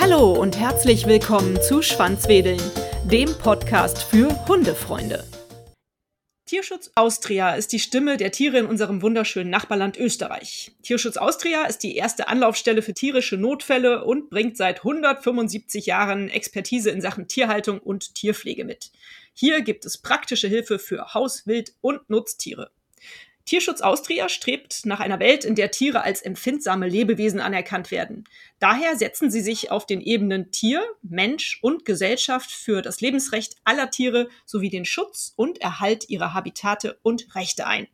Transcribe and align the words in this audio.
Hallo 0.00 0.32
und 0.32 0.58
herzlich 0.58 1.06
willkommen 1.06 1.60
zu 1.62 1.82
Schwanzwedeln, 1.82 2.60
dem 3.04 3.32
Podcast 3.38 4.02
für 4.02 4.28
Hundefreunde. 4.48 5.24
Tierschutz 6.46 6.90
Austria 6.96 7.54
ist 7.54 7.70
die 7.70 7.78
Stimme 7.78 8.16
der 8.16 8.32
Tiere 8.32 8.58
in 8.58 8.66
unserem 8.66 9.02
wunderschönen 9.02 9.50
Nachbarland 9.50 9.96
Österreich. 9.96 10.72
Tierschutz 10.82 11.16
Austria 11.16 11.66
ist 11.66 11.84
die 11.84 11.94
erste 11.94 12.26
Anlaufstelle 12.26 12.82
für 12.82 12.92
tierische 12.92 13.36
Notfälle 13.36 14.04
und 14.04 14.30
bringt 14.30 14.56
seit 14.56 14.78
175 14.78 15.86
Jahren 15.86 16.28
Expertise 16.28 16.90
in 16.90 17.00
Sachen 17.00 17.28
Tierhaltung 17.28 17.78
und 17.78 18.16
Tierpflege 18.16 18.64
mit. 18.64 18.90
Hier 19.32 19.60
gibt 19.60 19.84
es 19.84 19.98
praktische 19.98 20.48
Hilfe 20.48 20.80
für 20.80 21.14
Haus-, 21.14 21.46
Wild- 21.46 21.74
und 21.80 22.10
Nutztiere. 22.10 22.72
Tierschutz 23.44 23.80
Austria 23.80 24.28
strebt 24.28 24.86
nach 24.86 25.00
einer 25.00 25.18
Welt, 25.18 25.44
in 25.44 25.54
der 25.54 25.70
Tiere 25.70 26.02
als 26.02 26.22
empfindsame 26.22 26.88
Lebewesen 26.88 27.40
anerkannt 27.40 27.90
werden. 27.90 28.24
Daher 28.58 28.96
setzen 28.96 29.30
sie 29.30 29.40
sich 29.40 29.70
auf 29.70 29.86
den 29.86 30.00
Ebenen 30.00 30.50
Tier, 30.52 30.84
Mensch 31.02 31.58
und 31.62 31.84
Gesellschaft 31.84 32.50
für 32.50 32.82
das 32.82 33.00
Lebensrecht 33.00 33.56
aller 33.64 33.90
Tiere 33.90 34.28
sowie 34.46 34.70
den 34.70 34.84
Schutz 34.84 35.32
und 35.36 35.60
Erhalt 35.60 36.08
ihrer 36.08 36.34
Habitate 36.34 36.98
und 37.02 37.34
Rechte 37.34 37.66
ein. 37.66 37.88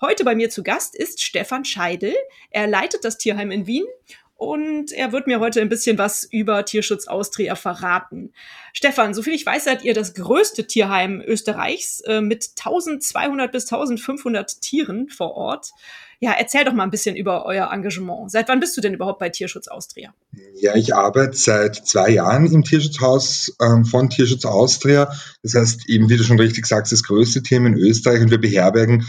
Heute 0.00 0.24
bei 0.24 0.34
mir 0.34 0.50
zu 0.50 0.64
Gast 0.64 0.96
ist 0.96 1.22
Stefan 1.22 1.64
Scheidel. 1.64 2.12
Er 2.50 2.66
leitet 2.66 3.04
das 3.04 3.18
Tierheim 3.18 3.52
in 3.52 3.68
Wien 3.68 3.84
und 4.42 4.90
er 4.90 5.12
wird 5.12 5.28
mir 5.28 5.38
heute 5.38 5.60
ein 5.60 5.68
bisschen 5.68 5.98
was 5.98 6.24
über 6.24 6.64
Tierschutz 6.64 7.06
Austria 7.06 7.54
verraten. 7.54 8.32
Stefan, 8.72 9.14
soviel 9.14 9.34
ich 9.34 9.46
weiß, 9.46 9.64
seid 9.64 9.84
ihr 9.84 9.94
das 9.94 10.14
größte 10.14 10.66
Tierheim 10.66 11.22
Österreichs 11.24 12.00
äh, 12.00 12.20
mit 12.20 12.50
1200 12.58 13.52
bis 13.52 13.72
1500 13.72 14.60
Tieren 14.60 15.08
vor 15.08 15.36
Ort. 15.36 15.70
Ja, 16.18 16.32
erzähl 16.32 16.64
doch 16.64 16.72
mal 16.72 16.82
ein 16.82 16.90
bisschen 16.90 17.14
über 17.14 17.46
euer 17.46 17.70
Engagement. 17.72 18.32
Seit 18.32 18.48
wann 18.48 18.58
bist 18.58 18.76
du 18.76 18.80
denn 18.80 18.94
überhaupt 18.94 19.20
bei 19.20 19.28
Tierschutz 19.28 19.68
Austria? 19.68 20.12
Ja, 20.54 20.74
ich 20.74 20.92
arbeite 20.92 21.36
seit 21.36 21.76
zwei 21.76 22.10
Jahren 22.10 22.46
im 22.52 22.64
Tierschutzhaus 22.64 23.56
ähm, 23.60 23.84
von 23.84 24.10
Tierschutz 24.10 24.44
Austria. 24.44 25.12
Das 25.44 25.54
heißt, 25.54 25.88
eben 25.88 26.08
wie 26.08 26.16
du 26.16 26.24
schon 26.24 26.40
richtig 26.40 26.66
sagst, 26.66 26.90
das 26.90 27.04
größte 27.04 27.44
Team 27.44 27.66
in 27.66 27.74
Österreich 27.74 28.20
und 28.20 28.30
wir 28.32 28.40
beherbergen 28.40 29.06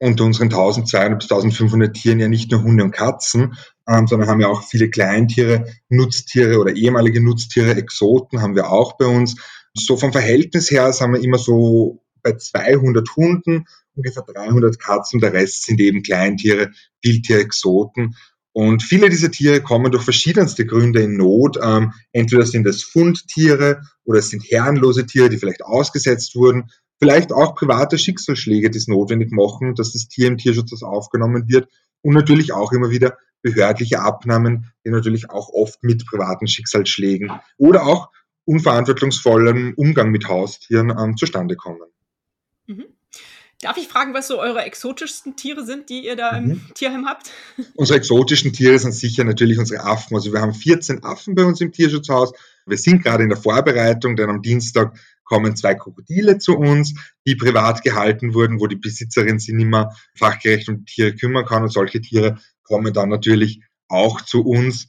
unter 0.00 0.24
unseren 0.24 0.48
1200 0.48 1.18
bis 1.18 1.30
1500 1.30 1.94
Tieren 1.94 2.20
ja 2.20 2.28
nicht 2.28 2.50
nur 2.50 2.62
Hunde 2.62 2.84
und 2.84 2.92
Katzen, 2.92 3.54
ähm, 3.88 4.06
sondern 4.06 4.28
haben 4.28 4.40
ja 4.40 4.48
auch 4.48 4.62
viele 4.62 4.90
Kleintiere, 4.90 5.66
Nutztiere 5.88 6.58
oder 6.58 6.74
ehemalige 6.74 7.22
Nutztiere, 7.22 7.76
Exoten 7.76 8.40
haben 8.40 8.54
wir 8.54 8.70
auch 8.70 8.96
bei 8.96 9.06
uns. 9.06 9.36
So 9.74 9.96
vom 9.96 10.12
Verhältnis 10.12 10.70
her 10.70 10.92
sind 10.92 11.12
wir 11.12 11.22
immer 11.22 11.38
so 11.38 12.02
bei 12.22 12.32
200 12.32 13.08
Hunden, 13.16 13.64
ungefähr 13.94 14.22
300 14.22 14.78
Katzen, 14.78 15.20
der 15.20 15.32
Rest 15.32 15.64
sind 15.66 15.80
eben 15.80 16.02
Kleintiere, 16.02 16.70
Wildtiere, 17.02 17.40
Exoten. 17.40 18.14
Und 18.52 18.82
viele 18.82 19.08
dieser 19.08 19.30
Tiere 19.30 19.62
kommen 19.62 19.92
durch 19.92 20.02
verschiedenste 20.02 20.66
Gründe 20.66 21.02
in 21.02 21.16
Not. 21.16 21.58
Ähm, 21.62 21.92
entweder 22.12 22.44
sind 22.44 22.66
es 22.66 22.82
Fundtiere 22.82 23.82
oder 24.04 24.18
es 24.18 24.30
sind 24.30 24.42
herrenlose 24.42 25.06
Tiere, 25.06 25.28
die 25.28 25.38
vielleicht 25.38 25.62
ausgesetzt 25.62 26.34
wurden. 26.34 26.70
Vielleicht 26.98 27.32
auch 27.32 27.54
private 27.54 27.98
Schicksalsschläge, 27.98 28.70
die 28.70 28.78
es 28.78 28.88
notwendig 28.88 29.30
machen, 29.30 29.74
dass 29.74 29.92
das 29.92 30.08
Tier 30.08 30.28
im 30.28 30.38
Tierschutz 30.38 30.82
aufgenommen 30.82 31.48
wird. 31.48 31.68
Und 32.02 32.14
natürlich 32.14 32.52
auch 32.52 32.72
immer 32.72 32.90
wieder 32.90 33.18
behördliche 33.42 34.00
Abnahmen, 34.00 34.72
die 34.84 34.90
natürlich 34.90 35.30
auch 35.30 35.48
oft 35.50 35.82
mit 35.82 36.06
privaten 36.06 36.46
Schicksalsschlägen 36.46 37.30
oder 37.56 37.86
auch 37.86 38.10
unverantwortungsvollen 38.44 39.74
Umgang 39.74 40.10
mit 40.10 40.26
Haustieren 40.26 40.90
ähm, 40.90 41.16
zustande 41.16 41.54
kommen. 41.54 41.88
Mhm. 42.66 42.86
Darf 43.60 43.76
ich 43.76 43.88
fragen, 43.88 44.14
was 44.14 44.28
so 44.28 44.38
eure 44.38 44.62
exotischsten 44.62 45.34
Tiere 45.34 45.66
sind, 45.66 45.90
die 45.90 46.06
ihr 46.06 46.14
da 46.14 46.40
mhm. 46.40 46.50
im 46.52 46.74
Tierheim 46.74 47.06
habt? 47.06 47.30
Unsere 47.74 47.98
exotischen 47.98 48.52
Tiere 48.52 48.78
sind 48.78 48.92
sicher 48.92 49.24
natürlich 49.24 49.58
unsere 49.58 49.84
Affen. 49.84 50.14
Also 50.16 50.32
wir 50.32 50.40
haben 50.40 50.54
14 50.54 51.02
Affen 51.02 51.34
bei 51.34 51.44
uns 51.44 51.60
im 51.60 51.72
Tierschutzhaus. 51.72 52.32
Wir 52.66 52.78
sind 52.78 53.02
gerade 53.02 53.24
in 53.24 53.28
der 53.28 53.38
Vorbereitung, 53.38 54.14
denn 54.14 54.30
am 54.30 54.42
Dienstag 54.42 54.96
kommen 55.28 55.56
zwei 55.56 55.74
Krokodile 55.74 56.38
zu 56.38 56.56
uns, 56.56 56.94
die 57.26 57.36
privat 57.36 57.82
gehalten 57.82 58.34
wurden, 58.34 58.60
wo 58.60 58.66
die 58.66 58.76
Besitzerin 58.76 59.38
sich 59.38 59.54
nicht 59.54 59.68
mehr 59.68 59.94
fachgerecht 60.16 60.68
um 60.68 60.84
Tiere 60.86 61.14
kümmern 61.14 61.44
kann. 61.44 61.62
Und 61.62 61.72
solche 61.72 62.00
Tiere 62.00 62.38
kommen 62.62 62.92
dann 62.92 63.08
natürlich 63.08 63.62
auch 63.88 64.20
zu 64.20 64.42
uns. 64.42 64.88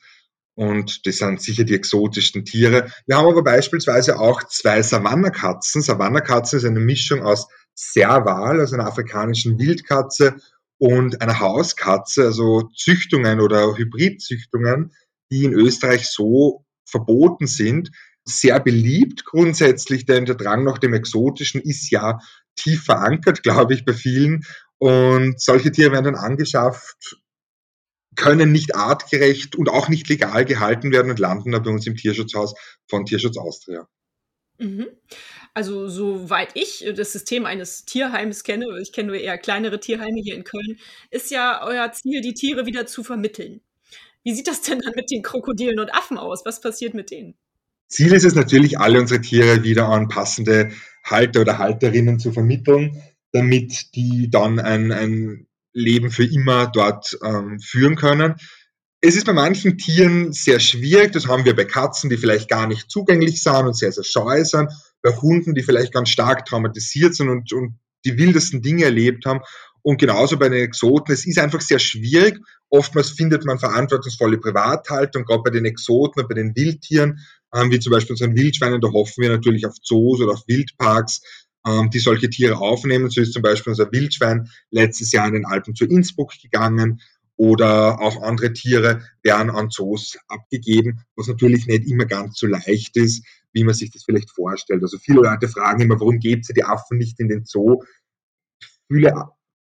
Und 0.56 1.06
das 1.06 1.18
sind 1.18 1.42
sicher 1.42 1.64
die 1.64 1.76
exotischsten 1.76 2.44
Tiere. 2.46 2.92
Wir 3.06 3.18
haben 3.18 3.28
aber 3.28 3.44
beispielsweise 3.44 4.20
auch 4.20 4.44
zwei 4.44 4.82
Savannakatzen. 4.82 5.82
Savannakatze 5.82 6.58
ist 6.58 6.66
eine 6.66 6.80
Mischung 6.80 7.22
aus 7.22 7.48
Serval, 7.74 8.60
also 8.60 8.76
einer 8.76 8.88
afrikanischen 8.88 9.58
Wildkatze, 9.58 10.36
und 10.80 11.22
einer 11.22 11.40
Hauskatze, 11.40 12.24
also 12.24 12.70
Züchtungen 12.74 13.42
oder 13.42 13.78
Hybridzüchtungen, 13.78 14.94
die 15.30 15.44
in 15.44 15.54
Österreich 15.54 16.08
so 16.10 16.66
verboten 16.86 17.48
sind. 17.48 17.92
Sehr 18.30 18.60
beliebt 18.60 19.26
grundsätzlich, 19.26 20.06
denn 20.06 20.26
der 20.26 20.36
Drang 20.36 20.64
nach 20.64 20.78
dem 20.78 20.94
Exotischen 20.94 21.62
ist 21.62 21.90
ja 21.90 22.20
tief 22.56 22.84
verankert, 22.84 23.44
glaube 23.44 23.74
ich, 23.74 23.86
bei 23.86 23.94
vielen. 23.94 24.46
Und 24.78 25.42
solche 25.42 25.72
Tiere 25.72 25.92
werden 25.92 26.06
dann 26.06 26.16
angeschafft, 26.16 27.18
können 28.16 28.52
nicht 28.52 28.76
artgerecht 28.76 29.56
und 29.56 29.70
auch 29.70 29.90
nicht 29.90 30.08
legal 30.10 30.46
gehalten 30.46 30.92
werden 30.92 31.12
und 31.12 31.20
landen 31.20 31.52
da 31.52 31.60
bei 31.60 31.72
uns 31.72 31.88
im 31.88 31.96
Tierschutzhaus 31.96 32.54
von 32.88 33.06
Tierschutz 33.06 33.38
Austria. 33.38 33.88
Mhm. 34.58 34.88
Also, 35.54 35.88
soweit 35.88 36.52
ich 36.54 36.86
das 36.96 37.14
System 37.14 37.46
eines 37.46 37.86
Tierheims 37.86 38.44
kenne, 38.44 38.66
ich 38.82 38.92
kenne 38.92 39.08
nur 39.08 39.18
eher 39.18 39.38
kleinere 39.38 39.80
Tierheime 39.80 40.22
hier 40.22 40.36
in 40.36 40.44
Köln, 40.44 40.78
ist 41.10 41.32
ja 41.32 41.62
euer 41.64 41.92
Ziel, 41.92 42.22
die 42.22 42.34
Tiere 42.34 42.66
wieder 42.66 42.86
zu 42.86 43.04
vermitteln. 43.04 43.62
Wie 44.24 44.34
sieht 44.34 44.48
das 44.48 44.62
denn 44.62 44.80
dann 44.80 44.94
mit 44.96 45.10
den 45.12 45.24
Krokodilen 45.24 45.80
und 45.80 45.94
Affen 45.94 46.18
aus? 46.18 46.46
Was 46.46 46.62
passiert 46.62 46.94
mit 46.94 47.10
denen? 47.10 47.36
Ziel 47.90 48.14
ist 48.14 48.26
es 48.26 48.36
natürlich, 48.36 48.80
alle 48.80 49.00
unsere 49.00 49.20
Tiere 49.20 49.64
wieder 49.64 49.90
an 49.90 50.08
passende 50.08 50.72
Halter 51.04 51.42
oder 51.42 51.58
Halterinnen 51.58 52.20
zu 52.20 52.32
vermitteln, 52.32 53.02
damit 53.32 53.96
die 53.96 54.30
dann 54.30 54.60
ein, 54.60 54.92
ein 54.92 55.48
Leben 55.74 56.12
für 56.12 56.26
immer 56.26 56.68
dort 56.68 57.18
ähm, 57.24 57.60
führen 57.60 57.96
können. 57.96 58.36
Es 59.02 59.16
ist 59.16 59.26
bei 59.26 59.34
manchen 59.34 59.78
Tieren 59.78 60.34
sehr 60.34 60.60
schwierig. 60.60 61.14
Das 61.14 61.28
haben 61.28 61.46
wir 61.46 61.56
bei 61.56 61.66
Katzen, 61.66 62.10
die 62.10 62.18
vielleicht 62.18 62.50
gar 62.50 62.68
nicht 62.68 62.92
zugänglich 62.92 63.42
sind 63.42 63.66
und 63.66 63.78
sehr, 63.78 63.92
sehr 63.92 64.04
scheu 64.04 64.44
sind. 64.44 64.72
Bei 65.02 65.12
Hunden, 65.12 65.56
die 65.56 65.64
vielleicht 65.64 65.94
ganz 65.94 66.10
stark 66.10 66.46
traumatisiert 66.46 67.16
sind 67.16 67.30
und, 67.30 67.52
und 67.54 67.80
die 68.06 68.18
wildesten 68.18 68.62
Dinge 68.62 68.84
erlebt 68.84 69.26
haben. 69.26 69.42
Und 69.90 69.98
genauso 69.98 70.38
bei 70.38 70.50
den 70.50 70.62
Exoten. 70.62 71.12
Es 71.12 71.26
ist 71.26 71.40
einfach 71.40 71.62
sehr 71.62 71.80
schwierig. 71.80 72.40
Oftmals 72.70 73.10
findet 73.10 73.44
man 73.44 73.58
verantwortungsvolle 73.58 74.38
Privathaltung, 74.38 75.26
gerade 75.26 75.42
bei 75.42 75.50
den 75.50 75.66
Exoten 75.66 76.22
und 76.22 76.30
bei 76.30 76.36
den 76.36 76.56
Wildtieren, 76.56 77.18
ähm, 77.56 77.72
wie 77.72 77.80
zum 77.80 77.90
Beispiel 77.94 78.14
unseren 78.14 78.36
Wildschweinen. 78.36 78.82
Da 78.82 78.90
hoffen 78.92 79.24
wir 79.24 79.32
natürlich 79.32 79.66
auf 79.66 79.74
Zoos 79.82 80.22
oder 80.22 80.34
auf 80.34 80.44
Wildparks, 80.46 81.22
ähm, 81.66 81.90
die 81.90 81.98
solche 81.98 82.30
Tiere 82.30 82.60
aufnehmen. 82.60 83.10
So 83.10 83.20
ist 83.20 83.34
zum 83.34 83.42
Beispiel 83.42 83.72
unser 83.72 83.92
Wildschwein 83.92 84.52
letztes 84.70 85.12
Jahr 85.12 85.28
in 85.28 85.34
den 85.34 85.48
Alpen 85.48 85.74
zu 85.74 85.86
Innsbruck 85.86 86.34
gegangen 86.40 87.02
oder 87.36 88.00
auch 88.00 88.22
andere 88.22 88.54
Tiere 88.54 89.02
werden 89.24 89.50
an 89.50 89.72
Zoos 89.72 90.20
abgegeben, 90.28 91.02
was 91.16 91.30
natürlich 91.30 91.66
nicht 91.66 91.90
immer 91.90 92.06
ganz 92.06 92.38
so 92.38 92.46
leicht 92.46 92.96
ist, 92.96 93.26
wie 93.54 93.64
man 93.64 93.74
sich 93.74 93.90
das 93.90 94.04
vielleicht 94.04 94.30
vorstellt. 94.30 94.84
Also 94.84 95.00
viele 95.00 95.22
Leute 95.22 95.48
fragen 95.48 95.82
immer, 95.82 96.00
warum 96.00 96.20
gebt 96.20 96.48
ihr 96.48 96.54
die 96.54 96.64
Affen 96.64 97.00
nicht 97.00 97.20
in 97.20 97.28
den 97.28 97.46
Zoo? 97.46 97.82
Viele 98.88 99.16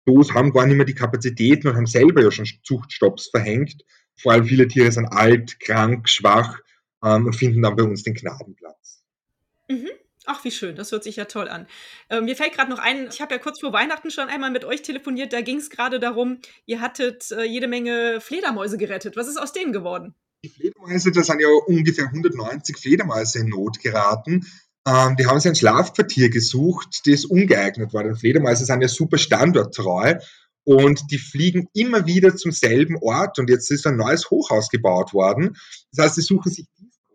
Zoos 0.09 0.33
haben 0.33 0.53
gar 0.53 0.67
nicht 0.67 0.77
mehr 0.77 0.87
die 0.87 0.95
Kapazitäten 0.95 1.69
und 1.69 1.77
haben 1.77 1.87
selber 1.87 2.23
ja 2.23 2.31
schon 2.31 2.49
Zuchtstopps 2.63 3.29
verhängt. 3.29 3.85
Vor 4.17 4.33
allem 4.33 4.45
viele 4.45 4.67
Tiere 4.67 4.91
sind 4.91 5.07
alt, 5.07 5.61
krank, 5.61 6.09
schwach 6.09 6.61
ähm, 7.05 7.27
und 7.27 7.37
finden 7.37 7.63
dann 7.63 7.77
bei 7.77 7.83
uns 7.83 8.03
den 8.05 8.15
Gnadenplatz. 8.15 9.03
Mhm. 9.69 9.91
Ach, 10.25 10.45
wie 10.45 10.51
schön, 10.51 10.77
das 10.77 10.93
hört 10.93 11.05
sich 11.05 11.17
ja 11.17 11.27
toll 11.27 11.49
an. 11.49 11.67
Äh, 12.09 12.21
mir 12.21 12.37
fällt 12.37 12.55
gerade 12.55 12.71
noch 12.71 12.79
ein, 12.79 13.09
ich 13.11 13.21
habe 13.21 13.35
ja 13.35 13.41
kurz 13.41 13.61
vor 13.61 13.73
Weihnachten 13.73 14.11
schon 14.11 14.29
einmal 14.29 14.51
mit 14.51 14.65
euch 14.65 14.83
telefoniert, 14.83 15.33
da 15.33 15.41
ging 15.41 15.57
es 15.57 15.71
gerade 15.71 16.01
darum, 16.01 16.39
ihr 16.67 16.81
hattet 16.81 17.31
äh, 17.31 17.45
jede 17.45 17.69
Menge 17.69 18.21
Fledermäuse 18.21 18.77
gerettet. 18.77 19.17
Was 19.17 19.29
ist 19.29 19.39
aus 19.39 19.53
denen 19.53 19.73
geworden? 19.73 20.15
Die 20.45 20.49
Fledermäuse, 20.49 21.13
da 21.13 21.23
sind 21.23 21.41
ja 21.41 21.49
ungefähr 21.67 22.07
190 22.07 22.77
Fledermäuse 22.77 23.41
in 23.41 23.49
Not 23.49 23.81
geraten. 23.81 24.47
Ähm, 24.87 25.17
die 25.17 25.27
haben 25.27 25.41
sich 25.41 25.51
ein 25.51 25.57
Schlafquartier 25.57 26.31
gesucht, 26.31 27.03
das 27.07 27.25
ungeeignet 27.25 27.93
war. 27.93 28.05
Denn 28.05 28.17
Fledermäuse 28.17 28.65
sind 28.65 28.81
ja 28.81 28.89
super 28.89 29.19
standorttreu 29.19 30.15
und 30.65 31.11
die 31.11 31.19
fliegen 31.19 31.69
immer 31.73 32.07
wieder 32.07 32.37
zum 32.37 32.53
selben 32.53 32.97
Ort 32.99 33.39
und 33.39 33.49
jetzt 33.49 33.71
ist 33.71 33.87
ein 33.87 33.97
neues 33.97 34.31
Hochhaus 34.31 34.69
gebaut 34.69 35.15
worden. 35.15 35.57
Das 35.93 36.05
heißt, 36.05 36.15
sie 36.17 36.23
suchen 36.23 36.53
sich 36.53 36.67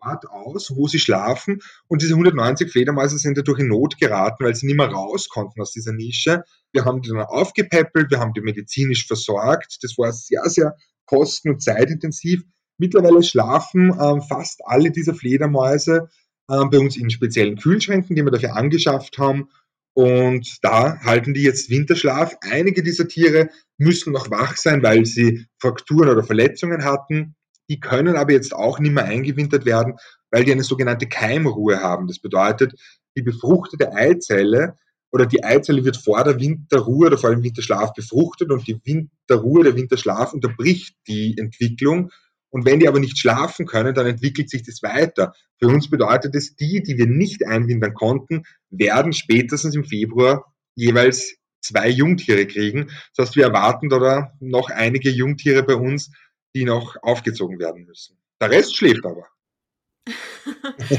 Ort 0.05 0.29
aus, 0.29 0.75
wo 0.75 0.87
sie 0.87 0.99
schlafen. 0.99 1.59
Und 1.87 2.01
diese 2.01 2.13
190 2.13 2.71
Fledermäuse 2.71 3.17
sind 3.17 3.37
dadurch 3.37 3.59
in 3.59 3.67
Not 3.67 3.97
geraten, 3.97 4.43
weil 4.43 4.55
sie 4.55 4.65
nicht 4.65 4.77
mehr 4.77 4.87
raus 4.87 5.29
konnten 5.29 5.61
aus 5.61 5.71
dieser 5.71 5.93
Nische. 5.93 6.43
Wir 6.71 6.85
haben 6.85 7.01
die 7.01 7.09
dann 7.09 7.21
aufgepäppelt, 7.21 8.11
wir 8.11 8.19
haben 8.19 8.33
die 8.33 8.41
medizinisch 8.41 9.07
versorgt. 9.07 9.79
Das 9.81 9.97
war 9.97 10.11
sehr, 10.11 10.43
sehr 10.45 10.75
kosten- 11.05 11.51
und 11.51 11.63
zeitintensiv. 11.63 12.43
Mittlerweile 12.77 13.23
schlafen 13.23 13.95
ähm, 13.99 14.21
fast 14.21 14.61
alle 14.65 14.91
dieser 14.91 15.13
Fledermäuse 15.13 16.09
ähm, 16.49 16.69
bei 16.69 16.79
uns 16.79 16.97
in 16.97 17.09
speziellen 17.09 17.57
Kühlschränken, 17.57 18.15
die 18.15 18.23
wir 18.23 18.31
dafür 18.31 18.55
angeschafft 18.55 19.17
haben. 19.17 19.49
Und 19.95 20.57
da 20.63 20.99
halten 21.01 21.33
die 21.33 21.43
jetzt 21.43 21.69
Winterschlaf. 21.69 22.35
Einige 22.41 22.81
dieser 22.81 23.07
Tiere 23.07 23.49
müssen 23.77 24.11
noch 24.11 24.31
wach 24.31 24.57
sein, 24.57 24.81
weil 24.81 25.05
sie 25.05 25.45
Frakturen 25.59 26.09
oder 26.09 26.23
Verletzungen 26.23 26.83
hatten. 26.83 27.35
Die 27.69 27.79
können 27.79 28.15
aber 28.15 28.33
jetzt 28.33 28.53
auch 28.53 28.79
nicht 28.79 28.93
mehr 28.93 29.05
eingewintert 29.05 29.65
werden, 29.65 29.95
weil 30.31 30.43
die 30.43 30.51
eine 30.51 30.63
sogenannte 30.63 31.07
Keimruhe 31.07 31.79
haben. 31.79 32.07
Das 32.07 32.19
bedeutet, 32.19 32.73
die 33.15 33.21
befruchtete 33.21 33.93
Eizelle 33.93 34.75
oder 35.11 35.27
die 35.27 35.43
Eizelle 35.43 35.85
wird 35.85 35.95
vor 35.95 36.23
der 36.23 36.39
Winterruhe 36.39 37.07
oder 37.07 37.19
vor 37.19 37.29
dem 37.29 37.43
Winterschlaf 37.43 37.93
befruchtet 37.93 38.49
und 38.49 38.67
die 38.67 38.81
Winterruhe, 38.83 39.63
der 39.63 39.75
Winterschlaf 39.75 40.33
unterbricht 40.33 40.95
die 41.07 41.37
Entwicklung. 41.37 42.11
Und 42.53 42.65
wenn 42.65 42.79
die 42.79 42.87
aber 42.87 42.99
nicht 42.99 43.17
schlafen 43.17 43.65
können, 43.65 43.95
dann 43.95 44.05
entwickelt 44.05 44.47
sich 44.47 44.61
das 44.61 44.83
weiter. 44.83 45.33
Für 45.59 45.67
uns 45.67 45.89
bedeutet 45.89 46.35
es, 46.35 46.55
die, 46.55 46.83
die 46.83 46.99
wir 46.99 47.07
nicht 47.07 47.43
einwintern 47.43 47.95
konnten, 47.95 48.43
werden 48.69 49.11
spätestens 49.11 49.75
im 49.75 49.83
Februar 49.83 50.53
jeweils 50.75 51.35
zwei 51.61 51.89
Jungtiere 51.89 52.45
kriegen. 52.45 52.91
Das 53.15 53.25
heißt, 53.27 53.35
wir 53.37 53.45
erwarten 53.45 53.89
da 53.89 54.31
noch 54.39 54.69
einige 54.69 55.09
Jungtiere 55.09 55.63
bei 55.63 55.73
uns, 55.73 56.11
die 56.55 56.63
noch 56.63 56.95
aufgezogen 57.01 57.57
werden 57.57 57.85
müssen. 57.85 58.19
Der 58.39 58.51
Rest 58.51 58.77
schläft 58.77 59.03
aber. 59.03 59.25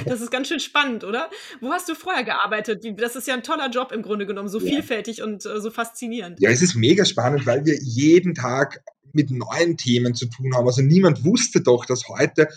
Das 0.06 0.20
ist 0.20 0.30
ganz 0.30 0.48
schön 0.48 0.60
spannend, 0.60 1.04
oder? 1.04 1.30
Wo 1.60 1.70
hast 1.70 1.88
du 1.88 1.94
vorher 1.94 2.24
gearbeitet? 2.24 2.84
Das 2.98 3.16
ist 3.16 3.26
ja 3.26 3.34
ein 3.34 3.42
toller 3.42 3.68
Job 3.68 3.92
im 3.92 4.02
Grunde 4.02 4.26
genommen, 4.26 4.48
so 4.48 4.58
ja. 4.60 4.66
vielfältig 4.66 5.22
und 5.22 5.44
äh, 5.44 5.60
so 5.60 5.70
faszinierend. 5.70 6.40
Ja, 6.40 6.50
es 6.50 6.62
ist 6.62 6.74
mega 6.74 7.04
spannend, 7.04 7.46
weil 7.46 7.64
wir 7.64 7.78
jeden 7.82 8.34
Tag 8.34 8.82
mit 9.12 9.30
neuen 9.30 9.76
Themen 9.76 10.14
zu 10.14 10.26
tun 10.26 10.54
haben. 10.54 10.66
Also 10.66 10.82
niemand 10.82 11.24
wusste 11.24 11.60
doch, 11.60 11.84
dass 11.84 12.08
heute 12.08 12.48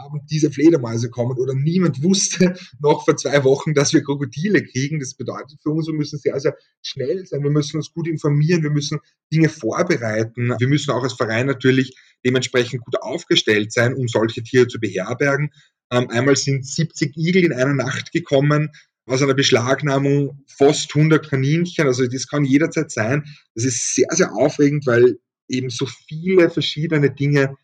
Abend 0.00 0.22
diese 0.30 0.50
Fledermäuse 0.50 1.10
kommen 1.10 1.38
oder 1.38 1.54
niemand 1.54 2.02
wusste 2.02 2.54
noch 2.80 3.04
vor 3.04 3.16
zwei 3.16 3.44
Wochen, 3.44 3.74
dass 3.74 3.92
wir 3.92 4.02
Krokodile 4.02 4.64
kriegen. 4.64 5.00
Das 5.00 5.14
bedeutet 5.14 5.60
für 5.62 5.70
uns, 5.70 5.86
wir 5.86 5.94
müssen 5.94 6.18
sehr, 6.18 6.38
sehr 6.40 6.56
schnell 6.82 7.26
sein. 7.26 7.42
Wir 7.42 7.50
müssen 7.50 7.76
uns 7.76 7.92
gut 7.92 8.08
informieren. 8.08 8.62
Wir 8.62 8.70
müssen 8.70 8.98
Dinge 9.32 9.48
vorbereiten. 9.48 10.54
Wir 10.58 10.68
müssen 10.68 10.90
auch 10.90 11.02
als 11.02 11.12
Verein 11.12 11.46
natürlich 11.46 11.94
dementsprechend 12.24 12.82
gut 12.84 13.02
aufgestellt 13.02 13.72
sein, 13.72 13.94
um 13.94 14.08
solche 14.08 14.42
Tiere 14.42 14.66
zu 14.66 14.80
beherbergen. 14.80 15.50
Ähm, 15.92 16.08
einmal 16.10 16.36
sind 16.36 16.66
70 16.66 17.16
Igel 17.16 17.44
in 17.44 17.52
einer 17.52 17.74
Nacht 17.74 18.12
gekommen 18.12 18.70
aus 19.06 19.22
einer 19.22 19.34
Beschlagnahmung 19.34 20.42
fast 20.46 20.94
100 20.94 21.28
Kaninchen. 21.28 21.86
Also 21.86 22.06
das 22.06 22.26
kann 22.26 22.44
jederzeit 22.44 22.90
sein. 22.90 23.24
Das 23.54 23.64
ist 23.64 23.94
sehr, 23.94 24.08
sehr 24.10 24.32
aufregend, 24.32 24.86
weil 24.86 25.18
eben 25.48 25.68
so 25.70 25.86
viele 25.86 26.48
verschiedene 26.50 27.10
Dinge 27.10 27.56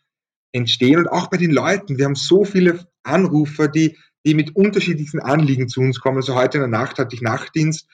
entstehen 0.52 0.98
und 0.98 1.08
auch 1.08 1.28
bei 1.30 1.38
den 1.38 1.52
Leuten. 1.52 1.96
Wir 1.96 2.04
haben 2.04 2.16
so 2.16 2.44
viele 2.44 2.86
Anrufer, 3.02 3.68
die, 3.68 3.96
die 4.26 4.34
mit 4.34 4.54
unterschiedlichsten 4.54 5.20
Anliegen 5.20 5.68
zu 5.68 5.80
uns 5.80 6.00
kommen. 6.00 6.18
Also 6.18 6.34
heute 6.34 6.58
in 6.58 6.62
der 6.62 6.80
Nacht 6.80 6.98
hatte 6.98 7.14
ich 7.14 7.22
Nachtdienst. 7.22 7.86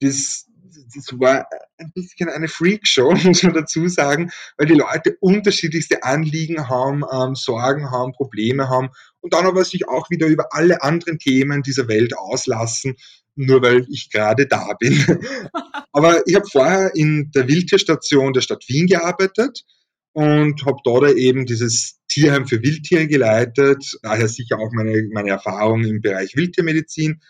Das, 0.00 0.46
das 0.94 1.18
war 1.18 1.46
ein 1.78 1.92
bisschen 1.92 2.28
eine 2.28 2.48
Freakshow, 2.48 3.12
muss 3.24 3.42
man 3.42 3.54
dazu 3.54 3.88
sagen, 3.88 4.30
weil 4.56 4.66
die 4.66 4.74
Leute 4.74 5.16
unterschiedlichste 5.20 6.02
Anliegen 6.02 6.68
haben, 6.68 7.02
ähm, 7.10 7.34
Sorgen 7.34 7.90
haben, 7.90 8.12
Probleme 8.12 8.68
haben 8.68 8.90
und 9.20 9.32
dann 9.32 9.46
aber 9.46 9.64
sich 9.64 9.88
auch 9.88 10.10
wieder 10.10 10.26
über 10.26 10.52
alle 10.52 10.82
anderen 10.82 11.18
Themen 11.18 11.62
dieser 11.62 11.88
Welt 11.88 12.16
auslassen, 12.16 12.96
nur 13.34 13.62
weil 13.62 13.86
ich 13.88 14.10
gerade 14.10 14.46
da 14.46 14.74
bin. 14.78 15.04
aber 15.92 16.26
ich 16.26 16.34
habe 16.34 16.46
vorher 16.50 16.94
in 16.94 17.30
der 17.34 17.48
Wildtierstation 17.48 18.32
der 18.32 18.40
Stadt 18.40 18.64
Wien 18.68 18.86
gearbeitet 18.86 19.64
und 20.12 20.64
habe 20.66 20.78
dort 20.84 21.12
eben 21.16 21.46
dieses 21.46 22.00
Tierheim 22.08 22.46
für 22.48 22.62
Wildtiere 22.62 23.06
geleitet, 23.06 23.98
daher 24.02 24.28
sicher 24.28 24.58
auch 24.58 24.72
meine, 24.72 25.08
meine 25.12 25.30
Erfahrung 25.30 25.84
im 25.84 26.00
Bereich 26.00 26.34
Wildtiermedizin. 26.34 27.20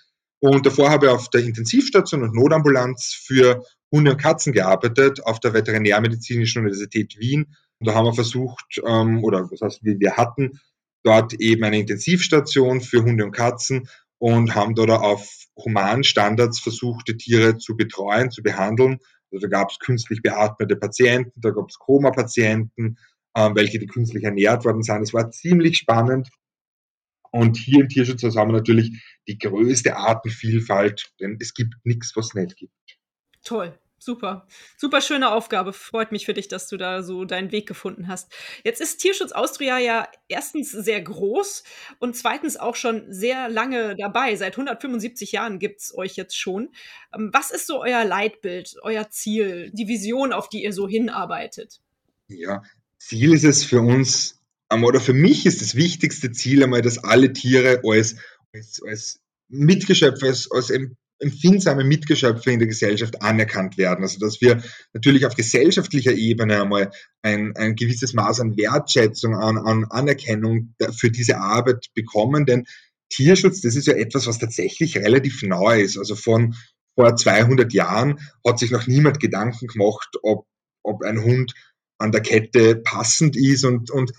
Und 0.41 0.65
davor 0.65 0.91
habe 0.91 1.07
ich 1.07 1.13
auf 1.13 1.31
der 1.31 1.43
Intensivstation 1.43 2.23
und 2.23 2.35
Notambulanz 2.35 3.21
für 3.27 3.65
Hunde 3.93 4.13
und 4.13 4.21
Katzen 4.21 4.53
gearbeitet, 4.53 5.25
auf 5.25 5.41
der 5.41 5.55
Veterinärmedizinischen 5.55 6.61
Universität 6.61 7.19
Wien. 7.19 7.55
Und 7.79 7.89
da 7.89 7.95
haben 7.95 8.07
wir 8.07 8.15
versucht, 8.15 8.81
ähm, 8.87 9.25
oder 9.25 9.51
was 9.51 9.61
heißt, 9.61 9.81
wir 9.83 10.17
hatten 10.17 10.61
dort 11.05 11.35
eben 11.35 11.65
eine 11.65 11.79
Intensivstation 11.79 12.81
für 12.81 13.03
Hunde 13.03 13.25
und 13.25 13.33
Katzen 13.33 13.89
und 14.19 14.55
haben 14.55 14.75
dort 14.75 14.91
auf 14.91 15.47
Humanstandards 15.57 16.59
versucht, 16.59 17.09
die 17.09 17.17
Tiere 17.17 17.57
zu 17.57 17.77
betreuen, 17.77 18.31
zu 18.31 18.43
behandeln. 18.43 18.99
Also 19.33 19.47
da 19.47 19.59
gab 19.59 19.71
es 19.71 19.79
künstlich 19.79 20.23
beatmete 20.23 20.77
Patienten, 20.77 21.41
da 21.41 21.51
gab 21.51 21.69
es 21.69 21.79
Koma-Patienten, 21.79 22.99
ähm, 23.37 23.55
welche 23.55 23.79
die 23.79 23.87
künstlich 23.87 24.25
ernährt 24.25 24.65
worden 24.65 24.83
sind. 24.83 25.03
Es 25.03 25.15
war 25.15 25.31
ziemlich 25.31 25.79
spannend. 25.79 26.29
Und 27.31 27.59
hier 27.59 27.81
im 27.81 27.89
Tierschutzhaus 27.89 28.37
haben 28.37 28.49
wir 28.49 28.57
natürlich 28.57 29.03
die 29.29 29.39
größte 29.39 29.97
Artenvielfalt, 29.97 31.13
denn 31.21 31.37
es 31.41 31.53
gibt 31.53 31.75
nichts, 31.85 32.13
was 32.17 32.29
es 32.29 32.35
nicht 32.35 32.57
gibt. 32.57 32.98
Toll. 33.49 33.73
Super, 33.99 34.47
super 34.77 35.01
schöne 35.01 35.33
Aufgabe. 35.33 35.73
Freut 35.73 36.13
mich 36.13 36.27
für 36.27 36.35
dich, 36.35 36.49
dass 36.49 36.69
du 36.69 36.77
da 36.77 37.03
so 37.03 37.25
deinen 37.25 37.51
Weg 37.51 37.67
gefunden 37.67 38.07
hast. 38.07 38.31
Jetzt 38.63 38.83
ist 38.83 38.99
Tierschutz 38.99 39.33
Austria 39.33 39.79
ja 39.79 40.07
erstens 40.29 40.71
sehr 40.71 41.01
groß 41.01 41.65
und 41.99 42.15
zweitens 42.15 42.59
auch 42.59 42.77
schon 42.77 43.11
sehr 43.11 43.49
lange 43.49 43.97
dabei. 43.97 44.37
Seit 44.37 44.53
175 44.53 45.33
Jahren 45.33 45.59
gibt 45.59 45.81
es 45.81 45.97
euch 45.97 46.15
jetzt 46.17 46.37
schon. 46.37 46.69
Ähm, 47.15 47.31
was 47.33 47.51
ist 47.51 47.67
so 47.67 47.81
euer 47.81 48.05
Leitbild, 48.05 48.77
euer 48.83 49.09
Ziel, 49.09 49.71
die 49.73 49.89
Vision, 49.89 50.35
auf 50.35 50.51
die 50.51 50.63
ihr 50.63 50.75
so 50.75 50.87
hinarbeitet? 50.87 51.81
Ja, 52.29 52.63
Ziel 52.99 53.33
ist 53.33 53.45
es 53.45 53.65
für 53.65 53.81
uns, 53.81 54.43
oder 54.71 55.01
für 55.01 55.15
mich 55.15 55.47
ist 55.47 55.63
das 55.63 55.75
wichtigste 55.75 56.33
Ziel 56.33 56.63
einmal, 56.63 56.83
dass 56.83 57.03
alle 57.03 57.33
Tiere 57.33 57.81
als, 57.83 58.17
als, 58.53 58.83
als 58.87 59.21
Mitgeschöpfe, 59.49 60.27
als, 60.27 60.51
als 60.53 60.69
empfindsame 61.21 61.85
Mitgeschöpfe 61.85 62.53
in 62.53 62.59
der 62.59 62.69
Gesellschaft 62.69 63.23
anerkannt 63.23 63.77
werden. 63.77 64.03
Also 64.03 64.19
dass 64.19 64.41
wir 64.41 64.63
natürlich 64.93 65.27
auf 65.27 65.35
gesellschaftlicher 65.35 66.13
Ebene 66.13 66.63
einmal 66.63 66.91
ein, 67.23 67.57
ein 67.57 67.75
gewisses 67.75 68.15
Maß 68.15 68.41
an 68.41 68.57
Wertschätzung, 68.57 69.35
an, 69.35 69.59
an 69.59 69.85
Anerkennung 69.85 70.75
für 70.97 71.11
diese 71.11 71.39
Arbeit 71.39 71.87
bekommen. 71.95 72.47
Denn 72.47 72.67
Tierschutz, 73.11 73.61
das 73.61 73.75
ist 73.75 73.87
ja 73.87 73.95
etwas, 73.95 74.27
was 74.27 74.39
tatsächlich 74.39 74.97
relativ 74.97 75.43
neu 75.43 75.81
ist. 75.81 75.99
Also 75.99 76.15
von 76.15 76.55
vor 76.95 77.15
200 77.15 77.73
Jahren 77.73 78.19
hat 78.47 78.59
sich 78.59 78.71
noch 78.71 78.87
niemand 78.87 79.21
Gedanken 79.21 79.69
gemacht, 79.69 80.17
ob, 80.23 80.47
ob 80.83 81.03
ein 81.03 81.23
Hund 81.23 81.55
an 81.99 82.13
der 82.13 82.23
Kette 82.23 82.77
passend 82.77 83.37
ist 83.37 83.65
und, 83.65 83.91
und 83.91 84.13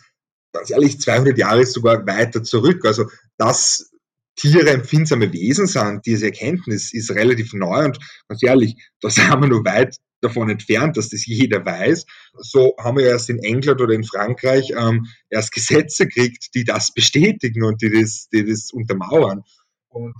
ganz 0.54 0.69
ehrlich, 0.69 1.00
200 1.00 1.38
Jahre 1.38 1.62
ist 1.62 1.74
sogar 1.74 2.06
weiter 2.07 2.44
zurück. 2.44 2.86
Also 2.86 3.10
das 3.38 3.92
Tiere 4.40 4.70
empfindsame 4.70 5.34
Wesen 5.34 5.68
sind, 5.68 6.06
diese 6.06 6.28
Erkenntnis 6.28 6.94
ist 6.94 7.12
relativ 7.12 7.54
neu 7.54 7.86
und 7.86 8.00
ganz 8.30 8.42
ehrlich, 8.42 8.76
da 9.02 9.10
sind 9.10 9.30
wir 9.30 9.48
nur 9.48 9.66
weit 9.66 9.98
davon 10.22 10.50
entfernt, 10.50 10.98
dass 10.98 11.10
das 11.10 11.26
jeder 11.26 11.66
weiß. 11.66 12.06
So 12.40 12.76
haben 12.78 12.98
wir 12.98 13.06
erst 13.06 13.30
in 13.30 13.40
England 13.40 13.82
oder 13.82 13.94
in 13.94 14.04
Frankreich 14.04 14.72
ähm, 14.78 15.08
erst 15.30 15.52
Gesetze 15.54 16.08
gekriegt, 16.08 16.56
die 16.56 16.64
das 16.64 16.94
bestätigen 16.94 17.64
und 17.64 17.81
die 17.81 17.90
das, 17.90 18.28
die 18.30 18.46
das 18.46 18.72
untermauern. 18.72 19.44
Und 19.90 20.14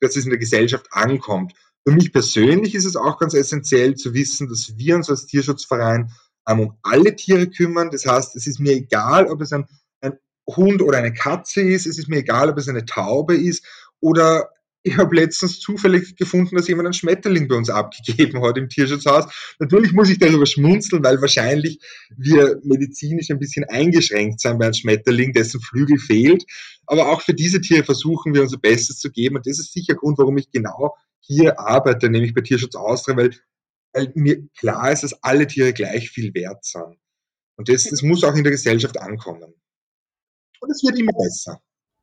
dass 0.00 0.16
es 0.16 0.24
in 0.24 0.30
der 0.30 0.38
Gesellschaft 0.38 0.86
ankommt. 0.90 1.52
Für 1.86 1.92
mich 1.92 2.12
persönlich 2.12 2.74
ist 2.74 2.84
es 2.84 2.96
auch 2.96 3.18
ganz 3.18 3.34
essentiell 3.34 3.94
zu 3.94 4.14
wissen, 4.14 4.48
dass 4.48 4.76
wir 4.76 4.94
uns 4.94 5.10
als 5.10 5.26
Tierschutzverein 5.26 6.12
um 6.46 6.78
alle 6.82 7.14
Tiere 7.14 7.48
kümmern. 7.48 7.90
Das 7.90 8.06
heißt, 8.06 8.36
es 8.36 8.46
ist 8.46 8.58
mir 8.58 8.72
egal, 8.72 9.26
ob 9.26 9.40
es 9.42 9.52
ein 9.52 9.66
Hund 10.56 10.82
oder 10.82 10.98
eine 10.98 11.12
Katze 11.12 11.60
ist. 11.60 11.86
Es 11.86 11.98
ist 11.98 12.08
mir 12.08 12.18
egal, 12.18 12.50
ob 12.50 12.58
es 12.58 12.68
eine 12.68 12.84
Taube 12.84 13.36
ist 13.36 13.64
oder 14.00 14.50
ich 14.82 14.96
habe 14.96 15.16
letztens 15.16 15.60
zufällig 15.60 16.16
gefunden, 16.16 16.56
dass 16.56 16.68
jemand 16.68 16.86
einen 16.86 16.94
Schmetterling 16.94 17.48
bei 17.48 17.56
uns 17.56 17.68
abgegeben 17.68 18.42
hat 18.42 18.56
im 18.56 18.68
Tierschutzhaus. 18.68 19.26
Natürlich 19.58 19.92
muss 19.92 20.08
ich 20.08 20.18
darüber 20.18 20.46
schmunzeln, 20.46 21.02
weil 21.02 21.20
wahrscheinlich 21.20 21.80
wir 22.16 22.60
medizinisch 22.62 23.30
ein 23.30 23.38
bisschen 23.38 23.64
eingeschränkt 23.64 24.40
sind 24.40 24.58
bei 24.58 24.66
einem 24.66 24.74
Schmetterling, 24.74 25.32
dessen 25.32 25.60
Flügel 25.60 25.98
fehlt. 25.98 26.44
Aber 26.86 27.08
auch 27.08 27.20
für 27.20 27.34
diese 27.34 27.60
Tiere 27.60 27.84
versuchen 27.84 28.34
wir 28.34 28.42
unser 28.42 28.58
Bestes 28.58 28.98
zu 28.98 29.10
geben. 29.10 29.36
Und 29.36 29.46
das 29.46 29.58
ist 29.58 29.72
sicher 29.72 29.94
Grund, 29.94 30.16
warum 30.18 30.38
ich 30.38 30.50
genau 30.50 30.94
hier 31.20 31.58
arbeite, 31.58 32.08
nämlich 32.08 32.32
bei 32.32 32.40
Tierschutz 32.40 32.74
Austria, 32.74 33.16
weil, 33.16 33.30
weil 33.92 34.12
mir 34.14 34.48
klar 34.56 34.92
ist, 34.92 35.02
dass 35.02 35.22
alle 35.22 35.46
Tiere 35.46 35.72
gleich 35.72 36.10
viel 36.10 36.32
wert 36.34 36.64
sind. 36.64 36.96
Und 37.56 37.68
das, 37.68 37.84
das 37.84 38.02
muss 38.02 38.24
auch 38.24 38.34
in 38.36 38.44
der 38.44 38.52
Gesellschaft 38.52 38.98
ankommen. 38.98 39.52
Und 40.60 40.70
es 40.70 40.82
wird 40.82 40.98
immer 40.98 41.12
besser. 41.12 41.60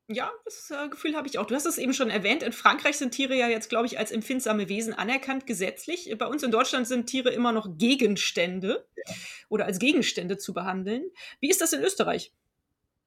Ja, 0.08 0.32
das 0.44 0.70
äh, 0.70 0.88
Gefühl 0.90 1.16
habe 1.16 1.28
ich 1.28 1.40
auch. 1.40 1.48
Du 1.48 1.56
hast 1.56 1.66
es 1.66 1.80
eben 1.80 1.94
schon 1.94 2.12
erwähnt. 2.12 2.44
In 2.44 2.52
Frankreich 2.52 2.98
sind 2.98 3.12
Tiere 3.12 3.36
ja 3.36 3.48
jetzt, 3.48 3.70
glaube 3.70 3.88
ich, 3.88 3.98
als 3.98 4.12
empfindsame 4.12 4.70
Wesen 4.70 4.94
anerkannt 4.94 5.48
gesetzlich. 5.48 6.14
Bei 6.18 6.28
uns 6.28 6.44
in 6.44 6.52
Deutschland 6.52 6.88
sind 6.88 7.08
Tiere 7.08 7.32
immer 7.32 7.52
noch 7.52 7.78
Gegenstände 7.78 8.86
ja. 8.96 9.14
oder 9.50 9.66
als 9.66 9.80
Gegenstände 9.80 10.38
zu 10.38 10.54
behandeln. 10.54 11.04
Wie 11.40 11.50
ist 11.50 11.60
das 11.60 11.74
in 11.74 11.82
Österreich? 11.82 12.32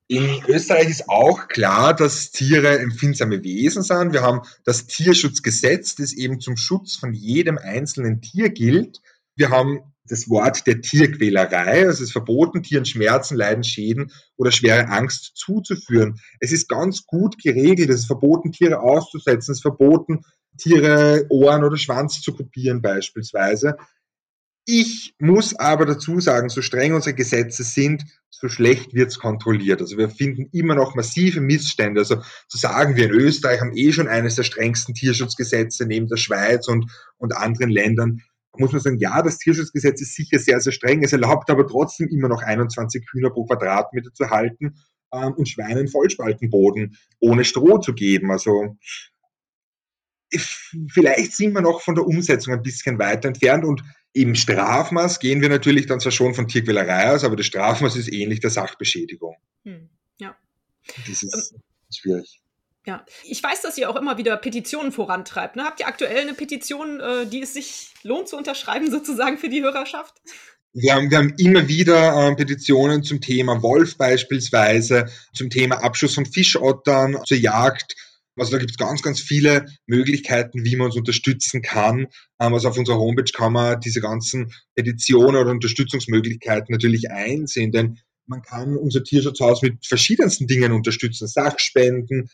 In 0.09 0.43
Österreich 0.49 0.89
ist 0.89 1.09
auch 1.09 1.49
klar, 1.49 1.95
dass 1.95 2.31
Tiere 2.33 2.79
empfindsame 2.79 3.45
Wesen 3.45 3.83
sind. 3.83 4.13
Wir 4.13 4.23
haben 4.23 4.41
das 4.65 4.87
Tierschutzgesetz, 4.87 5.97
das 5.97 6.13
eben 6.15 6.41
zum 6.41 6.57
Schutz 6.57 6.97
von 6.97 7.13
jedem 7.13 7.59
einzelnen 7.59 8.23
Tier 8.23 8.49
gilt. 8.49 9.03
Wir 9.37 9.51
haben 9.51 9.83
das 10.09 10.29
Wort 10.29 10.67
der 10.67 10.81
Tierquälerei. 10.81 11.87
Also 11.87 11.91
es 11.91 12.01
ist 12.01 12.13
verboten, 12.13 12.63
Tieren 12.63 12.85
Schmerzen, 12.85 13.37
Leiden, 13.37 13.65
Schäden 13.65 14.13
oder 14.37 14.51
schwere 14.51 14.89
Angst 14.89 15.33
zuzuführen. 15.35 16.21
Es 16.41 16.53
ist 16.53 16.69
ganz 16.69 17.07
gut 17.07 17.43
geregelt. 17.43 17.91
Es 17.91 18.01
ist 18.01 18.07
verboten, 18.07 18.53
Tiere 18.53 18.81
auszusetzen. 18.81 19.53
Es 19.53 19.59
ist 19.59 19.63
verboten, 19.63 20.23
Tiere 20.59 21.27
Ohren 21.31 21.65
oder 21.65 21.77
Schwanz 21.77 22.21
zu 22.21 22.35
kopieren 22.35 22.83
beispielsweise. 22.83 23.77
Ich 24.71 25.15
muss 25.19 25.59
aber 25.59 25.87
dazu 25.87 26.21
sagen, 26.21 26.51
so 26.51 26.61
streng 26.61 26.93
unsere 26.93 27.15
Gesetze 27.15 27.63
sind, 27.63 28.05
so 28.29 28.49
schlecht 28.49 28.93
wird's 28.93 29.19
kontrolliert. 29.19 29.81
Also 29.81 29.97
wir 29.97 30.11
finden 30.11 30.51
immer 30.53 30.75
noch 30.75 30.95
massive 30.95 31.41
Missstände. 31.41 32.01
Also 32.01 32.23
zu 32.49 32.59
sagen, 32.59 32.95
wir 32.95 33.07
in 33.07 33.13
Österreich 33.13 33.63
haben 33.63 33.75
eh 33.75 33.93
schon 33.93 34.09
eines 34.09 34.35
der 34.35 34.43
strengsten 34.43 34.95
Tierschutzgesetze 34.95 35.87
neben 35.87 36.07
der 36.09 36.19
Schweiz 36.19 36.69
und, 36.69 36.91
und 37.17 37.35
anderen 37.35 37.71
Ländern, 37.71 38.21
muss 38.59 38.73
man 38.73 38.81
sagen, 38.81 38.99
ja, 38.99 39.23
das 39.23 39.39
Tierschutzgesetz 39.39 40.01
ist 40.01 40.15
sicher 40.15 40.39
sehr, 40.39 40.61
sehr 40.61 40.73
streng. 40.73 41.03
Es 41.03 41.13
erlaubt 41.13 41.51
aber 41.51 41.67
trotzdem 41.67 42.09
immer 42.09 42.29
noch 42.29 42.43
21 42.43 43.05
Hühner 43.13 43.31
pro 43.31 43.45
Quadratmeter 43.45 44.13
zu 44.13 44.31
halten 44.31 44.77
ähm, 45.13 45.33
und 45.35 45.49
Schweinen 45.49 45.89
Vollspaltenboden 45.89 46.97
ohne 47.21 47.45
Stroh 47.45 47.79
zu 47.79 47.95
geben. 47.95 48.31
Also 48.31 48.77
vielleicht 50.93 51.33
sind 51.35 51.55
wir 51.55 51.63
noch 51.63 51.81
von 51.81 51.95
der 51.95 52.07
Umsetzung 52.07 52.53
ein 52.53 52.63
bisschen 52.63 52.99
weiter 52.99 53.29
entfernt 53.29 53.65
und 53.65 53.83
im 54.13 54.35
Strafmaß 54.35 55.21
gehen 55.21 55.41
wir 55.41 55.49
natürlich 55.49 55.87
dann 55.87 56.01
zwar 56.01 56.13
schon 56.13 56.35
von 56.35 56.49
Tierquälerei 56.49 57.13
aus, 57.13 57.25
aber 57.25 57.37
das 57.37 57.47
Strafmaß 57.47 57.97
ist 57.97 58.13
ähnlich 58.13 58.41
der 58.41 58.51
Sachbeschädigung. 58.51 59.37
Hm, 59.65 59.89
ja. 60.19 60.37
Das 61.07 61.23
ist 61.23 61.53
ähm, 61.53 61.61
schwierig. 61.95 62.41
Ja, 62.89 63.05
ich 63.23 63.43
weiß, 63.43 63.61
dass 63.61 63.77
ihr 63.77 63.91
auch 63.91 63.97
immer 63.97 64.17
wieder 64.17 64.35
Petitionen 64.39 64.93
vorantreibt. 64.93 65.57
Ne? 65.57 65.65
Habt 65.65 65.79
ihr 65.79 65.87
aktuell 65.87 66.23
eine 66.23 66.33
Petition, 66.33 67.01
äh, 67.01 67.27
die 67.27 67.43
es 67.43 67.53
sich 67.53 67.91
lohnt 68.03 68.29
zu 68.29 68.37
unterschreiben, 68.39 68.91
sozusagen 68.91 69.37
für 69.37 69.51
die 69.51 69.61
Hörerschaft? 69.61 70.15
Wir 70.73 70.95
haben, 70.95 71.11
wir 71.11 71.19
haben 71.19 71.35
immer 71.37 71.69
wieder 71.69 72.31
äh, 72.31 72.35
Petitionen 72.35 73.03
zum 73.03 73.21
Thema 73.21 73.61
Wolf 73.61 73.99
beispielsweise, 73.99 75.05
zum 75.35 75.51
Thema 75.51 75.85
Abschuss 75.85 76.15
von 76.15 76.25
Fischottern 76.25 77.19
zur 77.27 77.37
Jagd. 77.37 77.95
Also 78.37 78.53
da 78.53 78.59
gibt 78.59 78.71
es 78.71 78.79
ganz, 78.79 79.03
ganz 79.03 79.21
viele 79.21 79.67
Möglichkeiten, 79.87 80.65
wie 80.65 80.77
man 80.77 80.87
uns 80.87 80.97
unterstützen 80.97 81.61
kann. 81.61 82.07
Ähm, 82.41 82.55
also 82.55 82.71
auf 82.71 82.79
unserer 82.79 82.97
Homepage 82.97 83.31
kann 83.31 83.53
man 83.53 83.79
diese 83.81 84.01
ganzen 84.01 84.51
Petitionen 84.75 85.37
oder 85.37 85.51
Unterstützungsmöglichkeiten 85.51 86.73
natürlich 86.73 87.11
einsehen, 87.11 87.71
denn 87.71 87.99
man 88.25 88.41
kann 88.41 88.79
unser 88.79 89.05
Tierschutzhaus 89.05 89.61
mit 89.61 89.85
verschiedensten 89.87 90.47
Dingen 90.47 90.73
unterstützen. 90.73 91.27
Sachspenden, 91.27 92.31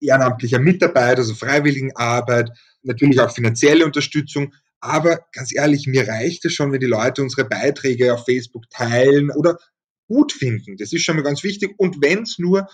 ehrenamtlicher 0.00 0.58
Mitarbeit, 0.58 1.18
also 1.18 1.34
Freiwilligenarbeit, 1.34 2.50
natürlich 2.82 3.20
auch 3.20 3.30
finanzielle 3.32 3.84
Unterstützung. 3.84 4.54
Aber 4.80 5.26
ganz 5.32 5.54
ehrlich, 5.54 5.86
mir 5.86 6.06
reicht 6.06 6.44
es 6.44 6.54
schon, 6.54 6.72
wenn 6.72 6.80
die 6.80 6.86
Leute 6.86 7.22
unsere 7.22 7.48
Beiträge 7.48 8.14
auf 8.14 8.24
Facebook 8.24 8.70
teilen 8.70 9.30
oder 9.30 9.58
gut 10.06 10.32
finden. 10.32 10.76
Das 10.76 10.92
ist 10.92 11.02
schon 11.02 11.16
mal 11.16 11.22
ganz 11.22 11.42
wichtig. 11.42 11.74
Und 11.76 12.00
wenn 12.00 12.22
es 12.22 12.38
nur 12.38 12.68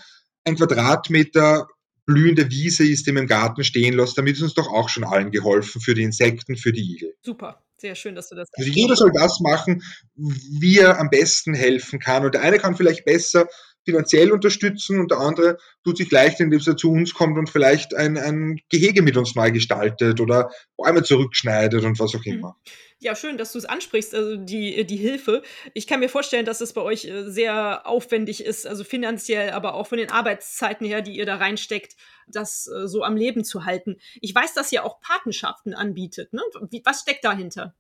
ein 0.45 0.57
Quadratmeter 0.57 1.66
blühende 2.07 2.50
Wiese 2.50 2.87
ist, 2.87 3.07
die 3.07 3.12
man 3.12 3.23
im 3.23 3.28
Garten 3.28 3.64
stehen 3.64 3.95
lässt, 3.95 4.19
damit 4.19 4.37
ist 4.37 4.43
uns 4.43 4.54
doch 4.54 4.69
auch 4.69 4.88
schon 4.88 5.04
allen 5.04 5.31
geholfen 5.31 5.81
für 5.81 5.95
die 5.95 6.02
Insekten, 6.02 6.57
für 6.57 6.73
die 6.73 6.95
Igel. 6.95 7.14
Super, 7.23 7.64
sehr 7.78 7.95
schön, 7.95 8.14
dass 8.14 8.28
du 8.28 8.37
das. 8.37 8.49
Also 8.52 8.71
jeder 8.71 8.95
soll 8.95 9.11
das 9.12 9.40
machen, 9.40 9.83
wie 10.14 10.78
er 10.78 11.00
am 11.00 11.09
besten 11.09 11.54
helfen 11.54 11.99
kann. 11.99 12.25
Und 12.25 12.35
der 12.35 12.43
eine 12.43 12.59
kann 12.59 12.76
vielleicht 12.76 13.07
besser 13.07 13.49
finanziell 13.84 14.32
unterstützen 14.32 15.00
und 15.00 15.10
der 15.10 15.18
andere 15.18 15.58
tut 15.84 15.98
sich 15.98 16.10
leicht, 16.10 16.40
indem 16.40 16.60
er 16.66 16.76
zu 16.76 16.90
uns 16.90 17.14
kommt 17.14 17.38
und 17.38 17.50
vielleicht 17.50 17.94
ein, 17.94 18.16
ein 18.16 18.60
Gehege 18.70 19.02
mit 19.02 19.16
uns 19.16 19.34
neu 19.34 19.50
gestaltet 19.50 20.20
oder 20.20 20.50
Bäume 20.76 21.02
zurückschneidet 21.02 21.84
und 21.84 21.98
was 21.98 22.14
auch 22.14 22.24
mhm. 22.24 22.32
immer. 22.32 22.56
Ja, 23.00 23.14
schön, 23.14 23.36
dass 23.36 23.52
du 23.52 23.58
es 23.58 23.66
ansprichst, 23.66 24.14
also 24.14 24.36
die, 24.36 24.86
die 24.86 24.96
Hilfe. 24.96 25.42
Ich 25.74 25.86
kann 25.86 26.00
mir 26.00 26.08
vorstellen, 26.08 26.46
dass 26.46 26.62
es 26.62 26.72
bei 26.72 26.80
euch 26.80 27.04
äh, 27.04 27.28
sehr 27.30 27.86
aufwendig 27.86 28.42
ist, 28.42 28.66
also 28.66 28.82
finanziell, 28.82 29.50
aber 29.50 29.74
auch 29.74 29.86
von 29.86 29.98
den 29.98 30.10
Arbeitszeiten 30.10 30.86
her, 30.86 31.02
die 31.02 31.16
ihr 31.16 31.26
da 31.26 31.36
reinsteckt, 31.36 31.96
das 32.28 32.66
äh, 32.66 32.88
so 32.88 33.02
am 33.02 33.16
Leben 33.16 33.44
zu 33.44 33.66
halten. 33.66 33.96
Ich 34.22 34.34
weiß, 34.34 34.54
dass 34.54 34.72
ihr 34.72 34.84
auch 34.84 35.00
Patenschaften 35.00 35.74
anbietet. 35.74 36.32
Ne? 36.32 36.40
Was 36.84 37.00
steckt 37.00 37.24
dahinter? 37.24 37.74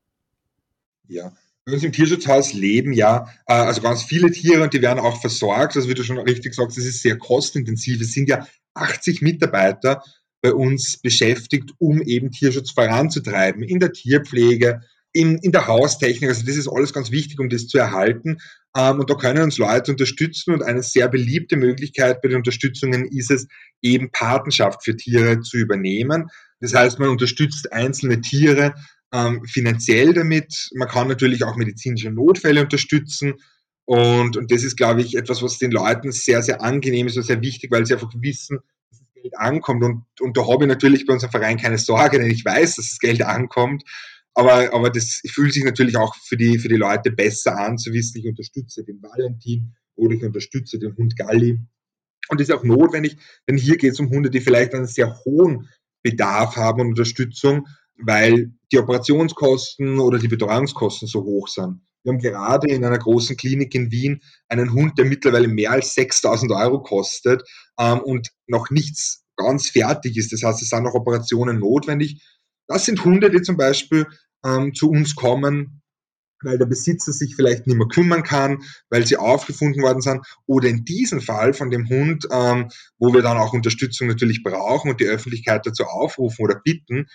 Ja, 1.08 1.32
bei 1.64 1.72
uns 1.72 1.84
im 1.84 1.92
Tierschutzhaus 1.92 2.52
leben 2.52 2.92
ja 2.92 3.28
äh, 3.46 3.54
also 3.54 3.80
ganz 3.80 4.02
viele 4.02 4.30
Tiere 4.30 4.62
und 4.62 4.74
die 4.74 4.82
werden 4.82 4.98
auch 4.98 5.20
versorgt. 5.20 5.76
Also 5.76 5.88
wie 5.88 5.94
du 5.94 6.02
schon 6.02 6.18
richtig 6.18 6.54
sagst, 6.54 6.76
das 6.76 6.84
ist 6.84 7.02
sehr 7.02 7.16
kostintensiv. 7.16 8.00
Es 8.00 8.12
sind 8.12 8.28
ja 8.28 8.46
80 8.74 9.22
Mitarbeiter 9.22 10.02
bei 10.42 10.52
uns 10.52 10.98
beschäftigt, 10.98 11.70
um 11.78 12.02
eben 12.02 12.30
Tierschutz 12.30 12.72
voranzutreiben 12.72 13.62
in 13.62 13.80
der 13.80 13.92
Tierpflege, 13.92 14.82
in, 15.12 15.38
in 15.38 15.52
der 15.52 15.66
Haustechnik. 15.66 16.28
Also 16.28 16.44
das 16.44 16.56
ist 16.56 16.68
alles 16.68 16.92
ganz 16.92 17.10
wichtig, 17.10 17.40
um 17.40 17.48
das 17.48 17.66
zu 17.66 17.78
erhalten. 17.78 18.38
Ähm, 18.76 19.00
und 19.00 19.08
da 19.08 19.14
können 19.14 19.44
uns 19.44 19.56
Leute 19.56 19.92
unterstützen. 19.92 20.52
Und 20.52 20.62
eine 20.62 20.82
sehr 20.82 21.08
beliebte 21.08 21.56
Möglichkeit 21.56 22.20
bei 22.20 22.28
den 22.28 22.38
Unterstützungen 22.38 23.06
ist 23.06 23.30
es, 23.30 23.46
eben 23.80 24.10
Patenschaft 24.10 24.84
für 24.84 24.96
Tiere 24.96 25.40
zu 25.40 25.56
übernehmen. 25.56 26.28
Das 26.60 26.74
heißt, 26.74 26.98
man 26.98 27.08
unterstützt 27.08 27.72
einzelne 27.72 28.20
Tiere 28.20 28.74
ähm, 29.14 29.44
finanziell 29.46 30.12
damit. 30.12 30.70
Man 30.74 30.88
kann 30.88 31.08
natürlich 31.08 31.44
auch 31.44 31.56
medizinische 31.56 32.10
Notfälle 32.10 32.60
unterstützen. 32.60 33.34
Und, 33.84 34.36
und 34.36 34.50
das 34.50 34.64
ist, 34.64 34.76
glaube 34.76 35.02
ich, 35.02 35.16
etwas, 35.16 35.40
was 35.42 35.58
den 35.58 35.70
Leuten 35.70 36.10
sehr, 36.10 36.42
sehr 36.42 36.62
angenehm 36.62 37.06
ist 37.06 37.16
und 37.16 37.22
sehr 37.22 37.40
wichtig, 37.40 37.70
weil 37.70 37.86
sie 37.86 37.94
einfach 37.94 38.12
wissen, 38.16 38.58
dass 38.90 38.98
das 38.98 39.14
Geld 39.14 39.38
ankommt. 39.38 39.84
Und, 39.84 40.04
und 40.20 40.36
da 40.36 40.48
habe 40.48 40.64
ich 40.64 40.68
natürlich 40.68 41.06
bei 41.06 41.12
unserem 41.12 41.30
Verein 41.30 41.58
keine 41.58 41.78
Sorge, 41.78 42.18
denn 42.18 42.30
ich 42.30 42.44
weiß, 42.44 42.76
dass 42.76 42.88
das 42.88 42.98
Geld 42.98 43.22
ankommt. 43.22 43.84
Aber, 44.34 44.74
aber 44.74 44.90
das 44.90 45.20
fühlt 45.28 45.52
sich 45.52 45.62
natürlich 45.62 45.96
auch 45.96 46.16
für 46.16 46.36
die, 46.36 46.58
für 46.58 46.68
die 46.68 46.74
Leute 46.74 47.12
besser 47.12 47.56
an, 47.56 47.78
zu 47.78 47.92
wissen, 47.92 48.18
ich 48.18 48.26
unterstütze 48.26 48.82
den 48.82 49.00
Valentin 49.00 49.76
oder 49.94 50.16
ich 50.16 50.24
unterstütze 50.24 50.80
den 50.80 50.96
Hund 50.96 51.16
Galli. 51.16 51.60
Und 52.30 52.40
das 52.40 52.48
ist 52.48 52.54
auch 52.54 52.64
notwendig, 52.64 53.18
denn 53.46 53.56
hier 53.56 53.76
geht 53.76 53.92
es 53.92 54.00
um 54.00 54.10
Hunde, 54.10 54.30
die 54.30 54.40
vielleicht 54.40 54.74
einen 54.74 54.86
sehr 54.86 55.20
hohen 55.24 55.68
Bedarf 56.02 56.56
haben 56.56 56.80
und 56.80 56.88
Unterstützung 56.88 57.68
weil 57.96 58.52
die 58.72 58.78
Operationskosten 58.78 59.98
oder 59.98 60.18
die 60.18 60.28
Betreuungskosten 60.28 61.08
so 61.08 61.22
hoch 61.22 61.48
sind. 61.48 61.80
Wir 62.02 62.12
haben 62.12 62.20
gerade 62.20 62.68
in 62.68 62.84
einer 62.84 62.98
großen 62.98 63.36
Klinik 63.36 63.74
in 63.74 63.90
Wien 63.90 64.20
einen 64.48 64.72
Hund, 64.72 64.98
der 64.98 65.06
mittlerweile 65.06 65.48
mehr 65.48 65.70
als 65.70 65.94
6000 65.94 66.52
Euro 66.52 66.82
kostet 66.82 67.42
ähm, 67.78 68.00
und 68.00 68.30
noch 68.46 68.70
nichts 68.70 69.24
ganz 69.36 69.70
fertig 69.70 70.16
ist. 70.16 70.32
Das 70.32 70.42
heißt, 70.42 70.62
es 70.62 70.68
sind 70.68 70.84
noch 70.84 70.94
Operationen 70.94 71.58
notwendig. 71.58 72.22
Das 72.66 72.84
sind 72.84 73.04
Hunde, 73.04 73.30
die 73.30 73.42
zum 73.42 73.56
Beispiel 73.56 74.06
ähm, 74.44 74.74
zu 74.74 74.90
uns 74.90 75.16
kommen, 75.16 75.82
weil 76.42 76.58
der 76.58 76.66
Besitzer 76.66 77.12
sich 77.12 77.36
vielleicht 77.36 77.66
nicht 77.66 77.76
mehr 77.76 77.88
kümmern 77.88 78.22
kann, 78.22 78.62
weil 78.90 79.06
sie 79.06 79.16
aufgefunden 79.16 79.82
worden 79.82 80.02
sind. 80.02 80.26
Oder 80.46 80.68
in 80.68 80.84
diesem 80.84 81.22
Fall 81.22 81.54
von 81.54 81.70
dem 81.70 81.88
Hund, 81.88 82.26
ähm, 82.30 82.68
wo 82.98 83.14
wir 83.14 83.22
dann 83.22 83.38
auch 83.38 83.54
Unterstützung 83.54 84.08
natürlich 84.08 84.42
brauchen 84.42 84.90
und 84.90 85.00
die 85.00 85.06
Öffentlichkeit 85.06 85.66
dazu 85.66 85.84
aufrufen 85.84 86.44
oder 86.44 86.60
bitten, 86.62 87.06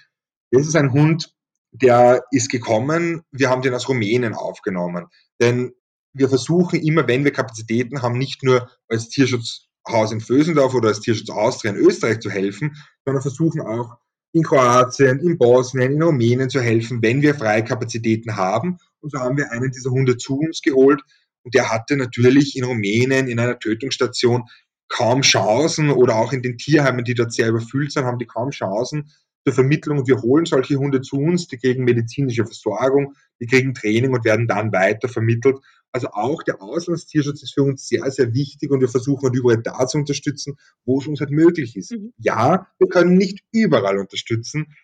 das 0.51 0.67
ist 0.67 0.75
ein 0.75 0.91
Hund, 0.91 1.33
der 1.71 2.23
ist 2.31 2.49
gekommen, 2.49 3.21
wir 3.31 3.49
haben 3.49 3.61
den 3.61 3.73
aus 3.73 3.87
Rumänien 3.87 4.33
aufgenommen. 4.33 5.07
Denn 5.39 5.73
wir 6.13 6.29
versuchen 6.29 6.79
immer, 6.81 7.07
wenn 7.07 7.23
wir 7.23 7.31
Kapazitäten 7.31 8.01
haben, 8.01 8.17
nicht 8.17 8.43
nur 8.43 8.69
als 8.87 9.09
Tierschutzhaus 9.09 10.11
in 10.11 10.21
Vösendorf 10.21 10.73
oder 10.73 10.89
als 10.89 11.01
Tierschutz 11.01 11.29
Austria 11.29 11.71
in 11.71 11.77
Österreich 11.77 12.19
zu 12.19 12.29
helfen, 12.29 12.75
sondern 13.05 13.21
versuchen 13.21 13.61
auch 13.61 13.97
in 14.33 14.43
Kroatien, 14.43 15.19
in 15.19 15.37
Bosnien, 15.37 15.93
in 15.93 16.03
Rumänien 16.03 16.49
zu 16.49 16.61
helfen, 16.61 17.01
wenn 17.01 17.21
wir 17.21 17.35
freie 17.35 17.63
Kapazitäten 17.63 18.35
haben. 18.35 18.77
Und 19.01 19.11
so 19.11 19.19
haben 19.19 19.37
wir 19.37 19.51
einen 19.51 19.71
dieser 19.71 19.91
Hunde 19.91 20.17
zu 20.17 20.39
uns 20.39 20.61
geholt 20.61 21.01
und 21.43 21.53
der 21.55 21.69
hatte 21.69 21.95
natürlich 21.95 22.55
in 22.55 22.63
Rumänien 22.63 23.27
in 23.27 23.39
einer 23.39 23.59
Tötungsstation 23.59 24.43
kaum 24.87 25.21
Chancen 25.21 25.89
oder 25.91 26.15
auch 26.15 26.33
in 26.33 26.41
den 26.41 26.57
Tierheimen, 26.57 27.05
die 27.05 27.13
dort 27.13 27.31
sehr 27.31 27.49
überfüllt 27.49 27.91
sind, 27.91 28.05
haben 28.05 28.17
die 28.17 28.25
kaum 28.25 28.49
Chancen, 28.49 29.11
zur 29.49 29.55
Vermittlung. 29.55 30.07
Wir 30.07 30.21
holen 30.21 30.45
solche 30.45 30.75
Hunde 30.75 31.01
zu 31.01 31.17
uns, 31.17 31.47
die 31.47 31.57
kriegen 31.57 31.83
medizinische 31.83 32.45
Versorgung, 32.45 33.15
die 33.39 33.47
kriegen 33.47 33.73
Training 33.73 34.13
und 34.13 34.25
werden 34.25 34.47
dann 34.47 34.71
weiter 34.71 35.09
vermittelt. 35.09 35.57
Also 35.91 36.09
auch 36.09 36.43
der 36.43 36.61
Auslandstierschutz 36.61 37.41
ist 37.41 37.53
für 37.53 37.63
uns 37.63 37.87
sehr, 37.87 38.09
sehr 38.11 38.33
wichtig 38.33 38.69
und 38.69 38.79
wir 38.79 38.89
versuchen 38.89 39.23
halt 39.23 39.35
überall 39.35 39.61
da 39.61 39.87
zu 39.87 39.97
unterstützen, 39.97 40.55
wo 40.85 40.99
es 40.99 41.07
uns 41.07 41.19
halt 41.19 41.31
möglich 41.31 41.75
ist. 41.75 41.91
Mhm. 41.91 42.13
Ja, 42.17 42.67
wir 42.77 42.87
können 42.89 43.17
nicht 43.17 43.39
überall 43.51 43.97
unterstützen, 43.97 44.75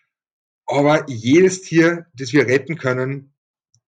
aber 0.66 1.08
jedes 1.08 1.62
Tier, 1.62 2.06
das 2.14 2.32
wir 2.32 2.46
retten 2.48 2.76
können, 2.76 3.35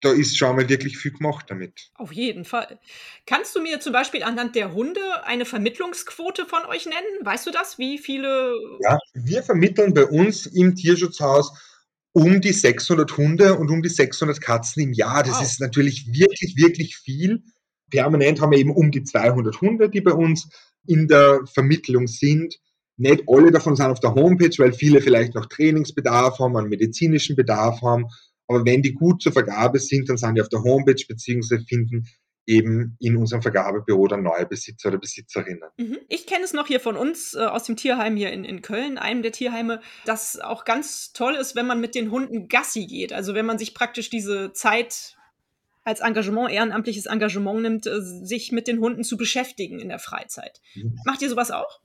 da 0.02 0.12
ist 0.12 0.38
schon 0.38 0.56
mal 0.56 0.70
wirklich 0.70 0.98
viel 0.98 1.12
gemacht 1.12 1.48
damit. 1.50 1.90
Auf 1.96 2.12
jeden 2.12 2.46
Fall. 2.46 2.80
Kannst 3.26 3.56
du 3.56 3.62
mir 3.62 3.80
zum 3.80 3.94
Beispiel 3.94 4.24
anhand 4.24 4.56
der 4.56 4.74
Hunde 4.74 5.02
eine 5.24 5.46
Vermittlungsquote 5.46 6.46
von 6.46 6.66
euch 6.66 6.86
nennen? 6.86 7.26
Weißt 7.26 7.48
du 7.48 7.52
das? 7.52 7.78
Wie 7.78 7.98
viele? 7.98 8.54
Ja, 8.82 9.00
wir 9.14 9.44
vermitteln 9.44 9.94
bei 9.94 10.06
uns 10.06 10.46
im 10.46 10.76
Tierschutzhaus 10.76 11.52
um 12.14 12.42
die 12.42 12.54
600 12.54 13.18
Hunde 13.18 13.56
und 13.56 13.70
um 13.70 13.82
die 13.82 13.90
600 13.90 14.42
Katzen 14.42 14.84
im 14.84 14.94
Jahr. 14.94 15.24
Das 15.24 15.36
wow. 15.36 15.44
ist 15.44 15.60
natürlich 15.60 16.08
wirklich, 16.08 16.56
wirklich 16.58 16.98
viel. 16.98 17.44
Permanent 17.90 18.42
haben 18.42 18.52
wir 18.52 18.60
eben 18.60 18.72
um 18.72 18.92
die 18.92 19.04
200 19.04 19.62
Hunde, 19.62 19.90
die 19.90 20.02
bei 20.02 20.14
uns 20.14 20.50
in 20.86 21.08
der 21.08 21.42
Vermittlung 21.46 22.08
sind. 22.08 22.58
Nicht 22.98 23.24
alle 23.28 23.52
davon 23.52 23.76
sind 23.76 23.86
auf 23.86 24.00
der 24.00 24.16
Homepage, 24.16 24.58
weil 24.58 24.74
viele 24.74 25.02
vielleicht 25.02 25.36
noch 25.36 25.46
Trainingsbedarf 25.46 26.40
haben, 26.40 26.58
einen 26.58 26.70
medizinischen 26.70 27.36
Bedarf 27.36 27.82
haben. 27.82 28.08
Aber 28.48 28.66
wenn 28.66 28.82
die 28.82 28.94
gut 28.94 29.22
zur 29.22 29.34
Vergabe 29.34 29.80
sind, 29.80 30.10
dann 30.10 30.18
sind 30.18 30.36
die 30.36 30.42
auf 30.42 30.50
der 30.50 30.64
Homepage 30.64 31.04
beziehungsweise 31.08 31.64
finden 31.66 32.08
eben 32.48 32.96
in 33.00 33.18
unserem 33.18 33.42
Vergabebüro 33.42 34.08
dann 34.08 34.24
neue 34.24 34.46
Besitzer 34.46 34.88
oder 34.88 34.98
Besitzerinnen. 34.98 35.70
Mhm. 35.78 35.98
Ich 36.08 36.26
kenne 36.26 36.46
es 36.46 36.54
noch 36.54 36.68
hier 36.68 36.80
von 36.80 36.96
uns 36.96 37.34
äh, 37.34 37.40
aus 37.40 37.66
dem 37.66 37.76
Tierheim 37.76 38.16
hier 38.16 38.32
in, 38.32 38.46
in 38.46 38.62
Köln, 38.62 38.98
einem 38.98 39.22
der 39.22 39.34
Tierheime, 39.34 39.82
dass 40.06 40.40
auch 40.40 40.64
ganz 40.64 41.12
toll 41.12 41.36
ist, 41.36 41.56
wenn 41.56 41.68
man 41.68 41.82
mit 41.82 41.94
den 41.94 42.10
Hunden 42.10 42.48
Gassi 42.48 42.88
geht. 42.88 43.12
Also 43.12 43.36
wenn 43.36 43.46
man 43.46 43.58
sich 43.58 43.74
praktisch 43.74 44.10
diese 44.10 44.54
Zeit 44.54 45.18
als 45.84 46.00
Engagement, 46.00 46.50
ehrenamtliches 46.50 47.06
Engagement 47.06 47.62
nimmt, 47.62 47.86
äh, 47.86 48.02
sich 48.02 48.54
mit 48.54 48.68
den 48.68 48.80
Hunden 48.80 49.04
zu 49.04 49.18
beschäftigen 49.18 49.80
in 49.80 49.90
der 49.90 50.00
Freizeit. 50.00 50.62
Mhm. 50.74 50.98
Macht 51.06 51.22
ihr 51.22 51.30
sowas 51.30 51.52
auch? 51.52 51.82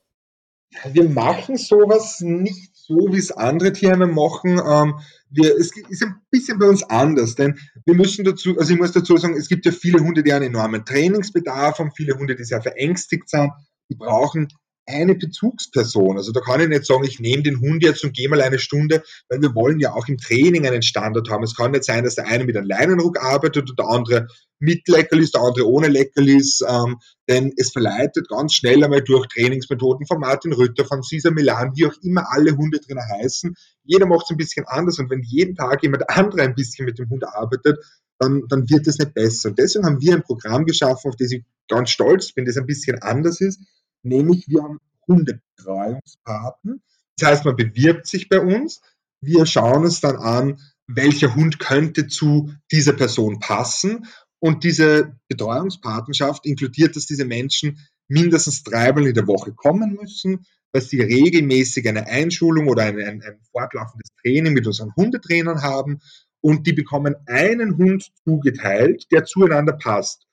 Wir 0.93 1.09
machen 1.09 1.57
sowas 1.57 2.21
nicht 2.21 2.72
so, 2.87 2.97
wie 3.13 3.19
es 3.19 3.31
andere 3.31 3.73
Tierheime 3.73 4.09
machen. 4.09 4.61
Ähm, 4.65 4.99
wir, 5.31 5.57
es 5.57 5.71
ist 5.89 6.03
ein 6.03 6.17
bisschen 6.31 6.59
bei 6.59 6.67
uns 6.67 6.83
anders, 6.83 7.37
denn 7.37 7.59
wir 7.85 7.95
müssen 7.95 8.25
dazu, 8.25 8.59
also 8.59 8.73
ich 8.73 8.79
muss 8.79 8.93
dazu 8.93 9.17
sagen, 9.17 9.37
es 9.37 9.49
gibt 9.49 9.65
ja 9.67 9.73
viele 9.73 10.01
Hunde, 10.01 10.23
die 10.23 10.33
einen 10.33 10.47
enormen 10.47 10.85
Trainingsbedarf 10.85 11.79
haben, 11.79 11.93
viele 11.97 12.19
Hunde, 12.19 12.35
die 12.35 12.45
sehr 12.45 12.61
verängstigt 12.61 13.29
sind, 13.29 13.53
die 13.89 13.95
brauchen 13.95 14.49
eine 14.87 15.15
Bezugsperson. 15.15 16.17
Also 16.17 16.33
da 16.33 16.41
kann 16.41 16.61
ich 16.61 16.69
nicht 16.69 16.87
sagen, 16.87 17.05
ich 17.05 17.21
nehme 17.21 17.43
den 17.43 17.61
Hund 17.61 17.83
jetzt 17.83 18.05
und 18.05 18.15
gehe 18.15 18.29
mal 18.29 18.41
eine 18.41 18.59
Stunde, 18.59 19.03
weil 19.29 19.41
wir 19.41 19.55
wollen 19.55 19.79
ja 19.79 19.93
auch 19.93 20.09
im 20.09 20.19
Training 20.19 20.67
einen 20.67 20.83
Standard 20.83 21.29
haben. 21.31 21.45
Es 21.45 21.55
kann 21.55 21.71
nicht 21.71 21.85
sein, 21.85 22.05
dass 22.05 22.17
der 22.17 22.27
eine 22.27 22.45
mit 22.45 22.57
einem 22.57 22.67
Leinenruck 22.67 23.23
arbeitet 23.23 23.71
und 23.71 23.79
der 23.79 23.87
andere 23.87 24.27
mit 24.59 24.87
Leckerlis, 24.89 25.33
der 25.33 25.41
andere 25.41 25.69
ohne 25.69 25.89
Leckerlis, 25.89 26.61
ähm, 26.67 26.99
denn 27.29 27.53
es 27.57 27.73
verleitet 27.73 28.29
ganz 28.29 28.55
schnell 28.55 28.83
einmal 28.83 29.03
durch 29.03 29.27
Trainingsmethoden 29.29 30.07
von 30.07 30.21
Martin 30.21 30.53
Rütter, 30.53 30.85
von 30.85 31.03
Cesar 31.03 31.33
Milan, 31.33 31.73
wie 31.75 31.87
auch 31.87 31.95
immer 32.03 32.27
alle 32.31 32.57
Hunde 32.57 32.79
drin 32.79 32.99
heißen. 32.99 33.55
Jeder 33.85 34.07
macht 34.07 34.25
es 34.25 34.31
ein 34.31 34.37
bisschen 34.37 34.65
anders 34.67 34.99
und 34.99 35.11
wenn 35.11 35.23
jeden 35.23 35.57
Tag 35.57 35.83
jemand 35.83 36.09
andere 36.11 36.43
ein 36.43 36.55
bisschen 36.55 36.87
mit 36.87 36.99
dem 36.99 37.11
Hund 37.11 37.25
arbeitet, 37.27 37.79
dann, 38.19 38.43
dann 38.49 38.69
wird 38.71 38.87
es 38.87 38.99
nicht 38.99 39.15
besser. 39.15 39.49
Und 39.49 39.59
deswegen 39.59 39.85
haben 39.85 40.01
wir 40.01 40.15
ein 40.15 40.23
Programm 40.23 40.65
geschaffen, 40.65 41.09
auf 41.09 41.17
das 41.17 41.33
ich 41.33 41.43
ganz 41.69 41.91
stolz 41.91 42.33
bin, 42.33 42.45
das 42.45 42.57
ein 42.57 42.67
bisschen 42.67 43.03
anders 43.03 43.41
ist 43.41 43.61
nämlich 44.03 44.49
wir 44.49 44.63
haben 44.63 44.79
Hundebetreuungspaten. 45.07 46.83
Das 47.17 47.29
heißt, 47.29 47.45
man 47.45 47.57
bewirbt 47.57 48.07
sich 48.07 48.29
bei 48.29 48.41
uns, 48.41 48.81
wir 49.21 49.47
schauen 49.47 49.85
uns 49.85 50.01
dann 50.01 50.17
an, 50.17 50.61
welcher 50.87 51.35
Hund 51.35 51.59
könnte 51.59 52.09
zu 52.09 52.53
dieser 52.71 52.93
Person 52.93 53.39
passen. 53.39 54.07
Und 54.41 54.65
diese 54.65 55.17
Betreuungspatenschaft 55.29 56.45
inkludiert, 56.45 56.97
dass 56.97 57.07
diese 57.07 57.25
Menschen 57.25 57.79
mindestens 58.09 58.65
dreimal 58.65 59.07
in 59.07 59.15
der 59.15 59.29
Woche 59.29 59.53
kommen 59.53 59.97
müssen, 60.01 60.45
dass 60.73 60.89
sie 60.89 61.01
regelmäßig 61.01 61.89
eine 61.89 62.07
Einschulung 62.07 62.69
oder 62.69 62.83
ein, 62.85 62.99
ein, 62.99 63.23
ein 63.23 63.41
fortlaufendes 63.53 64.11
Training 64.21 64.53
mit 64.53 64.67
unseren 64.67 64.95
Hundetrainern 64.97 65.63
haben 65.63 66.01
und 66.41 66.67
die 66.67 66.73
bekommen 66.73 67.15
einen 67.27 67.77
Hund 67.77 68.11
zugeteilt, 68.25 69.07
der 69.13 69.25
zueinander 69.25 69.75
passt. 69.75 70.27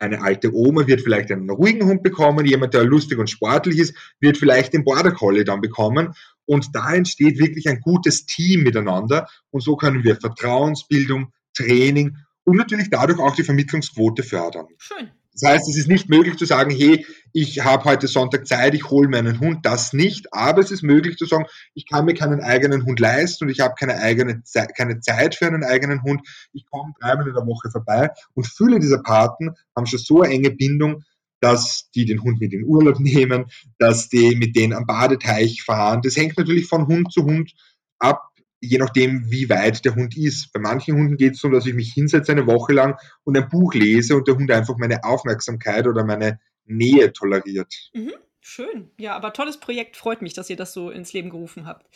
Eine 0.00 0.22
alte 0.22 0.54
Oma 0.54 0.86
wird 0.86 1.02
vielleicht 1.02 1.30
einen 1.30 1.50
ruhigen 1.50 1.86
Hund 1.86 2.02
bekommen, 2.02 2.46
jemand, 2.46 2.72
der 2.72 2.84
lustig 2.84 3.18
und 3.18 3.28
sportlich 3.28 3.78
ist, 3.78 3.94
wird 4.18 4.38
vielleicht 4.38 4.72
den 4.72 4.82
Border 4.82 5.12
Collie 5.12 5.44
dann 5.44 5.60
bekommen. 5.60 6.14
Und 6.46 6.74
da 6.74 6.94
entsteht 6.94 7.38
wirklich 7.38 7.68
ein 7.68 7.80
gutes 7.80 8.24
Team 8.24 8.62
miteinander. 8.62 9.28
Und 9.50 9.62
so 9.62 9.76
können 9.76 10.02
wir 10.02 10.16
Vertrauensbildung, 10.16 11.32
Training 11.54 12.16
und 12.44 12.56
natürlich 12.56 12.88
dadurch 12.90 13.18
auch 13.18 13.34
die 13.34 13.44
Vermittlungsquote 13.44 14.22
fördern. 14.22 14.66
Schön. 14.78 15.10
Das 15.40 15.50
heißt, 15.50 15.68
es 15.68 15.76
ist 15.76 15.88
nicht 15.88 16.08
möglich 16.08 16.36
zu 16.36 16.44
sagen, 16.44 16.70
hey, 16.70 17.06
ich 17.32 17.64
habe 17.64 17.84
heute 17.84 18.08
Sonntag 18.08 18.46
Zeit, 18.46 18.74
ich 18.74 18.90
hole 18.90 19.08
mir 19.08 19.18
einen 19.18 19.40
Hund, 19.40 19.64
das 19.64 19.92
nicht. 19.92 20.32
Aber 20.32 20.60
es 20.60 20.70
ist 20.70 20.82
möglich 20.82 21.16
zu 21.16 21.26
sagen, 21.26 21.46
ich 21.74 21.86
kann 21.86 22.04
mir 22.04 22.14
keinen 22.14 22.40
eigenen 22.40 22.84
Hund 22.84 23.00
leisten 23.00 23.44
und 23.44 23.50
ich 23.50 23.60
habe 23.60 23.74
keine 23.78 23.98
eigene 23.98 24.42
Zeit, 24.42 24.76
keine 24.76 25.00
Zeit 25.00 25.34
für 25.34 25.46
einen 25.46 25.64
eigenen 25.64 26.02
Hund. 26.02 26.26
Ich 26.52 26.66
komme 26.66 26.92
dreimal 27.00 27.28
in 27.28 27.34
der 27.34 27.46
Woche 27.46 27.70
vorbei 27.70 28.10
und 28.34 28.46
viele 28.46 28.80
dieser 28.80 29.02
Paten 29.02 29.50
haben 29.76 29.86
schon 29.86 29.98
so 29.98 30.22
eine 30.22 30.34
enge 30.34 30.50
Bindung, 30.50 31.04
dass 31.40 31.90
die 31.94 32.04
den 32.04 32.22
Hund 32.22 32.40
mit 32.40 32.52
in 32.52 32.64
Urlaub 32.64 33.00
nehmen, 33.00 33.46
dass 33.78 34.08
die 34.08 34.36
mit 34.36 34.56
denen 34.56 34.74
am 34.74 34.86
Badeteich 34.86 35.62
fahren. 35.62 36.02
Das 36.02 36.16
hängt 36.16 36.36
natürlich 36.36 36.66
von 36.66 36.86
Hund 36.86 37.12
zu 37.12 37.24
Hund 37.24 37.52
ab, 37.98 38.29
je 38.60 38.78
nachdem, 38.78 39.30
wie 39.30 39.48
weit 39.48 39.84
der 39.84 39.94
Hund 39.94 40.16
ist. 40.16 40.52
Bei 40.52 40.60
manchen 40.60 40.96
Hunden 40.96 41.16
geht 41.16 41.34
es 41.34 41.40
so, 41.40 41.48
dass 41.48 41.66
ich 41.66 41.74
mich 41.74 41.92
hinsetze 41.92 42.32
eine 42.32 42.46
Woche 42.46 42.72
lang 42.72 42.98
und 43.24 43.36
ein 43.36 43.48
Buch 43.48 43.74
lese 43.74 44.16
und 44.16 44.28
der 44.28 44.36
Hund 44.36 44.50
einfach 44.50 44.76
meine 44.76 45.04
Aufmerksamkeit 45.04 45.86
oder 45.86 46.04
meine 46.04 46.40
Nähe 46.66 47.12
toleriert. 47.12 47.74
Mhm. 47.92 48.12
Schön. 48.42 48.90
Ja, 48.98 49.14
aber 49.16 49.34
tolles 49.34 49.58
Projekt. 49.58 49.96
Freut 49.96 50.22
mich, 50.22 50.32
dass 50.32 50.48
ihr 50.48 50.56
das 50.56 50.72
so 50.72 50.90
ins 50.90 51.12
Leben 51.12 51.28
gerufen 51.28 51.66
habt. 51.66 51.86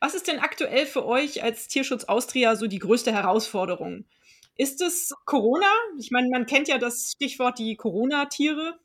Was 0.00 0.14
ist 0.14 0.26
denn 0.26 0.40
aktuell 0.40 0.84
für 0.84 1.06
euch 1.06 1.44
als 1.44 1.68
Tierschutz 1.68 2.04
Austria 2.04 2.56
so 2.56 2.66
die 2.66 2.80
größte 2.80 3.12
Herausforderung? 3.12 4.04
Ist 4.56 4.82
es 4.82 5.14
Corona? 5.24 5.70
Ich 5.98 6.10
meine, 6.10 6.28
man 6.28 6.46
kennt 6.46 6.68
ja 6.68 6.78
das 6.78 7.12
Stichwort 7.14 7.58
die 7.58 7.76
Corona-Tiere. 7.76 8.78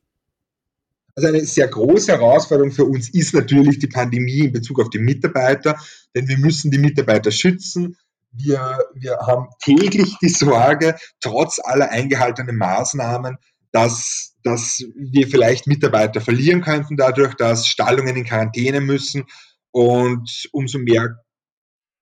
Also 1.17 1.29
eine 1.29 1.43
sehr 1.45 1.67
große 1.67 2.11
Herausforderung 2.11 2.71
für 2.71 2.85
uns 2.85 3.09
ist 3.09 3.33
natürlich 3.33 3.79
die 3.79 3.87
Pandemie 3.87 4.41
in 4.41 4.51
Bezug 4.51 4.79
auf 4.79 4.91
die 4.91 4.99
Mitarbeiter, 4.99 5.75
denn 6.15 6.27
wir 6.27 6.37
müssen 6.37 6.69
die 6.69 6.77
Mitarbeiter 6.77 7.31
schützen. 7.31 7.97
Wir, 8.31 8.77
wir 8.93 9.17
haben 9.25 9.47
täglich 9.63 10.15
die 10.21 10.29
Sorge, 10.29 10.95
trotz 11.19 11.57
aller 11.57 11.89
eingehaltenen 11.89 12.55
Maßnahmen, 12.55 13.37
dass, 13.71 14.35
dass 14.43 14.83
wir 14.95 15.27
vielleicht 15.27 15.65
Mitarbeiter 15.65 16.21
verlieren 16.21 16.61
könnten 16.61 16.97
dadurch, 16.97 17.33
dass 17.33 17.65
Stallungen 17.65 18.15
in 18.15 18.25
Quarantäne 18.25 18.79
müssen 18.79 19.23
und 19.71 20.47
umso 20.51 20.77
mehr 20.77 21.23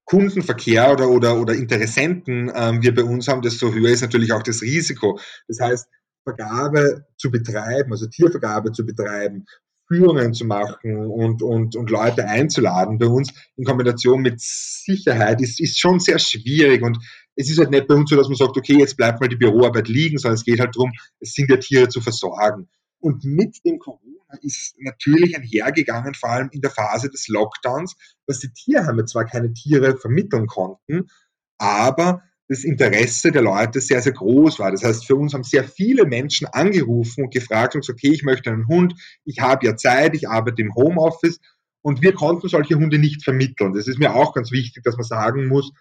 Kundenverkehr 0.04 0.92
oder, 0.92 1.08
oder, 1.08 1.40
oder 1.40 1.54
Interessenten 1.54 2.52
ähm, 2.54 2.82
wir 2.82 2.94
bei 2.94 3.06
uns 3.06 3.30
haben, 3.30 3.42
desto 3.42 3.74
höher 3.74 3.92
ist 3.92 4.02
natürlich 4.02 4.34
auch 4.34 4.44
das 4.44 4.62
Risiko. 4.62 5.18
Das 5.48 5.62
heißt, 5.62 5.88
Vergabe 6.26 7.06
zu 7.18 7.32
betreiben, 7.32 7.92
also 7.92 8.08
Tiervergabe 8.08 8.72
zu 8.72 8.86
betreiben, 8.86 9.46
Führungen 9.88 10.34
zu 10.34 10.46
machen 10.46 11.06
und, 11.06 11.44
und, 11.44 11.76
und 11.76 11.90
Leute 11.90 12.26
einzuladen 12.28 12.98
bei 12.98 13.06
uns 13.06 13.32
in 13.56 13.66
Kombination 13.66 14.22
mit 14.22 14.42
Sicherheit 14.42 15.42
ist, 15.42 15.60
ist 15.60 15.80
schon 15.80 16.00
sehr 16.00 16.18
schwierig 16.18 16.82
und 16.82 16.98
es 17.36 17.50
ist 17.50 17.60
halt 17.60 17.72
nicht 17.72 17.88
bei 17.88 17.96
uns 17.96 18.10
so, 18.10 18.16
dass 18.16 18.28
man 18.28 18.38
sagt, 18.38 18.58
okay, 18.58 18.80
jetzt 18.80 18.98
bleibt 18.98 19.22
mal 19.22 19.28
die 19.28 19.36
Büroarbeit 19.36 19.88
liegen, 19.88 20.18
sondern 20.18 20.36
es 20.36 20.46
geht 20.46 20.60
halt 20.60 20.76
darum, 20.76 20.92
es 21.20 21.34
sind 21.34 21.50
ja 21.50 21.58
Tiere 21.58 21.90
zu 21.90 22.02
versorgen. 22.02 22.70
Und 23.00 23.24
mit 23.24 23.64
dem 23.66 23.78
Corona 23.78 24.34
ist 24.42 24.76
natürlich 24.80 25.36
einhergegangen, 25.36 26.16
vor 26.16 26.30
allem 26.30 26.50
in 26.52 26.62
der 26.62 26.72
Phase 26.72 27.10
des 27.10 27.28
Lockdowns, 27.28 27.96
dass 28.26 28.40
die 28.40 28.52
Tierheime 28.52 29.06
zwar 29.06 29.26
keine 29.26 29.54
Tiere 29.54 29.98
vermitteln 29.98 30.48
konnten, 30.48 31.10
aber 31.58 32.24
das 32.48 32.64
Interesse 32.64 33.32
der 33.32 33.42
Leute 33.42 33.82
sehr, 33.82 34.02
sehr 34.02 34.12
groß 34.12 34.60
war. 34.60 34.72
Das 34.72 34.84
heißt, 34.84 35.06
für 35.06 35.16
uns 35.16 35.34
haben 35.34 35.44
sehr 35.44 35.64
viele 35.64 36.06
Menschen 36.06 36.48
angerufen 36.48 37.24
und 37.24 37.34
gefragt 37.34 37.76
und 37.76 37.82
gesagt, 37.82 37.98
okay, 37.98 38.14
ich 38.14 38.24
möchte 38.24 38.52
einen 38.52 38.68
Hund, 38.68 38.94
ich 39.24 39.40
habe 39.40 39.66
ja 39.66 39.76
Zeit, 39.76 40.16
ich 40.16 40.30
arbeite 40.30 40.62
im 40.62 40.76
Homeoffice 40.76 41.40
und 41.82 42.02
wir 42.02 42.14
konnten 42.14 42.48
solche 42.48 42.76
Hunde 42.76 43.00
nicht 43.00 43.24
vermitteln. 43.24 43.74
Das 43.74 43.88
ist 43.88 44.00
mir 44.00 44.14
auch 44.14 44.34
ganz 44.34 44.52
wichtig, 44.52 44.84
dass 44.84 44.98
man 44.98 45.06
sagen 45.06 45.48
muss, 45.48 45.72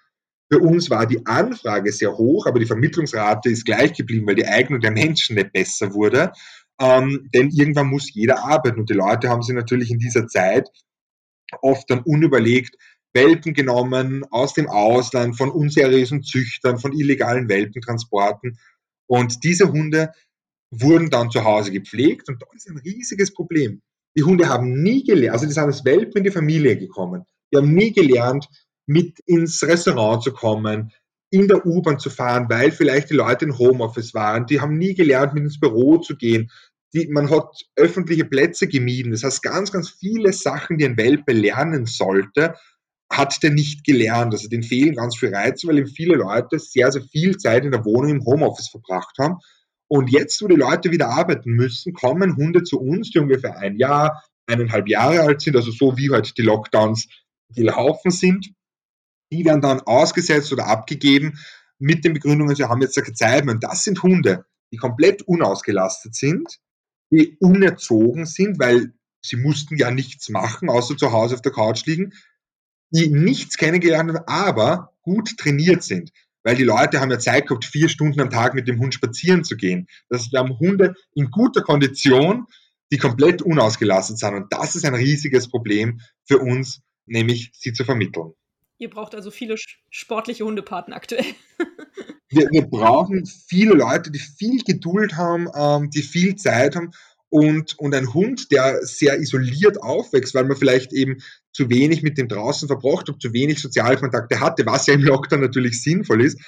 für 0.51 0.59
uns 0.59 0.91
war 0.91 1.07
die 1.07 1.25
Anfrage 1.27 1.91
sehr 1.93 2.17
hoch, 2.17 2.47
aber 2.47 2.61
die 2.61 2.67
Vermittlungsrate 2.67 3.49
ist 3.51 3.65
gleich 3.65 3.95
geblieben, 3.95 4.27
weil 4.27 4.35
die 4.35 4.47
Eignung 4.47 4.81
der 4.81 4.91
Menschen 4.91 5.37
nicht 5.37 5.53
besser 5.53 5.95
wurde. 5.95 6.33
Ähm, 6.81 7.29
denn 7.35 7.51
irgendwann 7.51 7.87
muss 7.87 8.13
jeder 8.13 8.45
arbeiten 8.45 8.81
und 8.81 8.91
die 8.91 8.95
Leute 8.95 9.29
haben 9.29 9.43
sich 9.43 9.55
natürlich 9.55 9.91
in 9.91 9.99
dieser 9.99 10.27
Zeit 10.27 10.69
oft 11.63 11.89
dann 11.91 12.01
unüberlegt 12.01 12.77
Welpen 13.15 13.55
genommen 13.55 14.25
aus 14.31 14.55
dem 14.55 14.69
Ausland, 14.69 15.37
von 15.37 15.51
unseriösen 15.51 16.23
Züchtern, 16.23 16.79
von 16.79 16.93
illegalen 16.93 17.49
Welpentransporten. 17.49 18.59
Und 19.07 19.45
diese 19.45 19.71
Hunde 19.71 20.13
wurden 20.71 21.11
dann 21.11 21.31
zu 21.31 21.45
Hause 21.45 21.71
gepflegt 21.71 22.29
und 22.29 22.43
da 22.43 22.47
ist 22.55 22.69
ein 22.69 22.79
riesiges 22.79 23.33
Problem. 23.33 23.83
Die 24.17 24.25
Hunde 24.25 24.49
haben 24.49 24.83
nie 24.83 25.05
gelernt, 25.05 25.35
also 25.35 25.47
die 25.47 25.53
sind 25.53 25.65
als 25.65 25.85
Welpen 25.85 26.19
in 26.19 26.25
die 26.25 26.31
Familie 26.31 26.77
gekommen. 26.77 27.25
Die 27.53 27.57
haben 27.57 27.75
nie 27.75 27.93
gelernt, 27.93 28.49
mit 28.87 29.19
ins 29.27 29.63
Restaurant 29.63 30.23
zu 30.23 30.33
kommen, 30.33 30.93
in 31.31 31.49
der 31.49 31.67
U-Bahn 31.67 31.99
zu 31.99 32.11
fahren, 32.11 32.47
weil 32.49 32.71
vielleicht 32.71 33.11
die 33.11 33.15
Leute 33.15 33.47
in 33.47 33.59
Homeoffice 33.59 34.15
waren. 34.15 34.47
Die 34.47 34.61
haben 34.61 34.79
nie 34.79 34.95
gelernt, 34.95 35.35
mit 35.35 35.45
ins 35.45 35.59
Büro 35.59 35.99
zu 35.99 36.17
gehen. 36.17 36.51
Die, 36.93 37.09
man 37.09 37.31
hat 37.31 37.65
öffentliche 37.75 38.25
Plätze 38.25 38.69
gemieden. 38.69 39.13
Das 39.13 39.25
heißt, 39.25 39.43
ganz, 39.43 39.73
ganz 39.73 39.91
viele 39.91 40.33
Sachen, 40.33 40.79
die 40.79 40.85
ein 40.85 40.97
Welpe 40.97 41.33
lernen 41.33 41.87
sollte, 41.87 42.55
hat 43.17 43.43
der 43.43 43.51
nicht 43.51 43.85
gelernt. 43.85 44.33
Also 44.33 44.49
den 44.49 44.63
fehlen 44.63 44.95
ganz 44.95 45.17
viele 45.17 45.33
Reize, 45.33 45.67
weil 45.67 45.79
eben 45.79 45.89
viele 45.89 46.17
Leute 46.17 46.59
sehr, 46.59 46.91
sehr 46.93 47.03
viel 47.03 47.37
Zeit 47.37 47.65
in 47.65 47.73
der 47.73 47.85
Wohnung 47.85 48.11
im 48.11 48.25
Homeoffice 48.25 48.69
verbracht 48.69 49.17
haben. 49.19 49.39
Und 49.89 50.11
jetzt, 50.11 50.41
wo 50.43 50.49
die 50.49 50.57
Leute 50.57 50.91
wieder 50.91 51.09
arbeiten 51.09 51.51
müssen, 51.53 51.93
kommen 51.93 52.37
Hunde 52.37 52.63
zu 52.63 52.81
uns, 52.81 53.11
die 53.11 53.19
ungefähr 53.19 53.59
ein 53.59 53.77
Jahr, 53.77 54.25
eineinhalb 54.47 54.89
Jahre 54.89 55.21
alt 55.21 55.41
sind, 55.41 55.57
also 55.57 55.71
so 55.71 55.97
wie 55.97 56.11
halt 56.11 56.37
die 56.37 56.43
Lockdowns 56.43 57.09
gelaufen 57.55 58.11
sind. 58.11 58.53
Die 59.33 59.45
werden 59.45 59.61
dann 59.61 59.81
ausgesetzt 59.81 60.53
oder 60.53 60.67
abgegeben 60.67 61.39
mit 61.79 62.05
den 62.05 62.15
Begründungen, 62.15 62.55
sie 62.55 62.65
haben 62.65 62.81
jetzt 62.81 62.97
keine 62.97 63.15
Zeit 63.15 63.45
mehr. 63.45 63.55
Und 63.55 63.65
das 63.65 63.85
sind 63.85 64.03
Hunde, 64.03 64.45
die 64.73 64.77
komplett 64.77 65.23
unausgelastet 65.23 66.15
sind, 66.15 66.59
die 67.11 67.37
unerzogen 67.41 68.27
sind, 68.27 68.59
weil 68.59 68.93
sie 69.23 69.37
mussten 69.37 69.77
ja 69.77 69.91
nichts 69.91 70.29
machen, 70.29 70.69
außer 70.69 70.97
zu 70.97 71.13
Hause 71.13 71.35
auf 71.35 71.43
der 71.43 71.53
Couch 71.53 71.87
liegen, 71.87 72.13
die 72.95 73.09
nichts 73.09 73.57
kennengelernt 73.57 74.11
haben, 74.11 74.25
aber 74.27 74.93
gut 75.03 75.37
trainiert 75.37 75.83
sind. 75.83 76.13
weil 76.47 76.57
die 76.57 76.65
Leute 76.65 77.01
haben 77.01 77.11
ja 77.11 77.19
Zeit 77.19 77.47
gehabt, 77.47 77.65
vier 77.65 77.89
Stunden 77.89 78.21
am 78.21 78.29
Tag 78.29 78.53
mit 78.53 78.69
dem 78.69 78.79
Hund 78.79 78.93
spazieren 78.93 79.45
zu 79.45 79.57
gehen. 79.57 79.87
Das 80.11 80.21
heißt, 80.21 80.33
wir 80.33 80.41
haben 80.41 80.59
Hunde 80.59 80.95
in 81.15 81.31
guter 81.31 81.63
Kondition, 81.63 82.47
die 82.93 82.99
komplett 82.99 83.41
unausgelastet 83.41 84.19
sind. 84.19 84.35
Und 84.35 84.53
das 84.53 84.77
ist 84.77 84.85
ein 84.85 84.95
riesiges 84.95 85.49
Problem 85.49 86.03
für 86.27 86.39
uns, 86.41 86.83
nämlich 87.07 87.51
sie 87.55 87.73
zu 87.73 87.87
vermitteln. 87.87 88.35
Ihr 88.77 88.91
braucht 88.91 89.15
also 89.15 89.31
viele 89.31 89.57
sportliche 89.89 90.45
Hundepaten 90.45 90.93
aktuell. 90.93 91.25
wir, 92.29 92.51
wir, 92.51 92.67
brauchen 92.67 93.25
viele 93.25 93.73
Leute, 93.73 94.11
die 94.11 94.19
viel 94.19 94.63
Geduld 94.63 95.17
haben, 95.17 95.49
ähm, 95.57 95.89
die 95.89 96.03
viel 96.03 96.37
Zeit 96.37 96.77
haben 96.77 96.91
und, 97.35 97.77
und 97.81 97.97
ein 97.97 98.15
Hund, 98.15 98.53
der 98.53 98.79
sehr 98.87 99.19
isoliert 99.19 99.83
aufwächst, 99.83 100.37
weil 100.37 100.45
man 100.45 100.57
vielleicht 100.57 100.93
eben 100.93 101.17
zu 101.53 101.69
wenig 101.69 102.05
mit 102.05 102.17
dem 102.17 102.29
draußen 102.29 102.69
verbracht 102.69 103.09
hat, 103.09 103.21
zu 103.21 103.33
wenig 103.33 103.61
soziale 103.61 103.97
Kontakte 103.97 104.39
hatte, 104.39 104.65
was 104.67 104.87
ja 104.87 104.95
im 104.95 105.03
Lockdown 105.03 105.41
natürlich 105.41 105.83
sinnvoll 105.83 106.25
ist, 106.25 106.39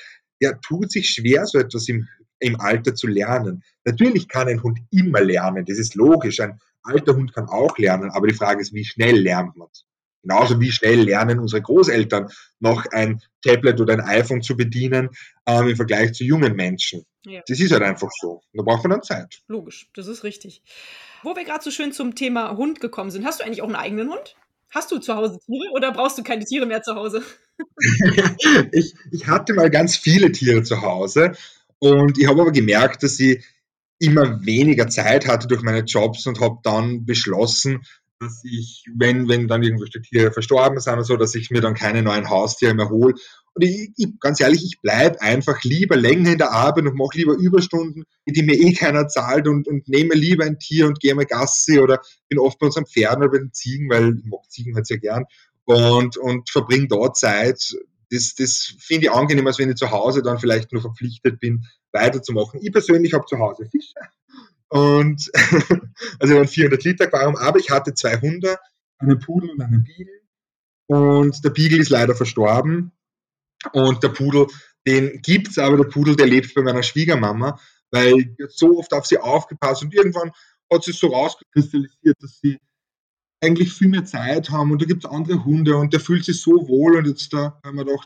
der 0.40 0.60
tut 0.60 0.92
sich 0.92 1.08
schwer, 1.08 1.44
so 1.46 1.58
etwas 1.58 1.88
im, 1.88 2.06
im 2.38 2.60
Alter 2.60 2.94
zu 2.94 3.08
lernen. 3.08 3.64
Natürlich 3.84 4.28
kann 4.28 4.46
ein 4.46 4.62
Hund 4.62 4.78
immer 4.92 5.22
lernen, 5.22 5.64
das 5.64 5.78
ist 5.78 5.96
logisch. 5.96 6.38
Ein 6.38 6.60
alter 6.84 7.16
Hund 7.16 7.34
kann 7.34 7.48
auch 7.48 7.76
lernen, 7.78 8.10
aber 8.12 8.28
die 8.28 8.34
Frage 8.34 8.60
ist, 8.60 8.72
wie 8.72 8.84
schnell 8.84 9.16
lernt 9.18 9.56
man 9.56 9.66
es? 9.72 9.86
Genauso 10.22 10.60
wie 10.60 10.70
schnell 10.70 11.00
lernen 11.00 11.40
unsere 11.40 11.62
Großeltern 11.62 12.28
noch 12.60 12.86
ein 12.92 13.20
Tablet 13.42 13.80
oder 13.80 13.94
ein 13.94 14.02
iPhone 14.02 14.40
zu 14.40 14.56
bedienen 14.56 15.08
ähm, 15.46 15.66
im 15.66 15.74
Vergleich 15.74 16.12
zu 16.12 16.22
jungen 16.22 16.54
Menschen. 16.54 17.02
Ja. 17.26 17.42
Das 17.46 17.58
ist 17.58 17.72
halt 17.72 17.82
einfach 17.82 18.08
so. 18.20 18.40
Da 18.54 18.62
braucht 18.62 18.84
man 18.84 18.92
dann 18.92 19.02
Zeit. 19.02 19.42
Logisch, 19.48 19.90
das 19.94 20.06
ist 20.06 20.22
richtig. 20.22 20.62
Wo 21.24 21.34
wir 21.34 21.44
gerade 21.44 21.62
so 21.62 21.72
schön 21.72 21.92
zum 21.92 22.14
Thema 22.14 22.56
Hund 22.56 22.80
gekommen 22.80 23.10
sind, 23.10 23.26
hast 23.26 23.40
du 23.40 23.44
eigentlich 23.44 23.62
auch 23.62 23.66
einen 23.66 23.74
eigenen 23.74 24.10
Hund? 24.10 24.36
Hast 24.70 24.92
du 24.92 24.98
zu 24.98 25.14
Hause 25.16 25.38
Tiere 25.44 25.72
oder 25.72 25.92
brauchst 25.92 26.18
du 26.18 26.22
keine 26.22 26.44
Tiere 26.44 26.66
mehr 26.66 26.82
zu 26.82 26.94
Hause? 26.94 27.22
ich, 28.72 28.94
ich 29.10 29.26
hatte 29.26 29.54
mal 29.54 29.70
ganz 29.70 29.96
viele 29.96 30.30
Tiere 30.30 30.62
zu 30.62 30.82
Hause 30.82 31.32
und 31.80 32.16
ich 32.16 32.28
habe 32.28 32.42
aber 32.42 32.52
gemerkt, 32.52 33.02
dass 33.02 33.18
ich 33.18 33.44
immer 33.98 34.44
weniger 34.44 34.88
Zeit 34.88 35.26
hatte 35.26 35.48
durch 35.48 35.62
meine 35.62 35.80
Jobs 35.80 36.26
und 36.26 36.40
habe 36.40 36.58
dann 36.62 37.06
beschlossen, 37.06 37.82
dass 38.20 38.42
ich, 38.44 38.84
wenn, 38.94 39.28
wenn 39.28 39.48
dann 39.48 39.62
irgendwelche 39.62 40.00
Tiere 40.00 40.30
verstorben 40.30 40.78
sind 40.78 40.98
und 40.98 41.04
so, 41.04 41.16
dass 41.16 41.34
ich 41.34 41.50
mir 41.50 41.60
dann 41.60 41.74
keine 41.74 42.02
neuen 42.02 42.30
Haustiere 42.30 42.74
mehr 42.74 42.88
hole. 42.88 43.14
Und 43.56 43.64
ich, 43.64 43.90
ich 43.96 44.20
ganz 44.20 44.38
ehrlich, 44.38 44.62
ich 44.62 44.82
bleibe 44.82 45.22
einfach 45.22 45.62
lieber 45.64 45.96
länger 45.96 46.32
in 46.32 46.38
der 46.38 46.52
Arbeit 46.52 46.84
und 46.84 46.94
mache 46.94 47.16
lieber 47.16 47.32
Überstunden, 47.32 48.04
die 48.26 48.42
mir 48.42 48.54
eh 48.54 48.74
keiner 48.74 49.08
zahlt 49.08 49.48
und, 49.48 49.66
und 49.66 49.88
nehme 49.88 50.14
lieber 50.14 50.44
ein 50.44 50.58
Tier 50.58 50.86
und 50.86 51.00
gehe 51.00 51.14
mal 51.14 51.24
Gassi 51.24 51.80
oder 51.80 52.02
bin 52.28 52.38
oft 52.38 52.58
bei 52.58 52.66
unseren 52.66 52.84
Pferden 52.84 53.22
oder 53.22 53.32
bei 53.32 53.38
den 53.38 53.54
Ziegen, 53.54 53.88
weil 53.88 54.18
ich 54.18 54.26
mag 54.26 54.40
Ziegen 54.50 54.74
halt 54.74 54.86
sehr 54.86 54.98
gern 54.98 55.24
und, 55.64 56.18
und 56.18 56.50
verbringe 56.50 56.86
dort 56.86 57.16
Zeit. 57.16 57.74
Das, 58.10 58.34
das 58.34 58.74
finde 58.78 59.06
ich 59.06 59.10
angenehmer, 59.10 59.48
als 59.48 59.58
wenn 59.58 59.70
ich 59.70 59.76
zu 59.76 59.90
Hause 59.90 60.22
dann 60.22 60.38
vielleicht 60.38 60.72
nur 60.72 60.82
verpflichtet 60.82 61.40
bin, 61.40 61.64
weiterzumachen. 61.92 62.60
Ich 62.62 62.72
persönlich 62.72 63.14
habe 63.14 63.24
zu 63.24 63.38
Hause 63.38 63.66
Fische 63.70 63.94
und 64.68 65.30
also 66.20 66.38
ein 66.38 66.46
400 66.46 66.84
Liter 66.84 67.04
Aquarium, 67.04 67.36
aber 67.36 67.58
ich 67.58 67.70
hatte 67.70 67.94
zwei 67.94 68.20
Hunde, 68.20 68.58
einen 68.98 69.18
Pudel 69.18 69.48
und 69.48 69.62
einen 69.62 69.82
Beagle. 69.82 70.20
Und 70.88 71.44
der 71.44 71.50
Beagle 71.50 71.78
ist 71.78 71.90
leider 71.90 72.14
verstorben. 72.14 72.92
Und 73.72 74.02
der 74.02 74.08
Pudel, 74.08 74.46
den 74.86 75.20
gibt's, 75.22 75.58
aber 75.58 75.76
der 75.76 75.84
Pudel, 75.84 76.16
der 76.16 76.26
lebt 76.26 76.54
bei 76.54 76.62
meiner 76.62 76.82
Schwiegermama, 76.82 77.58
weil 77.90 78.36
so 78.48 78.78
oft 78.78 78.92
auf 78.92 79.06
sie 79.06 79.18
aufgepasst 79.18 79.82
und 79.82 79.94
irgendwann 79.94 80.32
hat 80.72 80.84
sie 80.84 80.92
so 80.92 81.08
rauskristallisiert, 81.08 82.16
dass 82.20 82.40
sie 82.40 82.58
eigentlich 83.40 83.72
viel 83.72 83.88
mehr 83.88 84.04
Zeit 84.04 84.50
haben 84.50 84.72
und 84.72 84.82
da 84.82 84.86
gibt 84.86 85.04
es 85.04 85.10
andere 85.10 85.44
Hunde 85.44 85.76
und 85.76 85.92
der 85.92 86.00
fühlt 86.00 86.24
sich 86.24 86.40
so 86.40 86.50
wohl 86.68 86.96
und 86.96 87.06
jetzt 87.06 87.32
da 87.32 87.60
haben 87.64 87.76
wir 87.76 87.84
doch, 87.84 88.04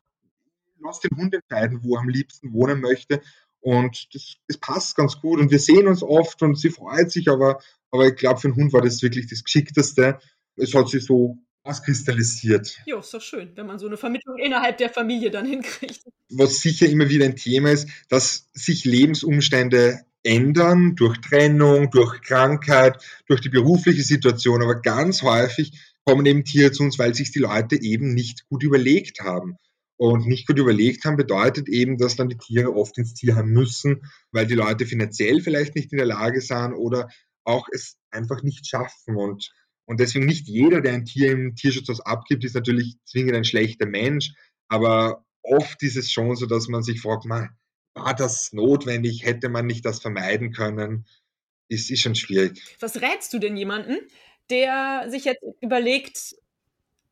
lass 0.83 1.01
den 1.01 1.17
Hund 1.17 1.35
entscheiden, 1.35 1.81
wo 1.83 1.95
er 1.95 2.01
am 2.01 2.09
liebsten 2.09 2.53
wohnen 2.53 2.81
möchte 2.81 3.23
und 3.61 4.09
das, 4.15 4.37
das 4.49 4.59
passt 4.59 4.97
ganz 4.97 5.21
gut 5.21 5.39
und 5.39 5.51
wir 5.51 5.59
sehen 5.59 5.87
uns 5.87 6.03
oft 6.03 6.43
und 6.43 6.59
sie 6.59 6.71
freut 6.71 7.11
sich, 7.11 7.29
aber, 7.29 7.61
aber 7.91 8.09
ich 8.09 8.17
glaube, 8.17 8.41
für 8.41 8.49
einen 8.49 8.57
Hund 8.57 8.73
war 8.73 8.81
das 8.81 9.03
wirklich 9.03 9.29
das 9.29 9.45
Geschickteste. 9.45 10.19
Es 10.57 10.75
hat 10.75 10.89
sich 10.89 11.05
so 11.05 11.39
auskristallisiert. 11.63 12.81
Ja, 12.87 12.99
ist 12.99 13.13
doch 13.13 13.21
schön, 13.21 13.53
wenn 13.55 13.67
man 13.67 13.79
so 13.79 13.87
eine 13.87 13.97
Vermittlung 13.97 14.39
innerhalb 14.39 14.79
der 14.79 14.91
Familie 14.91 15.31
dann 15.31 15.47
hinkriegt. 15.47 16.01
Was 16.31 16.61
sicher 16.61 16.87
immer 16.87 17.09
wieder 17.09 17.25
ein 17.25 17.37
Thema 17.37 17.71
ist, 17.71 17.89
dass 18.09 18.49
sich 18.55 18.85
Lebensumstände 18.85 20.01
ändern 20.23 20.97
durch 20.97 21.19
Trennung, 21.19 21.91
durch 21.91 22.21
Krankheit, 22.23 23.03
durch 23.27 23.41
die 23.41 23.49
berufliche 23.49 24.03
Situation, 24.03 24.63
aber 24.63 24.81
ganz 24.81 25.23
häufig 25.23 25.73
kommen 26.05 26.27
eben 26.27 26.45
Tiere 26.45 26.73
zu 26.73 26.83
uns, 26.83 26.99
weil 26.99 27.15
sich 27.15 27.31
die 27.31 27.39
Leute 27.39 27.81
eben 27.81 28.15
nicht 28.15 28.49
gut 28.49 28.63
überlegt 28.63 29.21
haben 29.21 29.57
und 29.97 30.27
nicht 30.27 30.47
gut 30.47 30.59
überlegt 30.59 31.05
haben, 31.05 31.17
bedeutet 31.17 31.69
eben, 31.69 31.99
dass 31.99 32.17
dann 32.17 32.29
die 32.29 32.39
Tiere 32.39 32.75
oft 32.75 32.97
ins 32.99 33.15
Tierheim 33.15 33.49
müssen, 33.49 34.03
weil 34.33 34.47
die 34.47 34.55
Leute 34.55 34.87
finanziell 34.87 35.41
vielleicht 35.41 35.75
nicht 35.75 35.93
in 35.93 35.99
der 35.99 36.07
Lage 36.07 36.41
sind 36.41 36.75
oder 36.75 37.09
auch 37.45 37.69
es 37.73 37.97
einfach 38.11 38.43
nicht 38.43 38.67
schaffen. 38.67 39.17
Und, 39.17 39.53
und 39.91 39.99
deswegen 39.99 40.25
nicht 40.25 40.47
jeder, 40.47 40.81
der 40.81 40.93
ein 40.93 41.05
Tier 41.05 41.33
im 41.33 41.57
Tierschutzhaus 41.57 42.01
abgibt, 42.01 42.45
ist 42.45 42.55
natürlich 42.55 42.95
zwingend 43.07 43.35
ein 43.35 43.45
schlechter 43.45 43.87
Mensch. 43.87 44.33
Aber 44.69 45.25
oft 45.43 45.83
ist 45.83 45.97
es 45.97 46.13
schon 46.13 46.37
so, 46.37 46.47
dass 46.47 46.69
man 46.69 46.85
sich 46.85 47.01
fragt, 47.01 47.25
man, 47.25 47.49
war 47.95 48.15
das 48.15 48.53
notwendig? 48.53 49.25
Hätte 49.25 49.49
man 49.49 49.67
nicht 49.67 49.85
das 49.85 50.01
vermeiden 50.01 50.53
können? 50.53 51.07
Es 51.69 51.91
ist 51.91 52.03
schon 52.03 52.15
schwierig. 52.15 52.63
Was 52.79 53.01
rätst 53.01 53.33
du 53.33 53.41
denn 53.41 53.57
jemanden, 53.57 53.99
der 54.49 55.07
sich 55.09 55.25
jetzt 55.25 55.43
überlegt, 55.61 56.37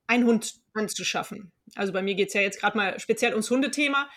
einen 0.06 0.24
Hund 0.24 0.54
anzuschaffen? 0.72 1.50
Also 1.74 1.92
bei 1.92 2.00
mir 2.02 2.14
geht 2.14 2.28
es 2.28 2.34
ja 2.34 2.42
jetzt 2.42 2.60
gerade 2.60 2.76
mal 2.76 3.00
speziell 3.00 3.32
ums 3.32 3.50
Hundethema. 3.50 4.08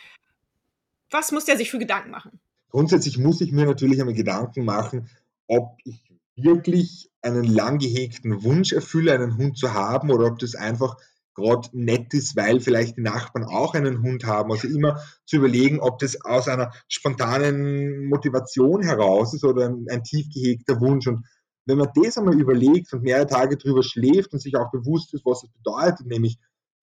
Was 1.10 1.32
muss 1.32 1.45
der 1.45 1.58
sich 1.58 1.71
für 1.71 1.80
Gedanken 1.80 2.12
machen? 2.12 2.39
Grundsätzlich 2.69 3.17
muss 3.17 3.41
ich 3.41 3.52
mir 3.52 3.65
natürlich 3.65 4.00
einmal 4.00 4.13
Gedanken 4.13 4.65
machen, 4.65 5.10
ob 5.47 5.80
ich 5.84 6.11
wirklich 6.36 7.10
einen 7.22 7.44
lang 7.44 7.80
gehegten 7.80 8.44
Wunsch 8.44 8.74
erfülle, 8.74 9.13
einen 9.13 9.38
Hund 9.38 9.58
zu 9.58 9.74
haben, 9.74 10.12
oder 10.12 10.28
ob 10.28 10.39
das 10.39 10.56
einfach 10.56 10.98
gerade 11.34 11.70
nett 11.74 12.13
ist, 12.13 12.36
weil 12.36 12.60
vielleicht 12.60 12.98
die 12.98 13.02
Nachbarn 13.02 13.46
auch 13.46 13.74
einen 13.74 14.02
Hund 14.02 14.26
haben. 14.26 14.52
Also 14.52 14.67
immer 14.67 15.02
zu 15.26 15.38
überlegen, 15.38 15.80
ob 15.80 16.00
das 16.00 16.22
aus 16.22 16.48
einer 16.48 16.72
spontanen 16.88 18.06
Motivation 18.06 18.84
heraus 18.84 19.34
ist 19.34 19.44
oder 19.44 19.67
ein, 19.67 19.86
ein 19.89 20.04
tief 20.04 20.28
gehegter 20.34 20.80
Wunsch. 20.82 21.08
Und 21.08 21.26
wenn 21.65 21.78
man 21.78 21.89
das 21.96 22.17
einmal 22.17 22.39
überlegt 22.39 22.91
und 22.94 23.04
mehrere 23.04 23.28
Tage 23.28 23.58
drüber 23.58 23.84
schläft 23.84 24.34
und 24.34 24.39
sich 24.39 24.56
auch 24.58 24.72
bewusst 24.72 25.13
ist, 25.13 25.26
was 25.26 25.44
es 25.44 25.50
bedeutet, 25.52 26.08
nämlich 26.08 26.38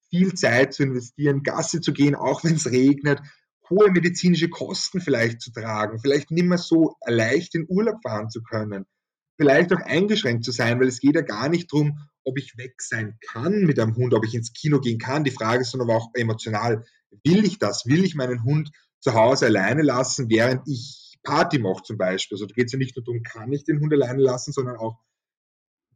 viel 0.09 0.33
Zeit 0.33 0.73
zu 0.73 0.83
investieren, 0.83 1.43
Gasse 1.43 1.81
zu 1.81 1.93
gehen, 1.93 2.15
auch 2.15 2.43
wenn 2.43 2.55
es 2.55 2.71
regnet, 2.71 3.21
hohe 3.69 3.91
medizinische 3.91 4.49
Kosten 4.49 4.99
vielleicht 4.99 5.41
zu 5.41 5.51
tragen, 5.51 5.99
vielleicht 5.99 6.31
nicht 6.31 6.45
mehr 6.45 6.57
so 6.57 6.95
leicht 7.05 7.53
in 7.53 7.67
Urlaub 7.69 8.01
fahren 8.01 8.31
zu 8.31 8.41
können, 8.41 8.85
vielleicht 9.39 9.71
auch 9.71 9.79
eingeschränkt 9.79 10.43
zu 10.43 10.51
sein, 10.51 10.79
weil 10.79 10.89
es 10.89 10.99
geht 10.99 11.15
ja 11.15 11.21
gar 11.21 11.47
nicht 11.47 11.71
darum, 11.71 11.99
ob 12.25 12.37
ich 12.37 12.57
weg 12.57 12.81
sein 12.81 13.17
kann 13.21 13.61
mit 13.61 13.79
einem 13.79 13.95
Hund, 13.95 14.13
ob 14.13 14.25
ich 14.25 14.35
ins 14.35 14.51
Kino 14.51 14.81
gehen 14.81 14.99
kann. 14.99 15.23
Die 15.23 15.31
Frage 15.31 15.61
ist 15.61 15.73
dann 15.73 15.81
aber 15.81 15.95
auch 15.95 16.09
emotional, 16.13 16.83
will 17.23 17.45
ich 17.45 17.57
das? 17.57 17.85
Will 17.85 18.03
ich 18.03 18.15
meinen 18.15 18.43
Hund 18.43 18.71
zu 18.99 19.13
Hause 19.13 19.45
alleine 19.45 19.81
lassen, 19.81 20.29
während 20.29 20.67
ich 20.67 21.17
Party 21.23 21.57
mache 21.57 21.83
zum 21.83 21.97
Beispiel? 21.97 22.35
Also 22.35 22.47
da 22.47 22.53
geht 22.53 22.65
es 22.65 22.73
ja 22.73 22.77
nicht 22.77 22.97
nur 22.97 23.05
darum, 23.05 23.23
kann 23.23 23.51
ich 23.53 23.63
den 23.63 23.79
Hund 23.79 23.93
alleine 23.93 24.21
lassen, 24.21 24.51
sondern 24.51 24.75
auch, 24.75 24.99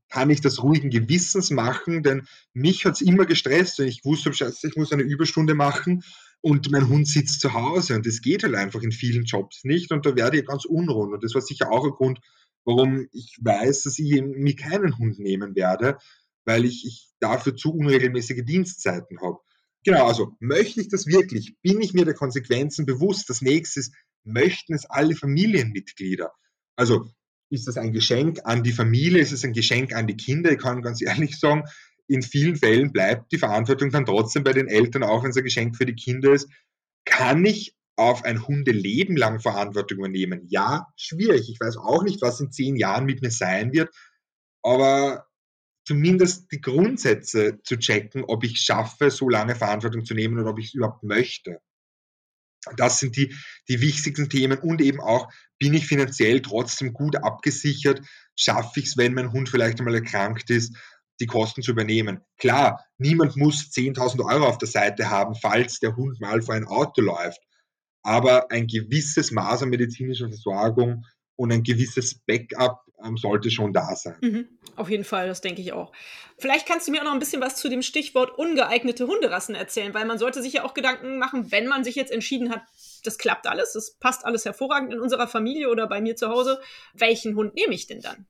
kann 0.10 0.30
ich 0.30 0.42
das 0.42 0.62
ruhigen 0.62 0.92
Gewissens 0.92 1.50
machen, 1.50 2.04
denn 2.04 2.28
mich 2.54 2.86
hat 2.86 2.94
es 2.94 3.02
immer 3.02 3.26
gestresst, 3.26 3.80
wenn 3.80 3.88
ich 3.88 4.06
wusste, 4.06 4.30
ich 4.30 4.76
muss 4.76 4.92
eine 4.92 5.02
Überstunde 5.02 5.56
machen 5.56 6.04
und 6.42 6.70
mein 6.72 6.88
Hund 6.88 7.08
sitzt 7.08 7.42
zu 7.42 7.54
Hause 7.54 7.96
und 7.96 8.06
das 8.06 8.22
geht 8.22 8.44
halt 8.44 8.54
einfach 8.54 8.82
in 8.82 8.92
vielen 8.92 9.24
Jobs 9.24 9.64
nicht 9.64 9.92
und 9.92 10.06
da 10.06 10.16
werde 10.16 10.38
ich 10.38 10.46
ganz 10.46 10.66
unrund 10.66 11.14
und 11.14 11.24
das 11.24 11.34
war 11.34 11.42
sicher 11.42 11.72
auch 11.72 11.84
ein 11.84 11.92
Grund, 11.92 12.20
warum 12.66 13.08
ich 13.12 13.38
weiß, 13.42 13.84
dass 13.84 14.00
ich 14.00 14.22
mir 14.22 14.56
keinen 14.56 14.98
Hund 14.98 15.20
nehmen 15.20 15.56
werde, 15.56 15.98
weil 16.46 16.66
ich, 16.66 16.86
ich 16.86 17.12
dafür 17.20 17.56
zu 17.56 17.74
unregelmäßige 17.74 18.44
Dienstzeiten 18.44 19.22
habe. 19.22 19.40
Genau, 19.86 20.08
also 20.08 20.36
möchte 20.40 20.82
ich 20.82 20.88
das 20.88 21.08
wirklich? 21.08 21.56
Bin 21.62 21.82
ich 21.82 21.94
mir 21.94 22.06
der 22.06 22.14
Konsequenzen 22.14 22.86
bewusst? 22.86 23.30
Das 23.30 23.42
nächste 23.42 23.82
ist, 23.82 23.94
möchten 24.24 24.74
es 24.74 24.86
alle 24.86 25.16
Familienmitglieder? 25.16 26.32
Also 26.76 27.10
ist 27.50 27.68
das 27.68 27.78
ein 27.78 27.92
Geschenk 27.92 28.40
an 28.46 28.64
die 28.64 28.72
Familie? 28.72 29.22
Ist 29.22 29.34
es 29.34 29.44
ein 29.44 29.54
Geschenk 29.54 29.94
an 29.94 30.08
die 30.08 30.18
Kinder? 30.18 30.52
Ich 30.52 30.60
kann 30.60 30.82
ganz 30.82 31.02
ehrlich 31.02 31.38
sagen, 31.38 31.64
in 32.08 32.22
vielen 32.22 32.56
Fällen 32.56 32.92
bleibt 32.92 33.32
die 33.32 33.38
Verantwortung 33.38 33.90
dann 33.90 34.06
trotzdem 34.06 34.44
bei 34.44 34.54
den 34.54 34.68
Eltern, 34.68 35.04
auch 35.04 35.24
wenn 35.24 35.32
es 35.32 35.38
ein 35.38 35.44
Geschenk 35.44 35.78
für 35.78 35.86
die 35.86 35.96
Kinder 35.96 36.34
ist. 36.34 36.50
Kann 37.06 37.46
ich 37.46 37.76
auf 37.96 38.24
ein 38.24 38.48
Hundeleben 38.48 39.16
lang 39.16 39.40
Verantwortung 39.40 40.00
übernehmen? 40.00 40.46
Ja, 40.48 40.88
schwierig. 40.96 41.50
Ich 41.50 41.60
weiß 41.60 41.78
auch 41.78 42.04
nicht, 42.04 42.22
was 42.22 42.40
in 42.40 42.52
zehn 42.52 42.76
Jahren 42.76 43.06
mit 43.06 43.22
mir 43.22 43.32
sein 43.32 43.72
wird, 43.72 43.94
aber 44.62 45.28
zumindest 45.86 46.52
die 46.52 46.62
Grundsätze 46.62 47.60
zu 47.64 47.78
checken, 47.78 48.24
ob 48.24 48.44
ich 48.44 48.60
schaffe, 48.60 49.12
so 49.12 49.30
lange 49.30 49.56
Verantwortung 49.56 50.06
zu 50.06 50.14
nehmen 50.14 50.40
oder 50.40 50.52
ob 50.52 50.60
ich 50.60 50.68
es 50.68 50.74
überhaupt 50.74 51.04
möchte. 51.04 51.60
Das 52.78 53.00
sind 53.00 53.18
die, 53.18 53.36
die 53.68 53.82
wichtigsten 53.82 54.30
Themen 54.30 54.58
und 54.58 54.82
eben 54.82 55.02
auch, 55.02 55.30
bin 55.60 55.74
ich 55.74 55.86
finanziell 55.86 56.42
trotzdem 56.42 56.94
gut 56.94 57.18
abgesichert? 57.18 58.02
Schaffe 58.38 58.80
ich 58.80 58.88
es, 58.88 58.98
wenn 58.98 59.14
mein 59.14 59.34
Hund 59.34 59.50
vielleicht 59.50 59.80
einmal 59.80 59.96
erkrankt 59.96 60.50
ist, 60.50 60.76
die 61.20 61.26
Kosten 61.26 61.62
zu 61.62 61.72
übernehmen? 61.72 62.22
Klar, 62.38 62.84
niemand 62.98 63.36
muss 63.36 63.72
10.000 63.72 64.26
Euro 64.26 64.48
auf 64.48 64.58
der 64.58 64.70
Seite 64.70 65.10
haben, 65.10 65.36
falls 65.36 65.80
der 65.80 65.96
Hund 65.96 66.22
mal 66.22 66.42
vor 66.42 66.56
ein 66.56 66.66
Auto 66.66 67.02
läuft. 67.02 67.42
Aber 68.04 68.52
ein 68.52 68.68
gewisses 68.68 69.32
Maß 69.32 69.64
an 69.64 69.70
medizinischer 69.70 70.28
Versorgung 70.28 71.06
und 71.36 71.52
ein 71.52 71.64
gewisses 71.64 72.16
Backup 72.16 72.84
ähm, 73.04 73.18
sollte 73.18 73.50
schon 73.50 73.74
da 73.74 73.96
sein. 73.96 74.16
Mhm, 74.22 74.48
auf 74.76 74.90
jeden 74.90 75.04
Fall, 75.04 75.28
das 75.28 75.42
denke 75.42 75.62
ich 75.62 75.74
auch. 75.74 75.92
Vielleicht 76.38 76.68
kannst 76.68 76.88
du 76.88 76.92
mir 76.92 77.02
auch 77.02 77.06
noch 77.06 77.14
ein 77.14 77.20
bisschen 77.20 77.42
was 77.42 77.56
zu 77.56 77.70
dem 77.70 77.82
Stichwort 77.82 78.38
ungeeignete 78.38 79.08
Hunderassen 79.08 79.56
erzählen, 79.56 79.94
weil 79.94 80.06
man 80.06 80.18
sollte 80.18 80.42
sich 80.42 80.54
ja 80.54 80.64
auch 80.64 80.74
Gedanken 80.74 81.18
machen, 81.18 81.52
wenn 81.52 81.68
man 81.68 81.84
sich 81.84 81.96
jetzt 81.96 82.12
entschieden 82.12 82.52
hat, 82.52 82.62
das 83.04 83.18
klappt 83.18 83.48
alles, 83.48 83.74
das 83.74 83.96
passt 84.00 84.26
alles 84.26 84.46
hervorragend 84.46 84.94
in 84.94 85.00
unserer 85.00 85.28
Familie 85.28 85.70
oder 85.70 85.88
bei 85.88 86.02
mir 86.02 86.16
zu 86.16 86.30
Hause, 86.30 86.60
welchen 86.94 87.36
Hund 87.36 87.56
nehme 87.56 87.74
ich 87.74 87.88
denn 87.88 88.02
dann? 88.02 88.26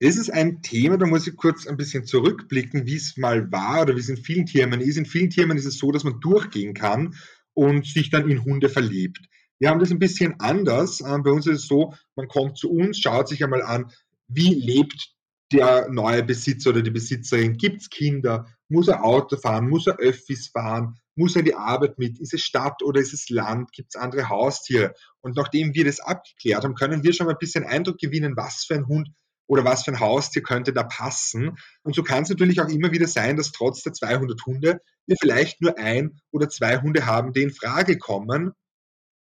Das 0.00 0.16
ist 0.16 0.30
ein 0.30 0.60
Thema, 0.60 0.98
da 0.98 1.06
muss 1.06 1.26
ich 1.26 1.36
kurz 1.36 1.66
ein 1.66 1.76
bisschen 1.76 2.04
zurückblicken, 2.04 2.84
wie 2.84 2.96
es 2.96 3.16
mal 3.16 3.50
war 3.52 3.82
oder 3.82 3.94
wie 3.94 4.00
es 4.00 4.08
in 4.08 4.16
vielen 4.16 4.46
Firmen 4.46 4.80
ist. 4.80 4.96
In 4.96 5.06
vielen 5.06 5.30
Firmen 5.30 5.56
ist 5.56 5.64
es 5.64 5.78
so, 5.78 5.92
dass 5.92 6.04
man 6.04 6.20
durchgehen 6.20 6.74
kann 6.74 7.14
und 7.54 7.86
sich 7.86 8.10
dann 8.10 8.28
in 8.28 8.44
Hunde 8.44 8.68
verliebt. 8.68 9.20
Wir 9.58 9.70
haben 9.70 9.80
das 9.80 9.90
ein 9.90 9.98
bisschen 9.98 10.38
anders. 10.40 11.00
Ähm, 11.00 11.22
bei 11.22 11.30
uns 11.30 11.46
ist 11.46 11.62
es 11.62 11.66
so, 11.68 11.94
man 12.16 12.28
kommt 12.28 12.58
zu 12.58 12.70
uns, 12.70 12.98
schaut 12.98 13.28
sich 13.28 13.42
einmal 13.42 13.62
an, 13.62 13.90
wie 14.28 14.54
lebt 14.54 15.14
der 15.52 15.88
neue 15.90 16.24
Besitzer 16.24 16.70
oder 16.70 16.82
die 16.82 16.90
Besitzerin? 16.90 17.56
Gibt 17.56 17.82
es 17.82 17.90
Kinder? 17.90 18.46
Muss 18.68 18.88
er 18.88 19.04
Auto 19.04 19.36
fahren? 19.36 19.68
Muss 19.68 19.86
er 19.86 19.98
Öffis 19.98 20.48
fahren? 20.48 20.98
Muss 21.14 21.36
er 21.36 21.42
die 21.42 21.54
Arbeit 21.54 21.98
mit? 21.98 22.18
Ist 22.18 22.34
es 22.34 22.40
Stadt 22.40 22.82
oder 22.82 23.00
ist 23.00 23.12
es 23.12 23.28
Land? 23.30 23.72
Gibt 23.72 23.94
es 23.94 24.00
andere 24.00 24.28
Haustiere? 24.28 24.94
Und 25.20 25.36
nachdem 25.36 25.74
wir 25.74 25.84
das 25.84 26.00
abgeklärt 26.00 26.64
haben, 26.64 26.74
können 26.74 27.04
wir 27.04 27.12
schon 27.12 27.26
mal 27.26 27.32
ein 27.32 27.38
bisschen 27.38 27.64
Eindruck 27.64 27.98
gewinnen, 27.98 28.36
was 28.36 28.64
für 28.64 28.74
ein 28.74 28.88
Hund 28.88 29.08
oder 29.46 29.64
was 29.64 29.84
für 29.84 29.92
ein 29.92 30.00
Haustier 30.00 30.42
könnte 30.42 30.72
da 30.72 30.82
passen. 30.82 31.56
Und 31.82 31.94
so 31.94 32.02
kann 32.02 32.22
es 32.22 32.30
natürlich 32.30 32.60
auch 32.60 32.68
immer 32.68 32.92
wieder 32.92 33.06
sein, 33.06 33.36
dass 33.36 33.52
trotz 33.52 33.82
der 33.82 33.92
200 33.92 34.44
Hunde 34.46 34.80
wir 35.06 35.16
vielleicht 35.20 35.60
nur 35.60 35.78
ein 35.78 36.20
oder 36.30 36.48
zwei 36.48 36.80
Hunde 36.80 37.06
haben, 37.06 37.32
die 37.32 37.42
in 37.42 37.52
Frage 37.52 37.98
kommen, 37.98 38.52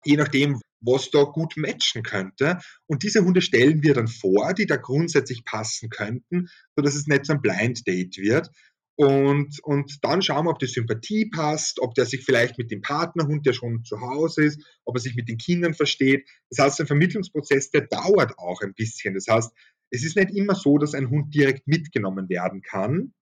je 0.06 0.16
nachdem, 0.16 0.60
was 0.82 1.12
da 1.12 1.24
gut 1.24 1.54
matchen 1.58 2.04
könnte. 2.04 2.60
Und 2.88 3.04
diese 3.04 3.24
Hunde 3.24 3.42
stellen 3.42 3.84
wir 3.84 3.94
dann 3.94 4.08
vor, 4.08 4.54
die 4.54 4.66
da 4.66 4.78
grundsätzlich 4.78 5.46
passen 5.46 5.90
könnten, 5.90 6.48
sodass 6.76 6.96
es 6.96 7.08
nicht 7.08 7.26
so 7.26 7.34
ein 7.34 7.42
Blind 7.42 7.88
Date 7.88 8.18
wird. 8.18 8.50
Und, 8.98 9.60
und 9.64 9.98
dann 10.04 10.22
schauen 10.22 10.46
wir, 10.46 10.52
ob 10.52 10.60
die 10.60 10.68
Sympathie 10.68 11.30
passt, 11.30 11.80
ob 11.80 11.96
der 11.96 12.06
sich 12.06 12.24
vielleicht 12.24 12.58
mit 12.58 12.70
dem 12.70 12.82
Partnerhund, 12.82 13.46
der 13.46 13.54
schon 13.54 13.84
zu 13.84 14.00
Hause 14.02 14.44
ist, 14.44 14.64
ob 14.86 14.96
er 14.96 15.00
sich 15.00 15.16
mit 15.16 15.28
den 15.28 15.38
Kindern 15.38 15.74
versteht. 15.74 16.30
Das 16.50 16.64
heißt, 16.64 16.82
ein 16.82 16.88
Vermittlungsprozess, 16.88 17.72
der 17.72 17.88
dauert 17.88 18.38
auch 18.38 18.62
ein 18.62 18.74
bisschen. 18.74 19.16
Das 19.16 19.26
heißt, 19.28 19.52
es 19.92 20.04
ist 20.04 20.16
nicht 20.16 20.32
immer 20.32 20.56
so, 20.56 20.78
dass 20.78 20.96
ein 20.96 21.10
Hund 21.10 21.34
direkt 21.36 21.68
mitgenommen 21.68 22.30
werden 22.30 22.62
kann, 22.62 23.14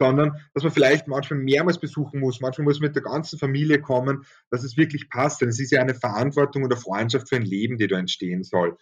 sondern 0.00 0.32
dass 0.54 0.62
man 0.62 0.72
vielleicht 0.72 1.08
manchmal 1.08 1.40
mehrmals 1.40 1.80
besuchen 1.80 2.20
muss, 2.20 2.40
manchmal 2.40 2.66
muss 2.66 2.80
man 2.80 2.88
mit 2.88 2.96
der 2.96 3.02
ganzen 3.02 3.38
Familie 3.38 3.80
kommen, 3.80 4.24
dass 4.50 4.62
es 4.62 4.76
wirklich 4.76 5.08
passt. 5.08 5.40
Denn 5.40 5.48
es 5.48 5.58
ist 5.58 5.72
ja 5.72 5.80
eine 5.80 5.94
Verantwortung 5.94 6.64
oder 6.64 6.76
Freundschaft 6.76 7.28
für 7.28 7.36
ein 7.36 7.42
Leben, 7.42 7.78
die 7.78 7.88
da 7.88 7.98
entstehen 7.98 8.44
soll. 8.44 8.76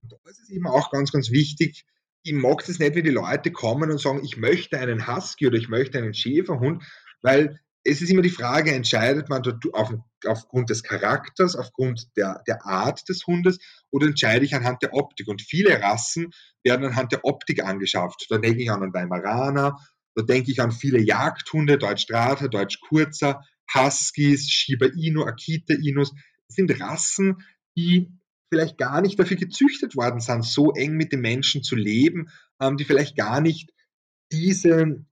Und 0.00 0.12
da 0.12 0.16
ist 0.30 0.40
es 0.40 0.48
eben 0.48 0.66
auch 0.66 0.90
ganz, 0.90 1.12
ganz 1.12 1.30
wichtig, 1.30 1.84
ich 2.24 2.32
mag 2.32 2.64
das 2.64 2.78
nicht, 2.78 2.94
wenn 2.94 3.04
die 3.04 3.10
Leute 3.10 3.50
kommen 3.50 3.90
und 3.90 4.00
sagen, 4.00 4.22
ich 4.24 4.36
möchte 4.36 4.78
einen 4.78 5.08
Husky 5.08 5.48
oder 5.48 5.56
ich 5.56 5.68
möchte 5.68 5.98
einen 5.98 6.14
Schäferhund, 6.14 6.84
weil 7.20 7.60
es 7.84 8.00
ist 8.00 8.10
immer 8.10 8.22
die 8.22 8.30
Frage, 8.30 8.72
entscheidet 8.72 9.28
man 9.28 9.42
auf, 9.72 9.92
aufgrund 10.26 10.70
des 10.70 10.82
Charakters, 10.82 11.56
aufgrund 11.56 12.16
der, 12.16 12.42
der 12.46 12.64
Art 12.64 13.08
des 13.08 13.26
Hundes 13.26 13.58
oder 13.90 14.06
entscheide 14.06 14.44
ich 14.44 14.54
anhand 14.54 14.82
der 14.82 14.94
Optik? 14.94 15.28
Und 15.28 15.42
viele 15.42 15.80
Rassen 15.80 16.30
werden 16.62 16.86
anhand 16.86 17.12
der 17.12 17.24
Optik 17.24 17.64
angeschafft. 17.64 18.26
Da 18.30 18.38
denke 18.38 18.62
ich 18.62 18.70
an 18.70 18.82
einen 18.82 18.94
Weimaraner 18.94 19.78
da 20.14 20.22
denke 20.22 20.50
ich 20.50 20.60
an 20.60 20.72
viele 20.72 21.00
Jagdhunde, 21.00 21.78
Deutsch 21.78 22.02
Strata, 22.02 22.48
Deutsch 22.48 22.80
Kurzer, 22.80 23.44
Huskies, 23.74 24.48
Shiba 24.50 24.86
Inu, 24.86 25.24
Akita 25.24 25.74
Inus. 25.74 26.12
Das 26.48 26.56
sind 26.56 26.80
Rassen, 26.80 27.42
die 27.76 28.12
vielleicht 28.50 28.76
gar 28.76 29.00
nicht 29.00 29.18
dafür 29.18 29.38
gezüchtet 29.38 29.96
worden 29.96 30.20
sind, 30.20 30.44
so 30.44 30.72
eng 30.72 30.96
mit 30.96 31.12
den 31.12 31.22
Menschen 31.22 31.62
zu 31.62 31.74
leben, 31.74 32.28
ähm, 32.60 32.76
die 32.76 32.84
vielleicht 32.84 33.16
gar 33.16 33.40
nicht 33.40 33.72
diese, 34.30 35.04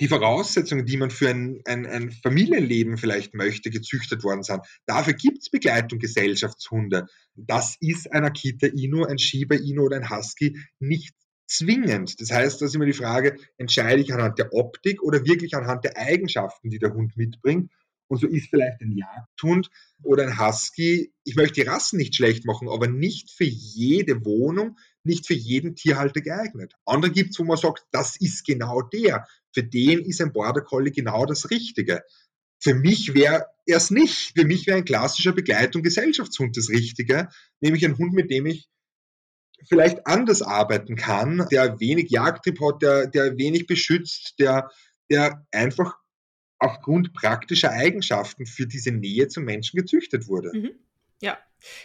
die 0.00 0.08
Voraussetzungen, 0.08 0.84
die 0.84 0.96
man 0.96 1.10
für 1.10 1.30
ein, 1.30 1.62
ein, 1.64 1.86
ein 1.86 2.10
Familienleben 2.10 2.98
vielleicht 2.98 3.34
möchte, 3.34 3.70
gezüchtet 3.70 4.24
worden 4.24 4.42
sind. 4.42 4.60
Dafür 4.86 5.14
gibt 5.14 5.38
es 5.38 5.50
Begleitung 5.50 5.98
Gesellschaftshunde. 5.98 7.06
Das 7.34 7.76
ist 7.80 8.12
ein 8.12 8.24
Akita 8.24 8.66
Inu, 8.66 9.04
ein 9.04 9.18
Shiba 9.18 9.54
Inu 9.54 9.84
oder 9.84 9.96
ein 9.96 10.10
Husky 10.10 10.58
nicht 10.78 11.14
zwingend. 11.46 12.20
Das 12.20 12.30
heißt, 12.30 12.60
da 12.60 12.66
ist 12.66 12.74
immer 12.74 12.86
die 12.86 12.92
Frage, 12.92 13.36
entscheide 13.56 14.02
ich 14.02 14.12
anhand 14.12 14.38
der 14.38 14.52
Optik 14.52 15.02
oder 15.02 15.24
wirklich 15.24 15.54
anhand 15.54 15.84
der 15.84 15.96
Eigenschaften, 15.96 16.70
die 16.70 16.78
der 16.78 16.92
Hund 16.92 17.16
mitbringt. 17.16 17.70
Und 18.08 18.20
so 18.20 18.28
ist 18.28 18.50
vielleicht 18.50 18.80
ein 18.82 18.92
Jagdhund 18.92 19.68
oder 20.02 20.24
ein 20.24 20.38
Husky, 20.38 21.12
ich 21.24 21.34
möchte 21.34 21.62
die 21.62 21.68
Rassen 21.68 21.96
nicht 21.96 22.14
schlecht 22.14 22.44
machen, 22.44 22.68
aber 22.68 22.86
nicht 22.86 23.32
für 23.32 23.44
jede 23.44 24.24
Wohnung, 24.24 24.78
nicht 25.02 25.26
für 25.26 25.34
jeden 25.34 25.74
Tierhalter 25.74 26.20
geeignet. 26.20 26.74
Andere 26.84 27.10
gibt 27.10 27.30
es, 27.30 27.38
wo 27.40 27.44
man 27.44 27.56
sagt, 27.56 27.84
das 27.90 28.16
ist 28.20 28.46
genau 28.46 28.82
der. 28.82 29.26
Für 29.56 29.62
den 29.62 30.00
ist 30.00 30.20
ein 30.20 30.34
Border 30.34 30.60
Collie 30.60 30.92
genau 30.92 31.24
das 31.24 31.48
Richtige. 31.48 32.02
Für 32.60 32.74
mich 32.74 33.14
wäre 33.14 33.46
er 33.64 33.78
es 33.78 33.90
nicht. 33.90 34.32
Für 34.36 34.44
mich 34.44 34.66
wäre 34.66 34.76
ein 34.76 34.84
klassischer 34.84 35.32
Begleitung 35.32 35.82
Gesellschaftshund 35.82 36.58
das 36.58 36.68
Richtige, 36.68 37.30
nämlich 37.60 37.86
ein 37.86 37.96
Hund, 37.96 38.12
mit 38.12 38.30
dem 38.30 38.44
ich 38.44 38.68
vielleicht 39.66 40.06
anders 40.06 40.42
arbeiten 40.42 40.94
kann, 40.94 41.46
der 41.50 41.80
wenig 41.80 42.10
Jagdtrieb 42.10 42.60
hat, 42.60 42.82
der, 42.82 43.06
der 43.06 43.38
wenig 43.38 43.66
beschützt, 43.66 44.34
der, 44.38 44.70
der 45.10 45.46
einfach 45.52 45.96
aufgrund 46.58 47.14
praktischer 47.14 47.70
Eigenschaften 47.70 48.44
für 48.44 48.66
diese 48.66 48.92
Nähe 48.92 49.28
zum 49.28 49.44
Menschen 49.44 49.78
gezüchtet 49.78 50.28
wurde. 50.28 50.50
Mhm. 50.52 50.70
Ja. 51.22 51.38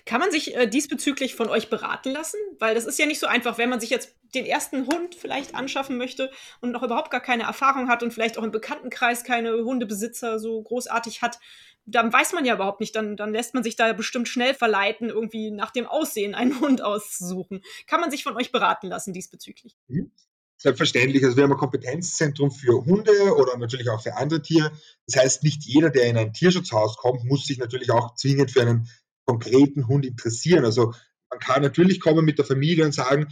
Kann 0.05 0.19
man 0.19 0.31
sich 0.31 0.55
äh, 0.55 0.67
diesbezüglich 0.67 1.35
von 1.35 1.49
euch 1.49 1.69
beraten 1.69 2.11
lassen? 2.11 2.37
Weil 2.59 2.75
das 2.75 2.85
ist 2.85 2.99
ja 2.99 3.05
nicht 3.05 3.19
so 3.19 3.27
einfach, 3.27 3.57
wenn 3.57 3.69
man 3.69 3.79
sich 3.79 3.89
jetzt 3.89 4.15
den 4.33 4.45
ersten 4.45 4.87
Hund 4.87 5.15
vielleicht 5.15 5.55
anschaffen 5.55 5.97
möchte 5.97 6.31
und 6.61 6.71
noch 6.71 6.83
überhaupt 6.83 7.11
gar 7.11 7.21
keine 7.21 7.43
Erfahrung 7.43 7.89
hat 7.89 8.03
und 8.03 8.13
vielleicht 8.13 8.37
auch 8.37 8.43
im 8.43 8.51
Bekanntenkreis 8.51 9.23
keine 9.23 9.51
Hundebesitzer 9.63 10.39
so 10.39 10.61
großartig 10.61 11.21
hat 11.21 11.39
dann 11.85 12.13
weiß 12.13 12.33
man 12.33 12.45
ja 12.45 12.55
überhaupt 12.55 12.79
nicht, 12.79 12.95
dann, 12.95 13.17
dann 13.17 13.33
lässt 13.33 13.53
man 13.53 13.63
sich 13.63 13.75
da 13.75 13.91
bestimmt 13.93 14.27
schnell 14.27 14.53
verleiten, 14.53 15.09
irgendwie 15.09 15.51
nach 15.51 15.71
dem 15.71 15.87
Aussehen 15.87 16.35
einen 16.35 16.59
Hund 16.61 16.81
auszusuchen. 16.81 17.63
Kann 17.87 18.01
man 18.01 18.11
sich 18.11 18.23
von 18.23 18.35
euch 18.35 18.51
beraten 18.51 18.87
lassen 18.87 19.13
diesbezüglich? 19.13 19.75
Mhm. 19.87 20.11
Selbstverständlich. 20.57 21.23
Also 21.23 21.37
wir 21.37 21.43
haben 21.43 21.53
ein 21.53 21.57
Kompetenzzentrum 21.57 22.51
für 22.51 22.85
Hunde 22.85 23.35
oder 23.35 23.57
natürlich 23.57 23.89
auch 23.89 23.99
für 23.99 24.15
andere 24.15 24.43
Tiere. 24.43 24.71
Das 25.07 25.19
heißt, 25.19 25.43
nicht 25.43 25.63
jeder, 25.63 25.89
der 25.89 26.03
in 26.03 26.17
ein 26.17 26.33
Tierschutzhaus 26.33 26.97
kommt, 26.97 27.23
muss 27.23 27.45
sich 27.45 27.57
natürlich 27.57 27.89
auch 27.89 28.13
zwingend 28.13 28.51
für 28.51 28.61
einen 28.61 28.87
konkreten 29.31 29.87
Hund 29.87 30.05
interessieren. 30.05 30.65
Also 30.65 30.93
man 31.29 31.39
kann 31.39 31.61
natürlich 31.61 31.99
kommen 32.01 32.25
mit 32.25 32.37
der 32.37 32.45
Familie 32.45 32.85
und 32.85 32.93
sagen, 32.93 33.27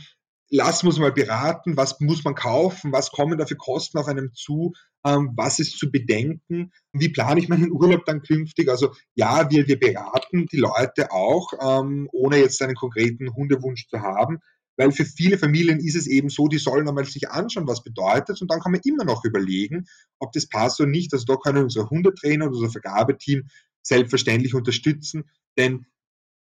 wir 0.83 0.89
uns 0.89 0.99
mal 0.99 1.12
beraten, 1.12 1.77
was 1.77 1.99
muss 1.99 2.23
man 2.23 2.33
kaufen, 2.33 2.91
was 2.91 3.12
kommen 3.12 3.38
da 3.38 3.45
für 3.45 3.55
Kosten 3.55 3.99
auf 3.99 4.07
einem 4.07 4.33
zu, 4.33 4.73
ähm, 5.05 5.33
was 5.35 5.59
ist 5.59 5.77
zu 5.77 5.91
bedenken, 5.91 6.71
wie 6.91 7.09
plane 7.09 7.39
ich 7.39 7.49
meinen 7.49 7.71
Urlaub 7.71 8.05
dann 8.05 8.21
künftig. 8.21 8.69
Also 8.69 8.93
ja, 9.15 9.49
wir, 9.51 9.67
wir 9.67 9.79
beraten 9.79 10.47
die 10.51 10.57
Leute 10.57 11.12
auch, 11.12 11.53
ähm, 11.62 12.09
ohne 12.12 12.38
jetzt 12.38 12.62
einen 12.62 12.75
konkreten 12.75 13.33
Hundewunsch 13.35 13.88
zu 13.89 13.99
haben, 13.99 14.39
weil 14.77 14.91
für 14.91 15.05
viele 15.05 15.38
Familien 15.38 15.79
ist 15.79 15.95
es 15.95 16.07
eben 16.07 16.29
so, 16.29 16.47
die 16.47 16.57
sollen 16.57 16.88
einmal 16.88 17.05
sich 17.05 17.29
anschauen, 17.29 17.67
was 17.67 17.83
bedeutet 17.83 18.41
und 18.41 18.49
dann 18.49 18.62
kann 18.62 18.71
man 18.71 18.81
immer 18.85 19.03
noch 19.03 19.25
überlegen, 19.25 19.85
ob 20.19 20.31
das 20.31 20.47
passt 20.47 20.79
oder 20.79 20.89
nicht. 20.89 21.13
Also 21.13 21.25
da 21.25 21.35
können 21.35 21.63
unser 21.63 21.89
Hundetrainer 21.89 22.45
und 22.45 22.55
unser 22.55 22.71
Vergabeteam 22.71 23.43
selbstverständlich 23.83 24.55
unterstützen, 24.55 25.25
denn 25.60 25.86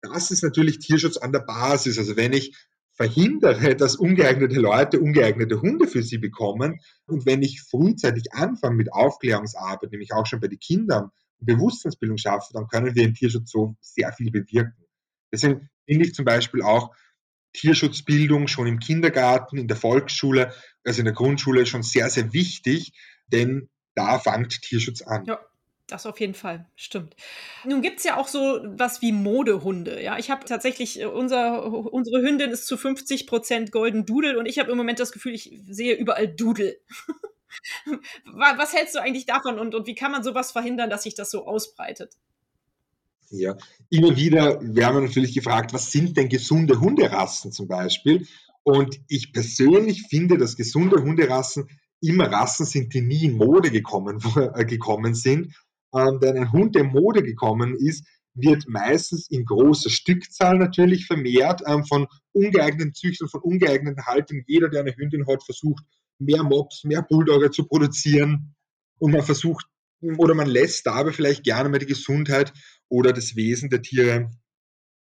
das 0.01 0.31
ist 0.31 0.43
natürlich 0.43 0.79
Tierschutz 0.79 1.17
an 1.17 1.33
der 1.33 1.39
Basis. 1.39 1.97
Also 1.97 2.15
wenn 2.15 2.31
ich 2.31 2.55
verhindere, 2.97 3.75
dass 3.75 3.95
ungeeignete 3.95 4.59
Leute 4.59 4.99
ungeeignete 4.99 5.61
Hunde 5.61 5.87
für 5.87 6.01
sie 6.01 6.17
bekommen. 6.17 6.79
Und 7.05 7.25
wenn 7.25 7.43
ich 7.43 7.61
frühzeitig 7.61 8.33
anfange 8.33 8.75
mit 8.75 8.91
Aufklärungsarbeit, 8.91 9.91
nämlich 9.91 10.13
auch 10.13 10.25
schon 10.25 10.39
bei 10.39 10.47
den 10.47 10.59
Kindern, 10.59 11.11
Bewusstseinsbildung 11.39 12.17
schaffe, 12.17 12.51
dann 12.53 12.67
können 12.67 12.95
wir 12.95 13.03
im 13.03 13.13
Tierschutz 13.13 13.51
so 13.51 13.75
sehr 13.79 14.11
viel 14.13 14.31
bewirken. 14.31 14.83
Deswegen 15.31 15.69
finde 15.85 16.05
ich 16.05 16.15
zum 16.15 16.25
Beispiel 16.25 16.63
auch 16.63 16.95
Tierschutzbildung 17.53 18.47
schon 18.47 18.65
im 18.65 18.79
Kindergarten, 18.79 19.57
in 19.57 19.67
der 19.67 19.77
Volksschule, 19.77 20.51
also 20.83 20.99
in 20.99 21.05
der 21.05 21.13
Grundschule 21.13 21.67
schon 21.67 21.83
sehr, 21.83 22.09
sehr 22.09 22.33
wichtig, 22.33 22.93
denn 23.27 23.69
da 23.93 24.17
fängt 24.17 24.61
Tierschutz 24.61 25.03
an. 25.03 25.25
Ja. 25.25 25.39
Das 25.87 26.05
auf 26.05 26.19
jeden 26.19 26.33
Fall, 26.33 26.65
stimmt. 26.75 27.15
Nun 27.63 27.81
gibt 27.81 27.99
es 27.99 28.03
ja 28.03 28.17
auch 28.17 28.27
so 28.27 28.59
was 28.65 29.01
wie 29.01 29.13
Modehunde. 29.13 30.03
Ja, 30.03 30.17
ich 30.17 30.29
habe 30.29 30.45
tatsächlich, 30.45 30.99
äh, 30.99 31.05
unser, 31.05 31.63
unsere 31.65 32.21
Hündin 32.21 32.51
ist 32.51 32.67
zu 32.67 32.75
50 32.75 33.25
Prozent 33.25 33.71
Golden 33.71 34.05
Doodle 34.05 34.37
und 34.37 34.47
ich 34.47 34.59
habe 34.59 34.69
im 34.69 34.77
Moment 34.77 34.99
das 34.99 35.13
Gefühl, 35.13 35.33
ich 35.33 35.61
sehe 35.69 35.95
überall 35.95 36.27
Doodle. 36.27 36.77
was 38.33 38.73
hältst 38.73 38.95
du 38.95 39.01
eigentlich 39.01 39.25
davon 39.25 39.57
und, 39.59 39.75
und 39.75 39.87
wie 39.87 39.95
kann 39.95 40.11
man 40.11 40.23
sowas 40.23 40.51
verhindern, 40.51 40.89
dass 40.89 41.03
sich 41.03 41.15
das 41.15 41.31
so 41.31 41.47
ausbreitet? 41.47 42.17
Ja, 43.29 43.57
immer 43.89 44.15
wieder 44.17 44.59
werden 44.61 44.95
wir 44.95 45.01
natürlich 45.01 45.33
gefragt, 45.33 45.73
was 45.73 45.91
sind 45.91 46.17
denn 46.17 46.27
gesunde 46.27 46.81
Hunderassen 46.81 47.53
zum 47.53 47.67
Beispiel? 47.67 48.27
Und 48.63 48.99
ich 49.07 49.31
persönlich 49.31 50.07
finde, 50.09 50.37
dass 50.37 50.57
gesunde 50.57 51.01
Hunderassen 51.01 51.69
immer 52.01 52.31
Rassen 52.31 52.65
sind, 52.65 52.93
die 52.93 53.01
nie 53.01 53.25
in 53.25 53.37
Mode 53.37 53.71
gekommen, 53.71 54.21
äh, 54.53 54.65
gekommen 54.65 55.13
sind, 55.13 55.53
ähm, 55.97 56.19
denn 56.19 56.37
ein 56.37 56.51
Hund, 56.51 56.75
der 56.75 56.83
in 56.83 56.91
Mode 56.91 57.23
gekommen 57.23 57.75
ist, 57.75 58.05
wird 58.33 58.67
meistens 58.67 59.29
in 59.29 59.45
großer 59.45 59.89
Stückzahl 59.89 60.57
natürlich 60.57 61.07
vermehrt 61.07 61.61
ähm, 61.65 61.83
von 61.85 62.07
ungeeigneten 62.33 62.93
Züchtern, 62.93 63.27
von 63.27 63.41
ungeeigneten 63.41 64.05
Haltungen. 64.05 64.43
Jeder, 64.47 64.69
der 64.69 64.81
eine 64.81 64.95
Hündin 64.95 65.27
hat, 65.27 65.43
versucht, 65.43 65.83
mehr 66.19 66.43
Mops, 66.43 66.83
mehr 66.83 67.01
Bulldogger 67.01 67.51
zu 67.51 67.65
produzieren 67.67 68.55
und 68.99 69.11
man 69.11 69.23
versucht 69.23 69.65
oder 70.17 70.35
man 70.35 70.47
lässt 70.47 70.85
dabei 70.85 71.11
vielleicht 71.11 71.43
gerne 71.43 71.69
mal 71.69 71.79
die 71.79 71.87
Gesundheit 71.87 72.53
oder 72.87 73.13
das 73.13 73.35
Wesen 73.35 73.69
der 73.69 73.81
Tiere 73.81 74.31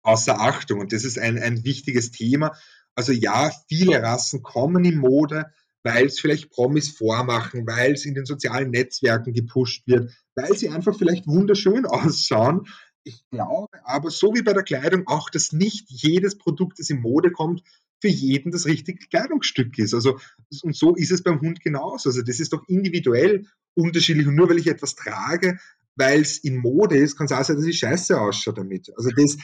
außer 0.01 0.39
Achtung. 0.39 0.79
Und 0.79 0.93
das 0.93 1.03
ist 1.03 1.19
ein, 1.19 1.37
ein 1.37 1.63
wichtiges 1.63 2.11
Thema. 2.11 2.55
Also 2.95 3.11
ja, 3.11 3.51
viele 3.67 4.01
Rassen 4.01 4.41
kommen 4.41 4.83
in 4.85 4.97
Mode, 4.97 5.45
weil 5.89 6.05
es 6.05 6.19
vielleicht 6.19 6.51
Promis 6.51 6.89
vormachen, 6.89 7.65
weil 7.65 7.93
es 7.93 8.05
in 8.05 8.13
den 8.13 8.25
sozialen 8.25 8.69
Netzwerken 8.69 9.33
gepusht 9.33 9.87
wird, 9.87 10.13
weil 10.35 10.55
sie 10.55 10.69
einfach 10.69 10.97
vielleicht 10.97 11.25
wunderschön 11.25 11.85
ausschauen. 11.85 12.67
Ich 13.03 13.23
glaube 13.31 13.69
aber, 13.83 14.11
so 14.11 14.35
wie 14.35 14.43
bei 14.43 14.53
der 14.53 14.63
Kleidung 14.63 15.07
auch, 15.07 15.29
dass 15.29 15.51
nicht 15.51 15.89
jedes 15.89 16.37
Produkt, 16.37 16.79
das 16.79 16.89
in 16.89 17.01
Mode 17.01 17.31
kommt, 17.31 17.63
für 18.01 18.07
jeden 18.07 18.51
das 18.51 18.65
richtige 18.65 19.07
Kleidungsstück 19.07 19.77
ist. 19.79 19.93
Also, 19.93 20.19
und 20.61 20.75
so 20.75 20.95
ist 20.95 21.11
es 21.11 21.23
beim 21.23 21.41
Hund 21.41 21.61
genauso. 21.61 22.09
Also, 22.09 22.21
das 22.21 22.39
ist 22.39 22.53
doch 22.53 22.63
individuell 22.67 23.47
unterschiedlich. 23.73 24.27
Und 24.27 24.35
nur 24.35 24.47
weil 24.47 24.59
ich 24.59 24.67
etwas 24.67 24.95
trage, 24.95 25.59
weil 25.95 26.21
es 26.21 26.37
in 26.37 26.57
Mode 26.57 26.97
ist, 26.97 27.17
kann 27.17 27.25
es 27.25 27.31
auch 27.31 27.43
sein, 27.43 27.57
dass 27.57 27.65
ich 27.65 27.79
scheiße 27.79 28.19
ausschaue 28.19 28.53
damit. 28.53 28.93
Also, 28.95 29.09
das 29.09 29.37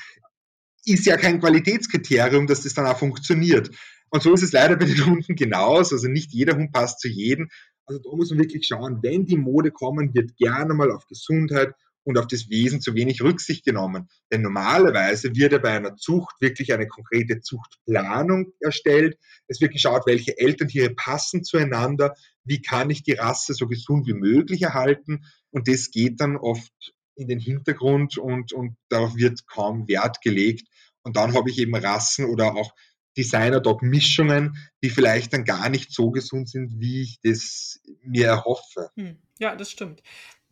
ist 0.86 1.06
ja 1.06 1.18
kein 1.18 1.40
Qualitätskriterium, 1.40 2.48
dass 2.48 2.62
das 2.62 2.76
dann 2.76 2.86
auch 2.86 3.00
funktioniert. 3.00 3.72
Und 4.16 4.24
so 4.24 4.34
ist 4.34 4.44
es 4.44 4.54
leider 4.54 4.78
bei 4.78 4.86
den 4.86 5.06
Hunden 5.06 5.36
genauso. 5.36 5.96
Also 5.96 6.08
nicht 6.08 6.32
jeder 6.32 6.56
Hund 6.56 6.72
passt 6.72 7.02
zu 7.02 7.10
jedem. 7.10 7.50
Also 7.86 8.02
da 8.02 8.16
muss 8.16 8.30
man 8.30 8.40
wirklich 8.40 8.66
schauen, 8.66 9.00
wenn 9.04 9.26
die 9.26 9.36
Mode 9.36 9.72
kommen, 9.72 10.14
wird 10.14 10.38
gerne 10.38 10.74
mal 10.74 10.90
auf 10.90 11.06
Gesundheit 11.08 11.74
und 12.06 12.18
auf 12.18 12.26
das 12.26 12.50
Wesen 12.50 12.80
zu 12.80 12.96
wenig 12.96 13.22
Rücksicht 13.22 13.66
genommen. 13.66 14.08
Denn 14.32 14.42
normalerweise 14.42 15.36
wird 15.36 15.52
ja 15.52 15.58
bei 15.58 15.72
einer 15.72 15.98
Zucht 15.98 16.34
wirklich 16.40 16.72
eine 16.72 16.88
konkrete 16.88 17.42
Zuchtplanung 17.42 18.54
erstellt. 18.62 19.18
Es 19.50 19.60
wird 19.60 19.74
geschaut, 19.74 20.04
welche 20.06 20.38
Elterntiere 20.38 20.92
passen 20.92 21.44
zueinander, 21.44 22.16
wie 22.46 22.62
kann 22.62 22.90
ich 22.90 23.04
die 23.04 23.16
Rasse 23.16 23.54
so 23.54 23.68
gesund 23.68 24.08
wie 24.08 24.14
möglich 24.14 24.62
erhalten. 24.62 25.26
Und 25.52 25.68
das 25.68 25.92
geht 25.92 26.22
dann 26.22 26.38
oft 26.38 26.72
in 27.18 27.28
den 27.28 27.40
Hintergrund 27.40 28.18
und, 28.18 28.54
und 28.54 28.78
darauf 28.88 29.18
wird 29.18 29.46
kaum 29.46 29.90
Wert 29.90 30.22
gelegt. 30.22 30.70
Und 31.04 31.18
dann 31.18 31.34
habe 31.34 31.50
ich 31.50 31.60
eben 31.60 31.76
Rassen 31.76 32.24
oder 32.24 32.56
auch 32.56 32.72
Designer-Dog-Mischungen, 33.18 34.58
die 34.84 34.90
vielleicht 34.90 35.34
dann 35.34 35.46
gar 35.46 35.70
nicht 35.70 35.92
so 35.92 36.12
gesund 36.12 36.50
sind, 36.50 36.80
wie 36.80 37.02
ich 37.02 37.20
das 37.22 37.80
mir 38.04 38.28
erhoffe. 38.28 38.92
Hm. 38.96 39.18
Ja, 39.40 39.56
das 39.56 39.72
stimmt. 39.72 40.02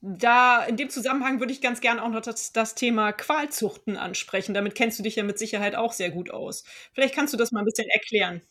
Da 0.02 0.64
in 0.66 0.76
dem 0.76 0.90
Zusammenhang 0.90 1.40
würde 1.40 1.54
ich 1.54 1.62
ganz 1.62 1.80
gerne 1.80 2.04
auch 2.04 2.10
noch 2.10 2.22
das, 2.22 2.52
das, 2.52 2.76
Thema 2.76 3.14
Qualzuchten 3.14 3.96
ansprechen. 3.96 4.54
Damit 4.54 4.76
kennst 4.76 5.00
du 5.00 5.04
dich 5.04 5.16
ja 5.16 5.24
mit 5.24 5.40
Sicherheit 5.40 5.76
auch 5.76 5.94
sehr 5.94 6.12
gut 6.12 6.30
aus. 6.30 6.66
Vielleicht 6.94 7.16
kannst 7.16 7.34
du 7.34 7.38
das 7.38 7.54
mal 7.54 7.60
ein 7.60 7.66
bisschen 7.66 7.88
erklären. 7.90 8.42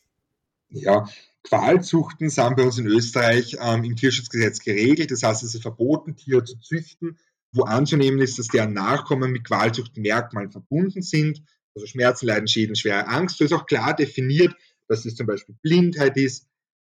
Ja, 0.70 1.07
Qualzuchten 1.42 2.31
sind 2.31 2.57
bei 2.57 2.62
uns 2.62 2.79
in 2.79 2.87
Österreich 2.87 3.59
ähm, 3.61 3.85
im 3.85 3.96
Tierschutzgesetz 3.96 4.61
geregelt. 4.61 5.11
Das 5.11 5.22
heißt, 5.22 5.42
es 5.42 5.55
ist 5.55 5.61
verboten, 5.61 6.16
Tiere 6.16 6.42
zu 6.42 6.59
züchten, 6.59 7.18
wo 7.53 7.64
anzunehmen 7.64 8.20
ist, 8.20 8.38
dass 8.38 8.48
deren 8.48 8.72
Nachkommen 8.72 9.31
mit 9.31 9.44
Qualzuchtmerkmalen 9.44 10.51
verbunden 10.51 11.03
sind 11.03 11.42
also 11.74 11.87
Schmerzen, 11.87 12.26
Leiden, 12.26 12.48
Schäden, 12.48 12.76
schwere 12.76 13.06
Angst. 13.06 13.38
So 13.38 13.44
ist 13.44 13.52
auch 13.52 13.66
klar 13.66 13.94
definiert, 13.94 14.54
dass 14.88 15.04
es 15.04 15.14
zum 15.14 15.26
Beispiel 15.26 15.54
Blindheit 15.62 16.16
ist, 16.16 16.46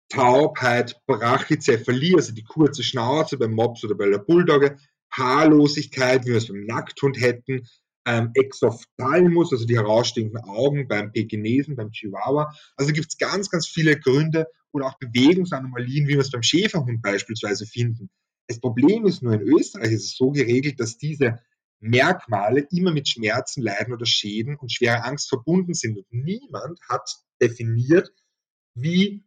Taubheit, 0.09 1.01
Brachycephalie, 1.07 2.17
also 2.17 2.35
die 2.35 2.45
kurze 2.45 2.83
Schnauze 2.83 3.39
beim 3.39 3.53
Mops 3.53 3.85
oder 3.85 3.95
bei 3.95 4.09
der 4.09 4.19
Bulldogge, 4.19 4.77
Haarlosigkeit, 5.11 6.25
wie 6.25 6.31
wir 6.31 6.37
es 6.37 6.49
beim 6.49 6.67
Nackthund 6.67 7.21
hätten, 7.21 7.67
ähm, 8.07 8.31
Exophthalmus, 8.35 9.53
also 9.53 9.65
die 9.65 9.77
herausstehenden 9.77 10.39
Augen 10.45 10.89
beim 10.89 11.13
Pekinesen, 11.13 11.77
beim 11.77 11.93
Chihuahua. 11.93 12.53
Also 12.77 12.93
gibt 12.93 13.09
es 13.09 13.17
ganz, 13.17 13.49
ganz 13.49 13.67
viele 13.67 13.99
Gründe 13.99 14.47
oder 14.73 14.87
auch 14.87 14.99
Bewegungsanomalien, 14.99 16.09
wie 16.09 16.15
wir 16.15 16.21
es 16.21 16.31
beim 16.31 16.43
Schäferhund 16.43 17.01
beispielsweise 17.01 17.67
finden. 17.67 18.11
Das 18.49 18.61
Problem 18.61 19.07
ist 19.07 19.23
nur, 19.23 19.35
in 19.35 19.43
Österreich 19.43 19.93
ist 19.93 20.05
es 20.05 20.17
so 20.17 20.31
geregelt, 20.31 20.81
dass 20.81 20.99
diese 20.99 21.39
Merkmale 21.83 22.67
immer 22.71 22.93
mit 22.93 23.09
Schmerzen, 23.09 23.63
Leiden 23.63 23.93
oder 23.93 24.07
Schäden 24.07 24.57
und 24.57 24.73
schwerer 24.73 25.05
Angst 25.05 25.29
verbunden 25.29 25.75
sind. 25.75 25.99
Und 25.99 26.07
niemand 26.11 26.79
hat 26.89 27.17
definiert, 27.41 28.11
wie 28.75 29.25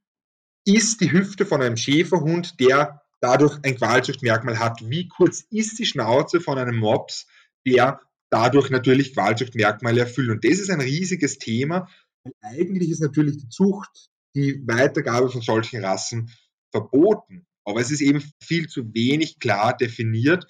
ist 0.65 1.01
die 1.01 1.11
Hüfte 1.11 1.45
von 1.45 1.61
einem 1.61 1.77
Schäferhund, 1.77 2.59
der 2.59 3.01
dadurch 3.21 3.59
ein 3.63 3.75
Qualzuchtmerkmal 3.75 4.59
hat. 4.59 4.79
Wie 4.89 5.07
kurz 5.07 5.41
ist 5.49 5.77
die 5.79 5.85
Schnauze 5.85 6.41
von 6.41 6.57
einem 6.57 6.77
Mops, 6.77 7.27
der 7.67 7.99
dadurch 8.29 8.69
natürlich 8.69 9.13
Qualzuchtmerkmale 9.13 10.01
erfüllt. 10.01 10.29
Und 10.29 10.43
das 10.43 10.59
ist 10.59 10.71
ein 10.71 10.81
riesiges 10.81 11.37
Thema. 11.37 11.87
Eigentlich 12.41 12.89
ist 12.89 13.01
natürlich 13.01 13.37
die 13.37 13.49
Zucht, 13.49 14.09
die 14.35 14.61
Weitergabe 14.65 15.29
von 15.29 15.41
solchen 15.41 15.83
Rassen 15.83 16.31
verboten. 16.71 17.45
Aber 17.63 17.81
es 17.81 17.91
ist 17.91 18.01
eben 18.01 18.23
viel 18.41 18.67
zu 18.67 18.93
wenig 18.93 19.39
klar 19.39 19.75
definiert, 19.75 20.45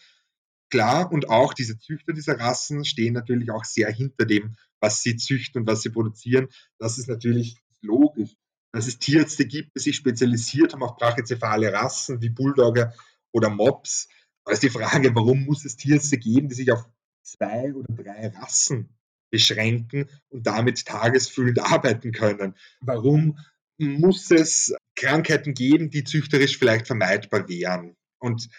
klar, 0.76 1.10
und 1.10 1.30
auch 1.30 1.54
diese 1.54 1.80
Züchter 1.80 2.12
dieser 2.12 2.38
Rassen 2.38 2.84
stehen 2.84 3.14
natürlich 3.14 3.50
auch 3.50 3.64
sehr 3.64 3.90
hinter 3.90 4.26
dem, 4.26 4.58
was 4.82 5.02
sie 5.02 5.16
züchten 5.16 5.62
und 5.62 5.68
was 5.68 5.82
sie 5.82 5.90
produzieren. 5.90 6.50
Das 6.78 6.98
ist 6.98 7.08
natürlich 7.08 7.56
logisch. 7.82 8.36
Dass 8.74 8.88
es 8.88 9.00
Tierärzte 9.00 9.46
gibt, 9.46 9.74
die 9.76 9.80
sich 9.80 9.96
spezialisiert 9.96 10.74
haben 10.74 10.84
auf 10.84 10.98
brachycephale 10.98 11.72
Rassen 11.72 12.22
wie 12.22 12.30
Bulldogger 12.30 12.94
oder 13.32 13.50
Mops. 13.50 14.10
Da 14.44 14.52
ist 14.52 14.64
die 14.64 14.70
Frage, 14.70 15.16
warum 15.16 15.46
muss 15.46 15.64
es 15.64 15.78
Tierärzte 15.78 16.18
geben, 16.18 16.50
die 16.50 16.56
sich 16.56 16.72
auf 16.74 16.84
zwei 17.24 17.74
oder 17.74 17.94
drei 17.94 18.28
Rassen 18.28 18.90
beschränken 19.32 20.10
und 20.28 20.46
damit 20.46 20.86
tagesfüllend 20.86 21.60
arbeiten 21.60 22.12
können? 22.12 22.54
Warum 22.82 23.40
muss 23.78 24.30
es 24.30 24.76
Krankheiten 24.98 25.54
geben, 25.54 25.90
die 25.90 26.04
züchterisch 26.04 26.58
vielleicht 26.58 26.88
vermeidbar 26.88 27.48
wären? 27.48 27.96
Und 28.20 28.50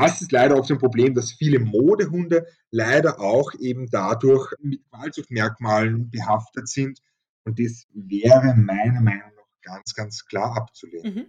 das 0.00 0.22
ist 0.22 0.32
leider 0.32 0.56
auch 0.56 0.64
so 0.64 0.74
ein 0.74 0.80
Problem, 0.80 1.14
dass 1.14 1.32
viele 1.32 1.60
Modehunde 1.60 2.46
leider 2.70 3.20
auch 3.20 3.52
eben 3.60 3.88
dadurch 3.90 4.52
mit 4.60 4.80
Qualzuchtmerkmalen 4.90 6.10
behaftet 6.10 6.68
sind. 6.68 6.98
Und 7.44 7.60
das 7.60 7.86
wäre 7.92 8.54
meiner 8.56 9.00
Meinung 9.00 9.30
nach 9.36 9.44
ganz, 9.62 9.94
ganz 9.94 10.26
klar 10.26 10.56
abzulehnen. 10.56 11.14
Mhm. 11.14 11.26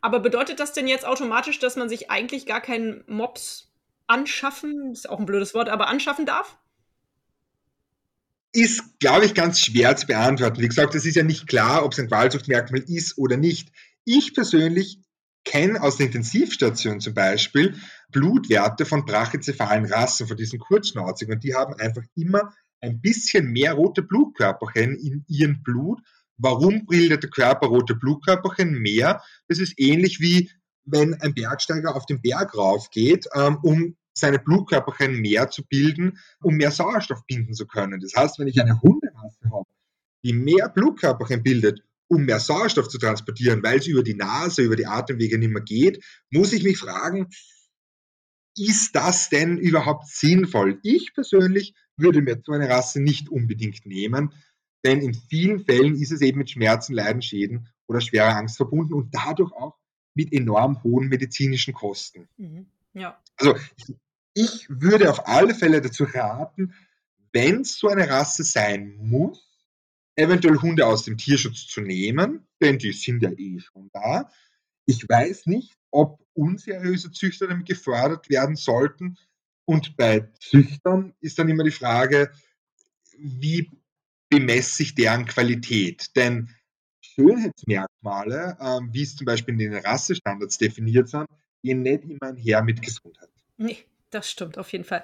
Aber 0.00 0.20
bedeutet 0.20 0.60
das 0.60 0.72
denn 0.72 0.86
jetzt 0.86 1.04
automatisch, 1.04 1.58
dass 1.58 1.76
man 1.76 1.88
sich 1.88 2.10
eigentlich 2.10 2.46
gar 2.46 2.60
keinen 2.60 3.02
Mops 3.08 3.72
anschaffen, 4.06 4.92
ist 4.92 5.08
auch 5.08 5.18
ein 5.18 5.26
blödes 5.26 5.54
Wort, 5.54 5.68
aber 5.68 5.88
anschaffen 5.88 6.24
darf? 6.26 6.56
Ist, 8.52 9.00
glaube 9.00 9.24
ich, 9.24 9.34
ganz 9.34 9.60
schwer 9.60 9.96
zu 9.96 10.06
beantworten. 10.06 10.60
Wie 10.60 10.68
gesagt, 10.68 10.94
es 10.94 11.04
ist 11.04 11.16
ja 11.16 11.24
nicht 11.24 11.48
klar, 11.48 11.84
ob 11.84 11.92
es 11.92 11.98
ein 11.98 12.06
Qualzuchtmerkmal 12.06 12.82
ist 12.86 13.18
oder 13.18 13.36
nicht. 13.36 13.72
Ich 14.04 14.34
persönlich 14.34 15.00
kenne 15.44 15.82
aus 15.82 15.96
der 15.96 16.06
Intensivstation 16.06 17.00
zum 17.00 17.14
Beispiel 17.14 17.74
Blutwerte 18.10 18.84
von 18.84 19.04
brachycephalen 19.04 19.86
Rassen, 19.86 20.26
von 20.26 20.36
diesen 20.36 20.58
Kurzschnauzigen. 20.58 21.34
Und 21.34 21.44
die 21.44 21.54
haben 21.54 21.74
einfach 21.74 22.02
immer 22.14 22.52
ein 22.80 23.00
bisschen 23.00 23.52
mehr 23.52 23.74
rote 23.74 24.02
Blutkörperchen 24.02 24.96
in 24.96 25.24
ihrem 25.28 25.62
Blut. 25.62 26.00
Warum 26.36 26.86
bildet 26.86 27.22
der 27.22 27.30
Körper 27.30 27.68
rote 27.68 27.94
Blutkörperchen 27.94 28.72
mehr? 28.78 29.22
Das 29.48 29.58
ist 29.58 29.74
ähnlich 29.78 30.20
wie 30.20 30.50
wenn 30.84 31.14
ein 31.14 31.34
Bergsteiger 31.34 31.96
auf 31.96 32.06
den 32.06 32.20
Berg 32.20 32.56
raufgeht, 32.56 33.26
ähm, 33.34 33.58
um 33.62 33.96
seine 34.12 34.38
Blutkörperchen 34.38 35.20
mehr 35.20 35.50
zu 35.50 35.64
bilden, 35.66 36.18
um 36.40 36.56
mehr 36.56 36.70
Sauerstoff 36.70 37.24
binden 37.26 37.54
zu 37.54 37.66
können. 37.66 38.00
Das 38.00 38.14
heißt, 38.14 38.38
wenn 38.38 38.48
ich 38.48 38.60
eine 38.60 38.80
Hunderasse 38.80 39.50
habe, 39.50 39.68
die 40.22 40.32
mehr 40.32 40.68
Blutkörperchen 40.68 41.42
bildet, 41.42 41.82
um 42.14 42.24
mehr 42.24 42.40
Sauerstoff 42.40 42.88
zu 42.88 42.98
transportieren, 42.98 43.62
weil 43.62 43.78
es 43.78 43.86
über 43.86 44.02
die 44.02 44.14
Nase, 44.14 44.62
über 44.62 44.76
die 44.76 44.86
Atemwege 44.86 45.38
nicht 45.38 45.50
mehr 45.50 45.62
geht, 45.62 46.04
muss 46.30 46.52
ich 46.52 46.62
mich 46.62 46.78
fragen, 46.78 47.28
ist 48.56 48.94
das 48.94 49.30
denn 49.30 49.58
überhaupt 49.58 50.08
sinnvoll? 50.08 50.78
Ich 50.82 51.12
persönlich 51.14 51.74
würde 51.96 52.22
mir 52.22 52.40
so 52.44 52.52
eine 52.52 52.68
Rasse 52.68 53.00
nicht 53.00 53.28
unbedingt 53.28 53.86
nehmen, 53.86 54.32
denn 54.84 55.00
in 55.00 55.14
vielen 55.14 55.64
Fällen 55.64 55.94
ist 55.96 56.12
es 56.12 56.20
eben 56.20 56.38
mit 56.38 56.50
Schmerzen, 56.50 56.94
Leiden, 56.94 57.22
Schäden 57.22 57.68
oder 57.86 58.00
schwerer 58.00 58.36
Angst 58.36 58.56
verbunden 58.56 58.94
und 58.94 59.14
dadurch 59.14 59.52
auch 59.52 59.76
mit 60.14 60.32
enorm 60.32 60.82
hohen 60.82 61.08
medizinischen 61.08 61.74
Kosten. 61.74 62.28
Mhm. 62.36 62.66
Ja. 62.92 63.20
Also 63.36 63.56
ich, 63.76 63.94
ich 64.34 64.66
würde 64.68 65.10
auf 65.10 65.26
alle 65.26 65.54
Fälle 65.54 65.80
dazu 65.80 66.04
raten, 66.04 66.74
wenn 67.32 67.62
es 67.62 67.78
so 67.78 67.88
eine 67.88 68.08
Rasse 68.08 68.44
sein 68.44 68.96
muss, 68.96 69.53
eventuell 70.16 70.56
Hunde 70.58 70.86
aus 70.86 71.04
dem 71.04 71.16
Tierschutz 71.16 71.66
zu 71.66 71.80
nehmen, 71.80 72.46
denn 72.60 72.78
die 72.78 72.92
sind 72.92 73.22
ja 73.22 73.30
eh 73.30 73.60
schon 73.60 73.90
da. 73.92 74.30
Ich 74.86 75.08
weiß 75.08 75.46
nicht, 75.46 75.72
ob 75.90 76.20
unseriöse 76.34 77.10
Züchter 77.10 77.46
damit 77.46 77.66
gefördert 77.66 78.28
werden 78.28 78.56
sollten. 78.56 79.16
Und 79.64 79.96
bei 79.96 80.28
Züchtern 80.40 81.14
ist 81.20 81.38
dann 81.38 81.48
immer 81.48 81.64
die 81.64 81.70
Frage, 81.70 82.32
wie 83.18 83.70
bemesse 84.28 84.82
ich 84.82 84.94
deren 84.94 85.24
Qualität? 85.24 86.14
Denn 86.16 86.50
Schönheitsmerkmale, 87.00 88.56
ähm, 88.60 88.90
wie 88.92 89.02
es 89.02 89.16
zum 89.16 89.24
Beispiel 89.24 89.54
in 89.54 89.70
den 89.70 89.74
Rassestandards 89.74 90.58
definiert 90.58 91.08
sind, 91.08 91.26
gehen 91.62 91.82
nicht 91.82 92.04
immer 92.04 92.22
einher 92.22 92.62
mit 92.62 92.82
Gesundheit. 92.82 93.30
Nee, 93.56 93.78
Das 94.14 94.30
stimmt, 94.30 94.58
auf 94.58 94.70
jeden 94.70 94.84
Fall. 94.84 95.02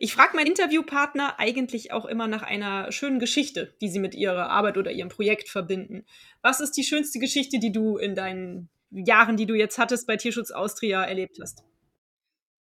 Ich 0.00 0.14
frage 0.14 0.34
meinen 0.34 0.46
Interviewpartner 0.46 1.38
eigentlich 1.38 1.92
auch 1.92 2.06
immer 2.06 2.26
nach 2.26 2.42
einer 2.42 2.90
schönen 2.90 3.18
Geschichte, 3.18 3.74
die 3.82 3.90
sie 3.90 3.98
mit 3.98 4.14
ihrer 4.14 4.48
Arbeit 4.48 4.78
oder 4.78 4.90
ihrem 4.90 5.10
Projekt 5.10 5.50
verbinden. 5.50 6.06
Was 6.40 6.60
ist 6.60 6.72
die 6.72 6.82
schönste 6.82 7.18
Geschichte, 7.18 7.58
die 7.58 7.70
du 7.70 7.98
in 7.98 8.14
deinen 8.14 8.70
Jahren, 8.90 9.36
die 9.36 9.44
du 9.44 9.54
jetzt 9.54 9.76
hattest 9.76 10.06
bei 10.06 10.16
Tierschutz 10.16 10.52
Austria 10.52 11.04
erlebt 11.04 11.36
hast? 11.38 11.64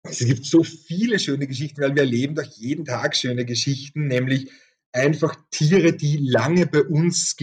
Es 0.03 0.19
gibt 0.19 0.45
so 0.45 0.63
viele 0.63 1.17
schöne 1.17 1.47
Geschichten, 1.47 1.81
weil 1.81 1.95
wir 1.95 2.01
erleben 2.01 2.35
doch 2.35 2.43
jeden 2.43 2.83
Tag 2.83 3.15
schöne 3.15 3.45
Geschichten, 3.45 4.07
nämlich 4.07 4.51
einfach 4.91 5.33
Tiere, 5.49 5.93
die 5.93 6.17
lange 6.17 6.67
bei 6.67 6.83
uns 6.83 7.37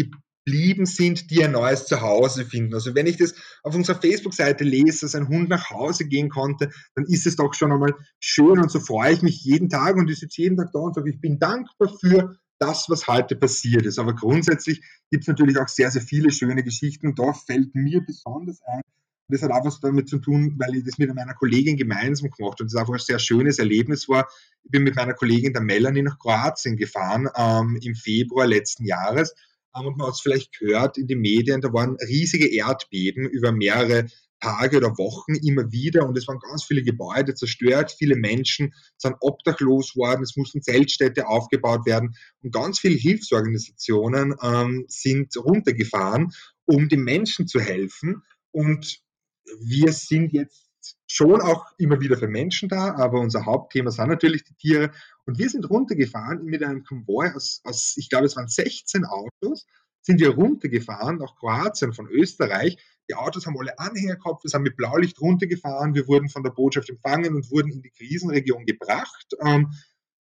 geblieben 0.45 0.87
sind, 0.87 1.31
die 1.31 1.45
ein 1.45 1.53
neues 1.53 1.87
Zuhause 1.87 2.45
finden. 2.45 2.75
Also 2.75 2.95
wenn 2.95 3.07
ich 3.07 3.17
das 3.17 3.35
auf 3.63 3.75
unserer 3.75 4.01
Facebook-Seite 4.01 4.65
lese, 4.65 5.07
dass 5.07 5.15
ein 5.15 5.29
Hund 5.29 5.49
nach 5.49 5.71
Hause 5.71 6.07
gehen 6.07 6.29
konnte, 6.29 6.71
dann 6.95 7.05
ist 7.07 7.27
es 7.27 7.37
doch 7.37 7.55
schon 7.55 7.73
einmal 7.73 7.95
schön 8.19 8.59
und 8.59 8.71
so 8.71 8.81
freue 8.81 9.13
ich 9.13 9.23
mich 9.23 9.43
jeden 9.45 9.69
Tag 9.69 9.97
und 9.97 10.11
ich 10.11 10.19
sitze 10.19 10.43
jeden 10.43 10.57
Tag 10.57 10.71
da 10.73 10.81
und 10.81 10.95
sage, 10.95 11.11
ich 11.11 11.21
bin 11.21 11.39
dankbar 11.39 11.89
für 12.01 12.37
das, 12.59 12.87
was 12.89 13.07
heute 13.09 13.37
passiert 13.37 13.87
ist. 13.87 13.99
Aber 13.99 14.15
grundsätzlich 14.15 14.83
gibt 15.11 15.25
es 15.25 15.29
natürlich 15.29 15.59
auch 15.59 15.69
sehr, 15.69 15.91
sehr 15.91 16.03
viele 16.03 16.31
schöne 16.31 16.63
Geschichten 16.63 17.09
und 17.09 17.19
da 17.19 17.33
fällt 17.33 17.75
mir 17.75 18.01
besonders 18.05 18.61
ein, 18.67 18.83
und 19.29 19.41
das 19.41 19.43
hat 19.43 19.53
auch 19.53 19.65
was 19.65 19.81
damit 19.81 20.09
zu 20.09 20.19
tun, 20.19 20.57
weil 20.59 20.75
ich 20.75 20.85
das 20.85 20.99
mit 20.99 21.15
meiner 21.15 21.35
Kollegin 21.35 21.77
gemeinsam 21.77 22.31
gemacht 22.31 22.55
habe 22.55 22.65
und 22.65 22.73
das 22.73 22.81
einfach 22.81 22.95
ein 22.95 22.99
sehr 22.99 23.21
schönes 23.21 23.59
Erlebnis 23.59 24.09
war. 24.09 24.29
Ich 24.65 24.71
bin 24.71 24.83
mit 24.83 24.97
meiner 24.97 25.15
Kollegin 25.15 25.53
der 25.53 25.63
Melanie 25.63 26.03
nach 26.03 26.19
Kroatien 26.19 26.77
gefahren 26.77 27.29
ähm, 27.37 27.79
im 27.83 27.95
Februar 27.95 28.47
letzten 28.47 28.85
Jahres 28.85 29.33
und 29.75 29.97
man 29.97 30.09
hat 30.09 30.15
es 30.15 30.21
vielleicht 30.21 30.59
gehört 30.59 30.99
in 30.99 31.07
den 31.07 31.21
Medien, 31.21 31.61
da 31.61 31.73
waren 31.73 31.97
riesige 32.07 32.49
Erdbeben 32.53 33.29
über 33.29 33.53
mehrere 33.53 34.07
Tage 34.41 34.79
oder 34.79 34.99
Wochen 34.99 35.35
immer 35.37 35.71
wieder 35.71 36.07
und 36.07 36.19
es 36.19 36.27
waren 36.27 36.41
ganz 36.41 36.65
viele 36.65 36.83
Gebäude 36.83 37.35
zerstört, 37.35 37.95
viele 37.97 38.17
Menschen 38.17 38.75
sind 38.99 39.15
obdachlos 39.21 39.95
worden, 39.95 40.25
es 40.25 40.37
mussten 40.37 40.63
Zeltstädte 40.63 41.29
aufgebaut 41.29 41.87
werden 41.87 42.15
und 42.43 42.53
ganz 42.53 42.81
viele 42.81 42.97
Hilfsorganisationen 42.97 44.35
ähm, 44.43 44.85
sind 44.89 45.37
runtergefahren, 45.37 46.33
um 46.65 46.89
den 46.89 47.03
Menschen 47.03 47.47
zu 47.47 47.61
helfen 47.61 48.23
und 48.51 49.01
wir 49.61 49.93
sind 49.93 50.33
jetzt 50.33 50.72
schon 51.07 51.41
auch 51.41 51.67
immer 51.79 52.01
wieder 52.01 52.17
für 52.17 52.29
Menschen 52.29 52.69
da, 52.69 52.95
aber 52.95 53.21
unser 53.21 53.45
Hauptthema 53.47 53.91
sind 53.91 54.09
natürlich 54.09 54.45
die 54.45 54.55
Tiere. 54.55 54.91
Und 55.27 55.39
wir 55.39 55.49
sind 55.49 55.69
runtergefahren 55.69 56.45
mit 56.45 56.63
einem 56.63 56.85
Konvoi 56.85 57.31
aus, 57.35 57.61
aus 57.65 57.95
ich 57.97 58.09
glaube, 58.09 58.27
es 58.27 58.37
waren 58.37 58.49
16 58.49 59.05
Autos, 59.05 59.67
sind 60.01 60.21
wir 60.21 60.31
runtergefahren 60.31 61.19
nach 61.19 61.37
Kroatien 61.37 61.93
von 61.93 62.09
Österreich. 62.09 62.77
Die 63.09 63.15
Autos 63.15 63.47
haben 63.47 63.59
alle 63.59 63.79
Anhänger 63.79 64.17
gehabt, 64.17 64.45
wir 64.45 64.51
sind 64.51 64.63
mit 64.63 64.77
Blaulicht 64.77 65.21
runtergefahren, 65.21 65.95
wir 65.95 66.09
wurden 66.09 66.29
von 66.29 66.43
der 66.43 66.51
Botschaft 66.51 66.91
empfangen 66.91 67.35
und 67.35 67.51
wurden 67.51 67.73
in 67.73 67.83
die 67.83 67.91
Krisenregion 67.91 68.67
gebracht, 68.67 69.27
ähm, 69.45 69.73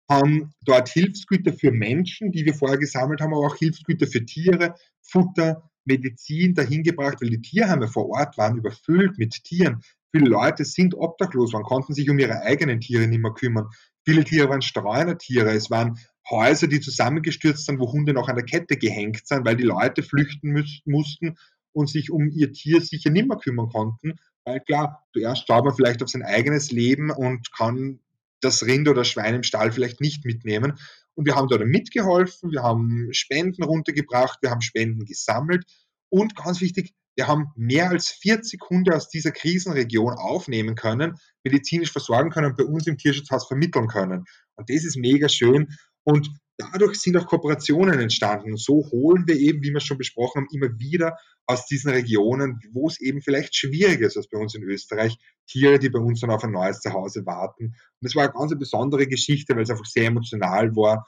haben 0.09 0.53
dort 0.61 0.89
Hilfsgüter 0.89 1.53
für 1.53 1.71
Menschen, 1.71 2.31
die 2.31 2.45
wir 2.45 2.53
vorher 2.53 2.77
gesammelt 2.77 3.21
haben, 3.21 3.33
aber 3.33 3.47
auch 3.47 3.57
Hilfsgüter 3.57 4.07
für 4.07 4.25
Tiere, 4.25 4.75
Futter, 5.01 5.69
Medizin 5.87 6.53
dahin 6.53 6.83
gebracht, 6.83 7.21
weil 7.21 7.29
die 7.29 7.41
Tierheime 7.41 7.87
vor 7.87 8.09
Ort 8.09 8.37
waren 8.37 8.57
überfüllt 8.57 9.17
mit 9.17 9.43
Tieren. 9.43 9.81
Viele 10.15 10.29
Leute 10.29 10.63
sind 10.65 10.95
obdachlos, 10.95 11.53
man 11.53 11.63
konnten 11.63 11.93
sich 11.93 12.09
um 12.09 12.17
ihre 12.17 12.41
eigenen 12.41 12.79
Tiere 12.79 13.07
nicht 13.07 13.21
mehr 13.21 13.33
kümmern. 13.33 13.67
Viele 14.05 14.23
Tiere 14.23 14.49
waren 14.49 14.61
Streunertiere, 14.61 15.51
es 15.51 15.69
waren 15.69 15.99
Häuser, 16.29 16.67
die 16.67 16.79
zusammengestürzt 16.79 17.65
sind, 17.65 17.79
wo 17.79 17.91
Hunde 17.91 18.13
noch 18.13 18.29
an 18.29 18.35
der 18.35 18.45
Kette 18.45 18.77
gehängt 18.77 19.27
sind, 19.27 19.45
weil 19.45 19.57
die 19.57 19.63
Leute 19.63 20.03
flüchten 20.03 20.49
müß, 20.49 20.81
mussten 20.85 21.35
und 21.73 21.89
sich 21.89 22.11
um 22.11 22.29
ihr 22.29 22.51
Tier 22.53 22.81
sicher 22.81 23.09
nicht 23.09 23.27
mehr 23.27 23.37
kümmern 23.37 23.69
konnten. 23.69 24.15
Weil 24.45 24.61
klar, 24.61 25.05
zuerst 25.13 25.47
schaut 25.47 25.65
man 25.65 25.75
vielleicht 25.75 26.01
auf 26.01 26.09
sein 26.09 26.23
eigenes 26.23 26.71
Leben 26.71 27.11
und 27.11 27.51
kann 27.51 27.99
das 28.41 28.65
Rind 28.65 28.87
oder 28.87 29.03
Schwein 29.03 29.35
im 29.35 29.43
Stall 29.43 29.71
vielleicht 29.71 29.99
nicht 29.99 30.25
mitnehmen. 30.25 30.77
Und 31.15 31.25
wir 31.25 31.35
haben 31.35 31.47
dort 31.47 31.65
mitgeholfen, 31.65 32.51
wir 32.51 32.63
haben 32.63 33.09
Spenden 33.11 33.63
runtergebracht, 33.63 34.39
wir 34.41 34.51
haben 34.51 34.61
Spenden 34.61 35.05
gesammelt 35.05 35.65
und 36.09 36.35
ganz 36.35 36.61
wichtig, 36.61 36.93
wir 37.17 37.27
haben 37.27 37.47
mehr 37.55 37.89
als 37.89 38.09
40 38.09 38.61
Hunde 38.69 38.95
aus 38.95 39.09
dieser 39.09 39.31
Krisenregion 39.31 40.13
aufnehmen 40.13 40.75
können, 40.75 41.15
medizinisch 41.43 41.91
versorgen 41.91 42.29
können 42.29 42.51
und 42.51 42.57
bei 42.57 42.63
uns 42.63 42.85
im 42.85 42.97
Tierschutzhaus 42.97 43.47
vermitteln 43.47 43.87
können. 43.87 44.25
Und 44.55 44.69
das 44.69 44.85
ist 44.85 44.97
mega 44.97 45.27
schön. 45.27 45.67
Und 46.03 46.29
dadurch 46.57 46.99
sind 46.99 47.17
auch 47.17 47.25
Kooperationen 47.25 47.99
entstanden. 47.99 48.51
Und 48.51 48.61
so 48.61 48.87
holen 48.91 49.27
wir 49.27 49.35
eben, 49.35 49.63
wie 49.63 49.71
wir 49.71 49.79
schon 49.79 49.97
besprochen 49.97 50.41
haben, 50.41 50.47
immer 50.51 50.77
wieder 50.79 51.17
aus 51.47 51.65
diesen 51.65 51.89
Regionen, 51.89 52.59
wo 52.71 52.87
es 52.87 53.01
eben 53.01 53.21
vielleicht 53.21 53.55
schwieriger 53.55 54.05
ist 54.05 54.17
als 54.17 54.29
bei 54.29 54.37
uns 54.37 54.53
in 54.53 54.63
Österreich, 54.63 55.17
Tiere, 55.47 55.79
die 55.79 55.89
bei 55.89 55.99
uns 55.99 56.19
dann 56.19 56.29
auf 56.29 56.43
ein 56.43 56.51
neues 56.51 56.81
Zuhause 56.81 57.25
warten. 57.25 57.65
Und 57.65 57.75
das 58.01 58.15
war 58.15 58.25
eine 58.25 58.33
ganz 58.33 58.57
besondere 58.59 59.07
Geschichte, 59.07 59.55
weil 59.55 59.63
es 59.63 59.71
einfach 59.71 59.85
sehr 59.85 60.05
emotional 60.05 60.75
war, 60.75 61.07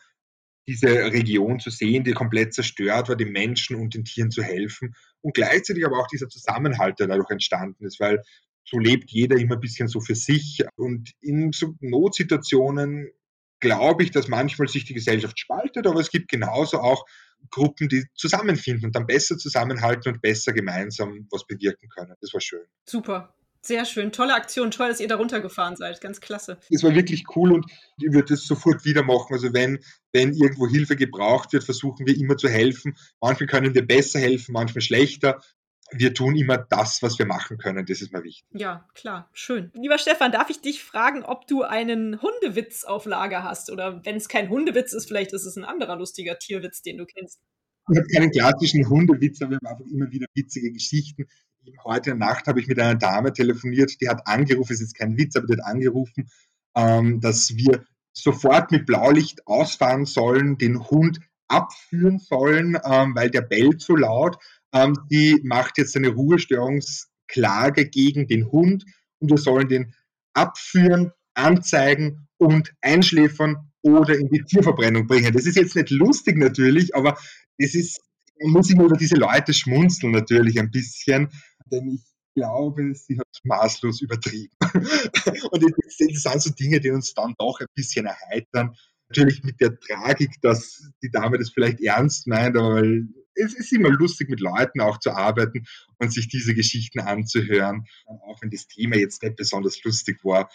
diese 0.70 0.88
Region 0.88 1.59
zu 1.59 1.72
sehen, 1.72 2.03
die 2.03 2.13
komplett 2.13 2.53
zerstört 2.53 3.09
war, 3.09 3.15
den 3.15 3.32
Menschen 3.32 3.76
und 3.76 3.95
den 3.95 4.05
Tieren 4.05 4.30
zu 4.30 4.43
helfen 4.43 4.93
und 5.22 5.34
gleichzeitig 5.34 5.84
aber 5.84 5.97
auch 5.97 6.07
dieser 6.07 6.30
Zusammenhalt, 6.30 6.99
der 6.99 7.07
dadurch 7.07 7.32
entstanden 7.32 7.86
ist, 7.86 7.99
weil 7.99 8.22
so 8.63 8.78
lebt 8.78 9.09
jeder 9.09 9.38
immer 9.38 9.55
ein 9.55 9.61
bisschen 9.61 9.88
so 9.88 9.99
für 9.99 10.13
sich 10.13 10.61
und 10.76 11.09
in 11.22 11.51
so 11.53 11.74
Notsituationen 11.80 13.09
glaube 13.59 14.03
ich, 14.03 14.11
dass 14.11 14.28
manchmal 14.28 14.67
sich 14.67 14.86
die 14.86 14.93
Gesellschaft 14.93 15.39
spaltet, 15.39 15.88
aber 15.88 15.99
es 15.99 16.11
gibt 16.11 16.30
genauso 16.30 16.78
auch 16.78 17.03
Gruppen, 17.49 17.89
die 17.89 18.05
zusammenfinden 18.13 18.86
und 18.86 18.95
dann 18.95 19.07
besser 19.07 19.38
zusammenhalten 19.38 20.13
und 20.13 20.22
besser 20.22 20.53
gemeinsam 20.53 21.28
was 21.32 21.47
bewirken 21.47 21.89
können. 21.89 22.13
Das 22.22 22.32
war 22.32 22.41
schön. 22.41 22.65
Super. 22.86 23.34
Sehr 23.62 23.84
schön, 23.84 24.12
tolle 24.14 24.36
Aktion, 24.36 24.72
toll, 24.72 24.88
dass 24.88 25.01
ihr 25.01 25.10
da 25.10 25.16
runtergefahren 25.16 25.76
seid, 25.76 25.99
ganz 25.99 26.22
klasse. 26.22 26.57
Es 26.70 26.84
war 26.84 26.95
wirklich 26.95 27.26
cool 27.36 27.51
und 27.51 27.66
ich 27.97 28.14
würde 28.14 28.30
das 28.30 28.45
sofort 28.45 28.86
wieder 28.86 29.03
machen. 29.03 29.34
Also 29.34 29.53
wenn, 29.53 29.80
wenn 30.14 30.34
irgendwo 30.34 30.68
Hilfe 30.68 30.95
gebraucht 30.95 31.51
wird, 31.51 31.66
versuchen 31.66 32.07
wir 32.07 32.16
immer 32.16 32.38
zu 32.38 32.47
helfen. 32.47 32.95
Manchmal 33.20 33.47
können 33.47 33.76
wir 33.76 33.86
besser 33.86 34.20
helfen, 34.20 34.53
manchmal 34.53 34.82
schlechter. 34.82 35.41
Wir 35.91 36.14
tun 36.14 36.38
immer 36.38 36.57
das, 36.57 37.01
was 37.01 37.20
wir 37.20 37.26
machen 37.26 37.57
können. 37.57 37.86
Das 37.86 37.99
ist 37.99 38.14
mir 38.14 38.24
wichtig. 38.24 38.47
Ja, 38.51 38.88
klar, 38.93 39.30
schön. 39.34 39.72
Lieber 39.74 39.97
Stefan, 39.97 40.32
darf 40.32 40.49
ich 40.49 40.62
dich 40.62 40.84
fragen, 40.84 41.24
ob 41.24 41.47
du 41.47 41.64
einen 41.64 42.22
Hundewitz 42.22 42.86
auf 42.86 43.05
Lager 43.05 43.43
hast? 43.43 43.72
Oder 43.72 44.05
wenn 44.05 44.16
es 44.16 44.30
kein 44.30 44.49
Hundewitz 44.49 44.93
ist, 44.93 45.07
vielleicht 45.07 45.34
ist 45.34 45.45
es 45.45 45.57
ein 45.57 45.66
anderer 45.66 45.97
lustiger 45.97 46.38
Tierwitz, 46.38 46.82
den 46.82 46.97
du 46.97 47.05
kennst. 47.05 47.39
Ich 47.91 47.97
habe 47.97 48.07
keinen 48.07 48.32
klassischen 48.32 48.88
Hundewitz, 48.88 49.41
aber 49.41 49.51
wir 49.51 49.57
haben 49.57 49.68
einfach 49.68 49.91
immer 49.91 50.12
wieder 50.12 50.28
witzige 50.36 50.72
Geschichten 50.72 51.26
heute 51.84 52.16
Nacht 52.16 52.47
habe 52.47 52.60
ich 52.60 52.68
mit 52.68 52.80
einer 52.80 52.95
Dame 52.95 53.34
telefoniert, 53.34 53.99
die 54.01 54.10
hat 54.10 54.28
angerufen, 54.28 54.74
ist 54.74 54.82
jetzt 54.82 54.97
kein 54.97 55.18
Witz, 55.18 55.36
aber 55.36 55.47
die 55.47 55.53
hat 55.53 55.66
angerufen, 55.66 56.30
ähm, 56.76 57.20
dass 57.20 57.55
wir 57.55 57.86
sofort 58.14 58.72
mit 58.72 58.86
Blaulicht 58.86 59.47
ausfahren 59.47 60.05
sollen, 60.05 60.57
den 60.57 60.89
Hund 60.89 61.20
abführen 61.47 62.20
sollen, 62.20 62.78
ähm, 62.84 63.16
weil 63.16 63.30
der 63.30 63.41
bellt 63.41 63.82
so 63.82 63.95
laut. 63.95 64.38
Ähm, 64.74 64.95
die 65.10 65.39
macht 65.43 65.78
jetzt 65.78 65.95
eine 65.95 66.10
Ruhestörungsklage 66.10 67.89
gegen 67.89 68.28
den 68.28 68.51
Hund 68.51 68.86
und 69.20 69.32
wir 69.32 69.38
sollen 69.38 69.68
den 69.68 69.93
abführen, 70.34 71.12
anzeigen 71.34 72.28
und 72.38 72.74
einschläfern 72.82 73.72
oder 73.82 74.18
in 74.18 74.30
die 74.30 74.43
Tierverbrennung 74.43 75.07
bringen. 75.07 75.34
Das 75.34 75.45
ist 75.45 75.55
jetzt 75.55 75.76
nicht 75.76 75.89
lustig 75.89 76.38
natürlich, 76.38 76.95
aber 76.95 77.18
das 77.57 77.74
ist, 77.76 78.01
muss 78.47 78.69
immer 78.69 78.85
über 78.85 78.97
diese 78.97 79.15
Leute 79.15 79.53
schmunzeln 79.53 80.13
natürlich 80.13 80.59
ein 80.59 80.71
bisschen 80.71 81.29
denn 81.71 81.89
ich 81.89 82.01
glaube, 82.35 82.93
sie 82.95 83.19
hat 83.19 83.27
maßlos 83.43 84.01
übertrieben. 84.01 84.53
und 85.51 85.63
das 85.63 85.97
sind 85.97 86.17
so 86.17 86.51
Dinge, 86.51 86.79
die 86.79 86.91
uns 86.91 87.13
dann 87.13 87.33
doch 87.37 87.59
ein 87.59 87.67
bisschen 87.75 88.05
erheitern. 88.05 88.75
Natürlich 89.09 89.43
mit 89.43 89.59
der 89.59 89.79
Tragik, 89.79 90.35
dass 90.41 90.91
die 91.01 91.09
Dame 91.09 91.39
das 91.39 91.49
vielleicht 91.49 91.81
ernst 91.81 92.27
meint, 92.27 92.55
aber 92.55 92.83
es 93.33 93.53
ist 93.55 93.73
immer 93.73 93.89
lustig, 93.89 94.29
mit 94.29 94.39
Leuten 94.39 94.81
auch 94.81 94.99
zu 94.99 95.11
arbeiten 95.11 95.65
und 95.97 96.13
sich 96.13 96.27
diese 96.27 96.53
Geschichten 96.53 96.99
anzuhören, 96.99 97.85
auch 98.05 98.41
wenn 98.41 98.51
das 98.51 98.67
Thema 98.67 98.97
jetzt 98.97 99.23
nicht 99.23 99.37
besonders 99.37 99.83
lustig 99.83 100.23
war. 100.23 100.49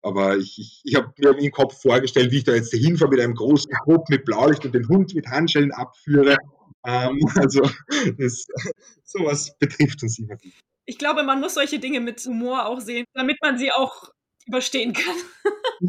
Aber 0.00 0.38
ich, 0.38 0.58
ich, 0.58 0.80
ich 0.84 0.94
habe 0.94 1.12
mir 1.18 1.36
im 1.38 1.50
Kopf 1.50 1.82
vorgestellt, 1.82 2.30
wie 2.30 2.38
ich 2.38 2.44
da 2.44 2.54
jetzt 2.54 2.72
hinfahre 2.72 3.10
mit 3.10 3.20
einem 3.20 3.34
großen 3.34 3.70
Grupp 3.84 4.08
mit 4.08 4.24
Blaulicht 4.24 4.64
und 4.64 4.74
den 4.74 4.88
Hund 4.88 5.14
mit 5.14 5.26
Handschellen 5.26 5.72
abführe 5.72 6.36
ähm, 6.86 7.18
also 7.36 7.62
das, 8.16 8.46
sowas 9.04 9.56
betrifft 9.58 10.02
uns 10.02 10.18
immer 10.18 10.36
wieder. 10.40 10.56
Ich 10.86 10.98
glaube, 10.98 11.22
man 11.22 11.40
muss 11.40 11.54
solche 11.54 11.78
Dinge 11.78 12.00
mit 12.00 12.24
Humor 12.24 12.66
auch 12.66 12.80
sehen, 12.80 13.04
damit 13.14 13.38
man 13.42 13.58
sie 13.58 13.70
auch 13.70 14.10
überstehen 14.46 14.94
kann. 14.94 15.14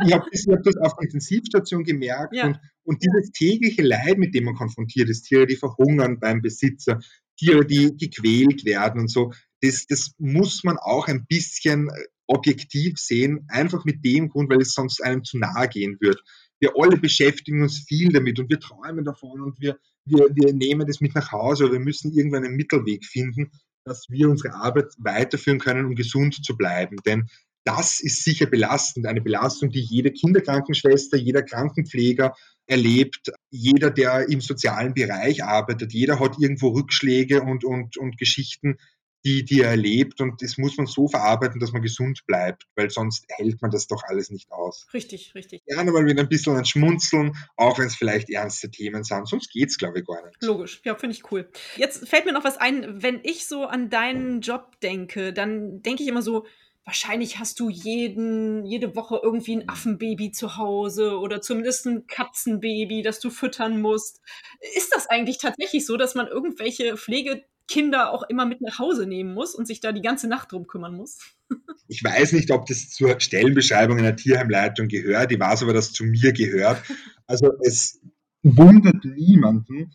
ich 0.05 0.13
habe 0.13 0.25
hab 0.25 0.63
das 0.63 0.77
auf 0.77 0.95
der 0.95 1.05
Intensivstation 1.05 1.83
gemerkt 1.83 2.35
ja. 2.35 2.47
und, 2.47 2.59
und 2.83 3.01
dieses 3.01 3.31
tägliche 3.31 3.81
Leid, 3.81 4.17
mit 4.17 4.35
dem 4.35 4.43
man 4.43 4.55
konfrontiert 4.55 5.09
ist, 5.09 5.23
Tiere, 5.23 5.47
die 5.47 5.55
verhungern 5.55 6.19
beim 6.19 6.41
Besitzer, 6.41 6.99
Tiere, 7.37 7.65
die 7.65 7.95
gequält 7.95 8.65
werden 8.65 9.01
und 9.01 9.07
so, 9.09 9.31
das, 9.61 9.85
das 9.87 10.13
muss 10.17 10.63
man 10.63 10.77
auch 10.77 11.07
ein 11.07 11.25
bisschen 11.25 11.89
objektiv 12.27 12.97
sehen, 12.97 13.45
einfach 13.49 13.85
mit 13.85 14.05
dem 14.05 14.29
Grund, 14.29 14.49
weil 14.49 14.61
es 14.61 14.73
sonst 14.73 15.01
einem 15.01 15.23
zu 15.23 15.37
nahe 15.37 15.67
gehen 15.67 15.97
wird. 15.99 16.21
Wir 16.59 16.73
alle 16.77 16.97
beschäftigen 16.97 17.63
uns 17.63 17.79
viel 17.79 18.11
damit 18.11 18.39
und 18.39 18.49
wir 18.49 18.59
träumen 18.59 19.05
davon 19.05 19.41
und 19.41 19.59
wir, 19.59 19.79
wir, 20.09 20.29
wir 20.33 20.53
nehmen 20.53 20.85
das 20.87 21.01
mit 21.01 21.15
nach 21.15 21.31
Hause 21.31 21.65
oder 21.65 21.73
wir 21.73 21.79
müssen 21.79 22.11
irgendwann 22.11 22.45
einen 22.45 22.55
Mittelweg 22.55 23.05
finden, 23.05 23.51
dass 23.85 24.09
wir 24.09 24.29
unsere 24.29 24.53
Arbeit 24.53 24.87
weiterführen 24.97 25.59
können, 25.59 25.85
um 25.85 25.95
gesund 25.95 26.43
zu 26.43 26.55
bleiben. 26.57 26.97
Denn 27.05 27.27
das 27.65 27.99
ist 27.99 28.23
sicher 28.23 28.45
belastend, 28.45 29.05
eine 29.05 29.21
Belastung, 29.21 29.69
die 29.69 29.81
jede 29.81 30.11
Kinderkrankenschwester, 30.11 31.17
jeder 31.17 31.43
Krankenpfleger 31.43 32.33
erlebt, 32.65 33.31
jeder, 33.49 33.89
der 33.91 34.29
im 34.29 34.41
sozialen 34.41 34.93
Bereich 34.93 35.43
arbeitet, 35.43 35.93
jeder 35.93 36.19
hat 36.19 36.37
irgendwo 36.39 36.69
Rückschläge 36.69 37.41
und, 37.41 37.63
und, 37.63 37.97
und 37.97 38.17
Geschichten, 38.17 38.77
die, 39.25 39.43
die 39.43 39.61
er 39.61 39.71
erlebt 39.71 40.21
und 40.21 40.41
das 40.41 40.57
muss 40.57 40.77
man 40.77 40.85
so 40.85 41.07
verarbeiten, 41.07 41.59
dass 41.59 41.71
man 41.71 41.81
gesund 41.81 42.21
bleibt, 42.25 42.67
weil 42.75 42.89
sonst 42.89 43.25
hält 43.29 43.61
man 43.61 43.71
das 43.71 43.87
doch 43.87 44.03
alles 44.03 44.29
nicht 44.29 44.51
aus. 44.51 44.87
Richtig, 44.93 45.33
richtig. 45.35 45.63
Gerne 45.65 45.91
mal 45.91 46.05
wieder 46.05 46.21
ein 46.21 46.29
bisschen 46.29 46.55
ein 46.55 46.65
Schmunzeln, 46.65 47.35
auch 47.57 47.79
wenn 47.79 47.87
es 47.87 47.95
vielleicht 47.95 48.29
ernste 48.29 48.71
Themen 48.71 49.03
sind, 49.03 49.27
sonst 49.27 49.51
geht 49.51 49.69
es, 49.69 49.77
glaube 49.77 49.99
ich, 49.99 50.05
gar 50.05 50.25
nicht. 50.25 50.41
Logisch, 50.41 50.81
ja, 50.85 50.95
finde 50.95 51.15
ich 51.15 51.31
cool. 51.31 51.49
Jetzt 51.75 52.07
fällt 52.07 52.25
mir 52.25 52.33
noch 52.33 52.43
was 52.43 52.57
ein, 52.57 53.01
wenn 53.01 53.19
ich 53.23 53.47
so 53.47 53.65
an 53.65 53.89
deinen 53.89 54.41
Job 54.41 54.79
denke, 54.81 55.33
dann 55.33 55.81
denke 55.81 56.03
ich 56.03 56.09
immer 56.09 56.21
so, 56.21 56.45
wahrscheinlich 56.85 57.37
hast 57.37 57.59
du 57.59 57.69
jeden, 57.69 58.65
jede 58.65 58.95
Woche 58.95 59.19
irgendwie 59.21 59.55
ein 59.55 59.69
Affenbaby 59.69 60.31
zu 60.31 60.57
Hause 60.57 61.19
oder 61.19 61.39
zumindest 61.39 61.85
ein 61.85 62.07
Katzenbaby, 62.07 63.03
das 63.03 63.19
du 63.19 63.29
füttern 63.29 63.79
musst. 63.79 64.21
Ist 64.75 64.95
das 64.95 65.07
eigentlich 65.07 65.37
tatsächlich 65.37 65.85
so, 65.85 65.97
dass 65.97 66.15
man 66.15 66.27
irgendwelche 66.27 66.97
Pflegekinder 67.69 68.11
auch 68.11 68.23
immer 68.23 68.45
mit 68.45 68.61
nach 68.61 68.79
Hause 68.79 69.05
nehmen 69.05 69.33
muss 69.33 69.55
und 69.55 69.67
sich 69.67 69.79
da 69.79 69.91
die 69.91 70.01
ganze 70.01 70.27
Nacht 70.27 70.51
drum 70.51 70.67
kümmern 70.67 70.95
muss? 70.95 71.19
Ich 71.87 72.03
weiß 72.03 72.33
nicht, 72.33 72.51
ob 72.51 72.65
das 72.65 72.89
zur 72.89 73.19
Stellenbeschreibung 73.19 73.97
einer 73.97 74.15
Tierheimleitung 74.15 74.87
gehört. 74.87 75.31
Ich 75.31 75.39
weiß 75.39 75.63
aber, 75.63 75.73
dass 75.73 75.93
zu 75.93 76.03
mir 76.03 76.33
gehört. 76.33 76.81
Also 77.27 77.53
es 77.63 77.99
wundert 78.43 79.03
niemanden, 79.05 79.91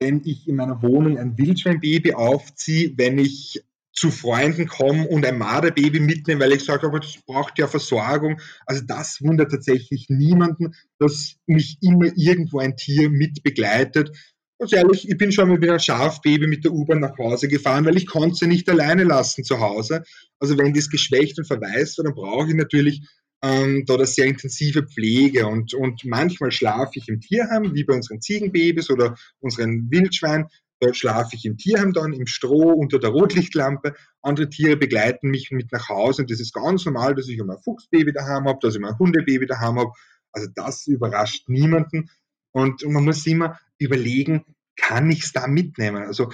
wenn 0.00 0.22
ich 0.24 0.48
in 0.48 0.56
meiner 0.56 0.82
Wohnung 0.82 1.18
ein 1.18 1.38
Wildschweinbaby 1.38 2.14
aufziehe, 2.14 2.92
wenn 2.96 3.18
ich 3.18 3.62
zu 3.92 4.10
Freunden 4.10 4.66
komme 4.66 5.08
und 5.08 5.24
ein 5.24 5.38
Marderbaby 5.38 6.00
mitnehme, 6.00 6.42
weil 6.42 6.52
ich 6.52 6.64
sage, 6.64 6.86
aber 6.86 7.00
das 7.00 7.16
braucht 7.26 7.58
ja 7.58 7.66
Versorgung. 7.66 8.40
Also 8.66 8.82
das 8.86 9.22
wundert 9.22 9.50
tatsächlich 9.50 10.06
niemanden, 10.10 10.74
dass 10.98 11.36
mich 11.46 11.78
immer 11.80 12.10
irgendwo 12.14 12.58
ein 12.58 12.76
Tier 12.76 13.08
mit 13.08 13.42
begleitet. 13.42 14.12
Ganz 14.58 14.72
ehrlich, 14.72 15.08
ich 15.08 15.18
bin 15.18 15.32
schon 15.32 15.48
mal 15.48 15.58
mit 15.58 15.68
einem 15.68 15.78
Schafbaby 15.78 16.46
mit 16.46 16.64
der 16.64 16.72
U-Bahn 16.72 17.00
nach 17.00 17.18
Hause 17.18 17.46
gefahren, 17.46 17.84
weil 17.84 17.98
ich 17.98 18.06
konnte 18.06 18.36
sie 18.36 18.46
nicht 18.46 18.68
alleine 18.70 19.04
lassen 19.04 19.44
zu 19.44 19.60
Hause. 19.60 20.02
Also 20.38 20.56
wenn 20.56 20.72
das 20.72 20.88
geschwächt 20.88 21.38
und 21.38 21.44
verwaist 21.44 21.98
war, 21.98 22.04
dann 22.04 22.14
brauche 22.14 22.48
ich 22.48 22.54
natürlich 22.54 23.06
ähm, 23.42 23.84
da 23.86 23.94
eine 23.94 24.06
sehr 24.06 24.24
intensive 24.24 24.84
Pflege 24.84 25.46
und, 25.46 25.74
und 25.74 26.04
manchmal 26.06 26.52
schlafe 26.52 26.92
ich 26.94 27.08
im 27.08 27.20
Tierheim, 27.20 27.74
wie 27.74 27.84
bei 27.84 27.94
unseren 27.94 28.22
Ziegenbabys 28.22 28.88
oder 28.88 29.16
unseren 29.40 29.90
Wildschweinen, 29.90 30.46
da 30.80 30.92
schlafe 30.92 31.36
ich 31.36 31.44
im 31.44 31.56
Tierheim 31.56 31.92
dann, 31.92 32.12
im 32.12 32.26
Stroh, 32.26 32.72
unter 32.72 32.98
der 32.98 33.10
Rotlichtlampe. 33.10 33.94
Andere 34.22 34.48
Tiere 34.48 34.76
begleiten 34.76 35.28
mich 35.28 35.50
mit 35.50 35.72
nach 35.72 35.88
Hause 35.88 36.22
und 36.22 36.30
das 36.30 36.40
ist 36.40 36.52
ganz 36.52 36.84
normal, 36.84 37.14
dass 37.14 37.28
ich 37.28 37.38
immer 37.38 37.56
ein 37.56 37.62
Fuchsbaby 37.62 38.12
daheim 38.12 38.44
habe, 38.44 38.58
dass 38.60 38.74
ich 38.74 38.78
immer 38.78 38.90
ein 38.90 38.98
Hundebaby 38.98 39.46
daheim 39.46 39.78
habe. 39.78 39.92
Also 40.32 40.48
das 40.54 40.86
überrascht 40.86 41.48
niemanden. 41.48 42.10
Und 42.56 42.82
man 42.86 43.04
muss 43.04 43.26
immer 43.26 43.60
überlegen, 43.76 44.46
kann 44.76 45.10
ich 45.10 45.24
es 45.24 45.32
da 45.34 45.46
mitnehmen? 45.46 46.04
Also 46.04 46.32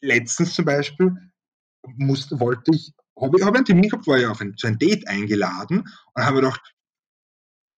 letztens 0.00 0.54
zum 0.54 0.64
Beispiel 0.64 1.16
musste, 1.96 2.38
wollte 2.38 2.70
ich, 2.72 2.92
habe 3.20 3.40
ich 3.40 3.44
hab 3.44 3.56
einen 3.56 3.64
Termin 3.64 3.88
gehabt, 3.90 4.06
war 4.06 4.18
ja 4.18 4.30
auf 4.30 4.40
ein, 4.40 4.56
zu 4.56 4.68
einem 4.68 4.78
Date 4.78 5.08
eingeladen 5.08 5.88
und 6.14 6.22
habe 6.22 6.36
gedacht, 6.36 6.76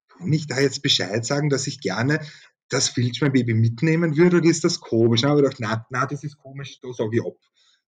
kann 0.08 0.30
ich 0.30 0.46
da 0.46 0.60
jetzt 0.60 0.82
Bescheid 0.82 1.24
sagen, 1.24 1.48
dass 1.48 1.66
ich 1.66 1.80
gerne 1.80 2.20
das 2.68 2.94
Wildschweinbaby 2.98 3.54
mitnehmen 3.54 4.14
würde 4.14 4.36
oder 4.36 4.50
ist 4.50 4.64
das 4.64 4.80
komisch? 4.80 5.22
Dann 5.22 5.30
habe 5.30 5.40
ich 5.40 5.56
gedacht, 5.56 5.86
na, 5.88 6.04
das 6.04 6.22
ist 6.22 6.36
komisch, 6.36 6.80
da 6.82 6.92
sage 6.92 7.16
ich 7.16 7.24
ab. 7.24 7.38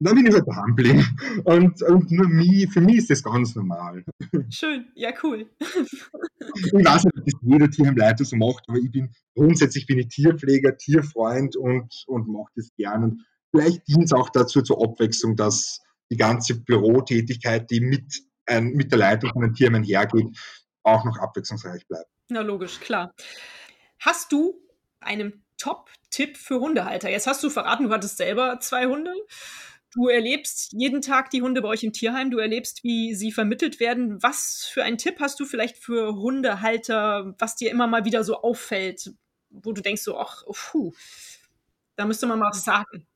Dann 0.00 0.14
bin 0.14 0.26
ich 0.26 0.34
halt 0.34 0.46
daheim 0.46 0.76
geblieben. 0.76 1.04
Und, 1.44 1.82
und 1.82 2.10
nur 2.10 2.28
mich, 2.28 2.70
für 2.72 2.80
mich 2.80 2.98
ist 2.98 3.10
das 3.10 3.22
ganz 3.22 3.54
normal. 3.54 4.04
Schön, 4.50 4.86
ja, 4.94 5.10
cool. 5.22 5.50
Ich 5.60 6.72
weiß 6.72 7.04
nicht, 7.04 7.18
ob 7.18 7.24
das 7.24 7.34
jeder 7.42 7.70
Tierheimleiter 7.70 8.24
so 8.24 8.36
macht, 8.36 8.64
aber 8.68 8.78
ich 8.78 8.90
bin 8.90 9.10
grundsätzlich 9.34 9.86
bin 9.86 9.98
ich 9.98 10.08
Tierpfleger, 10.08 10.76
Tierfreund 10.76 11.56
und, 11.56 12.04
und 12.06 12.28
mache 12.28 12.52
das 12.54 12.70
gern. 12.76 13.04
Und 13.04 13.26
vielleicht 13.50 13.88
dient 13.88 14.04
es 14.04 14.12
auch 14.12 14.30
dazu 14.30 14.62
zur 14.62 14.82
Abwechslung, 14.82 15.34
dass 15.34 15.80
die 16.10 16.16
ganze 16.16 16.60
Bürotätigkeit, 16.60 17.70
die 17.70 17.80
mit, 17.80 18.22
ein, 18.46 18.70
mit 18.70 18.92
der 18.92 18.98
Leitung 18.98 19.30
von 19.32 19.44
einem 19.44 19.54
Tierheim 19.54 19.82
hergeht, 19.82 20.38
auch 20.84 21.04
noch 21.04 21.18
abwechslungsreich 21.18 21.86
bleibt. 21.88 22.08
Na, 22.28 22.42
logisch, 22.42 22.78
klar. 22.78 23.14
Hast 23.98 24.32
du 24.32 24.60
einem 25.00 25.42
Top-Tipp 25.58 26.36
für 26.36 26.60
Hundehalter. 26.60 27.10
Jetzt 27.10 27.26
hast 27.26 27.42
du 27.42 27.50
verraten, 27.50 27.84
du 27.84 27.90
hattest 27.90 28.16
selber 28.16 28.60
zwei 28.60 28.86
Hunde. 28.86 29.12
Du 29.90 30.08
erlebst 30.08 30.72
jeden 30.72 31.00
Tag 31.00 31.30
die 31.30 31.40
Hunde 31.40 31.62
bei 31.62 31.68
euch 31.68 31.82
im 31.82 31.92
Tierheim. 31.92 32.30
Du 32.30 32.38
erlebst, 32.38 32.84
wie 32.84 33.14
sie 33.14 33.32
vermittelt 33.32 33.80
werden. 33.80 34.22
Was 34.22 34.68
für 34.70 34.82
einen 34.82 34.98
Tipp 34.98 35.18
hast 35.18 35.40
du 35.40 35.46
vielleicht 35.46 35.78
für 35.78 36.14
Hundehalter, 36.16 37.34
was 37.38 37.56
dir 37.56 37.70
immer 37.70 37.86
mal 37.86 38.04
wieder 38.04 38.22
so 38.22 38.42
auffällt, 38.42 39.12
wo 39.50 39.72
du 39.72 39.80
denkst 39.80 40.02
so, 40.02 40.18
ach, 40.18 40.44
puh, 40.46 40.92
da 41.96 42.04
müsste 42.04 42.26
man 42.26 42.38
mal 42.38 42.50
was 42.50 42.64
sagen. 42.64 43.06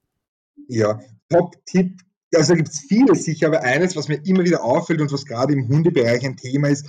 Ja, 0.69 0.99
Top-Tipp. 1.29 2.01
Also 2.35 2.55
gibt 2.55 2.71
es 2.71 2.81
viele 2.81 3.15
sicher, 3.15 3.49
aber 3.49 3.63
eines, 3.63 3.95
was 3.95 4.09
mir 4.09 4.25
immer 4.25 4.45
wieder 4.45 4.65
auffällt 4.65 5.03
und 5.03 5.13
was 5.13 5.27
gerade 5.27 5.53
im 5.53 5.69
Hundebereich 5.69 6.25
ein 6.25 6.39
Thema 6.39 6.69
ist, 6.69 6.87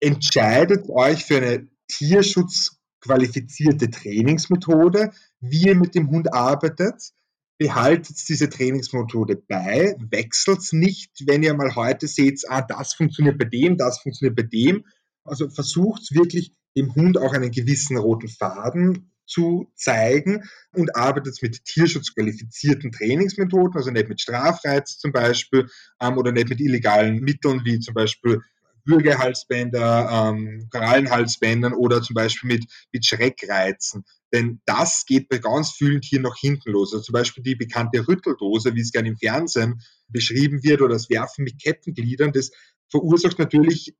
entscheidet 0.00 0.88
euch 0.88 1.26
für 1.26 1.36
eine 1.36 1.68
Tierschutz 1.88 2.78
qualifizierte 3.00 3.90
Trainingsmethode, 3.90 5.12
wie 5.40 5.66
ihr 5.66 5.74
mit 5.74 5.94
dem 5.94 6.10
Hund 6.10 6.32
arbeitet. 6.32 7.12
Behaltet 7.58 8.28
diese 8.28 8.48
Trainingsmethode 8.48 9.36
bei, 9.36 9.96
wechselt 10.10 10.72
nicht, 10.72 11.10
wenn 11.26 11.42
ihr 11.42 11.54
mal 11.54 11.74
heute 11.74 12.06
seht, 12.06 12.42
ah, 12.48 12.62
das 12.62 12.94
funktioniert 12.94 13.36
bei 13.36 13.46
dem, 13.46 13.76
das 13.76 14.00
funktioniert 14.00 14.36
bei 14.36 14.44
dem. 14.44 14.84
Also 15.24 15.50
versucht 15.50 16.14
wirklich 16.14 16.54
dem 16.76 16.94
Hund 16.94 17.18
auch 17.18 17.32
einen 17.32 17.50
gewissen 17.50 17.96
roten 17.96 18.28
Faden 18.28 19.10
zu 19.26 19.70
zeigen 19.74 20.44
und 20.72 20.96
arbeitet 20.96 21.42
mit 21.42 21.64
tierschutzqualifizierten 21.64 22.92
Trainingsmethoden, 22.92 23.76
also 23.76 23.90
nicht 23.90 24.08
mit 24.08 24.20
Strafreiz 24.20 24.98
zum 24.98 25.12
Beispiel 25.12 25.68
ähm, 26.00 26.16
oder 26.16 26.32
nicht 26.32 26.48
mit 26.48 26.60
illegalen 26.60 27.20
Mitteln 27.20 27.62
wie 27.64 27.78
zum 27.78 27.94
Beispiel 27.94 28.40
Würgehalsbänder, 28.88 30.32
ähm, 30.32 30.68
Korallenhalsbändern 30.70 31.74
oder 31.74 32.02
zum 32.02 32.14
Beispiel 32.14 32.48
mit, 32.48 32.64
mit 32.92 33.06
Schreckreizen. 33.06 34.04
Denn 34.32 34.60
das 34.64 35.04
geht 35.06 35.28
bei 35.28 35.38
ganz 35.38 35.72
vielen 35.72 36.00
Tieren 36.00 36.22
noch 36.22 36.36
hinten 36.36 36.72
los. 36.72 36.92
Also 36.92 37.04
zum 37.04 37.12
Beispiel 37.12 37.42
die 37.42 37.54
bekannte 37.54 38.06
Rütteldose, 38.06 38.74
wie 38.74 38.80
es 38.80 38.92
gerne 38.92 39.08
im 39.08 39.16
Fernsehen 39.16 39.80
beschrieben 40.08 40.62
wird, 40.62 40.82
oder 40.82 40.94
das 40.94 41.10
Werfen 41.10 41.44
mit 41.44 41.62
Kettengliedern, 41.62 42.32
das 42.32 42.50
verursacht 42.90 43.38
natürlich 43.38 43.94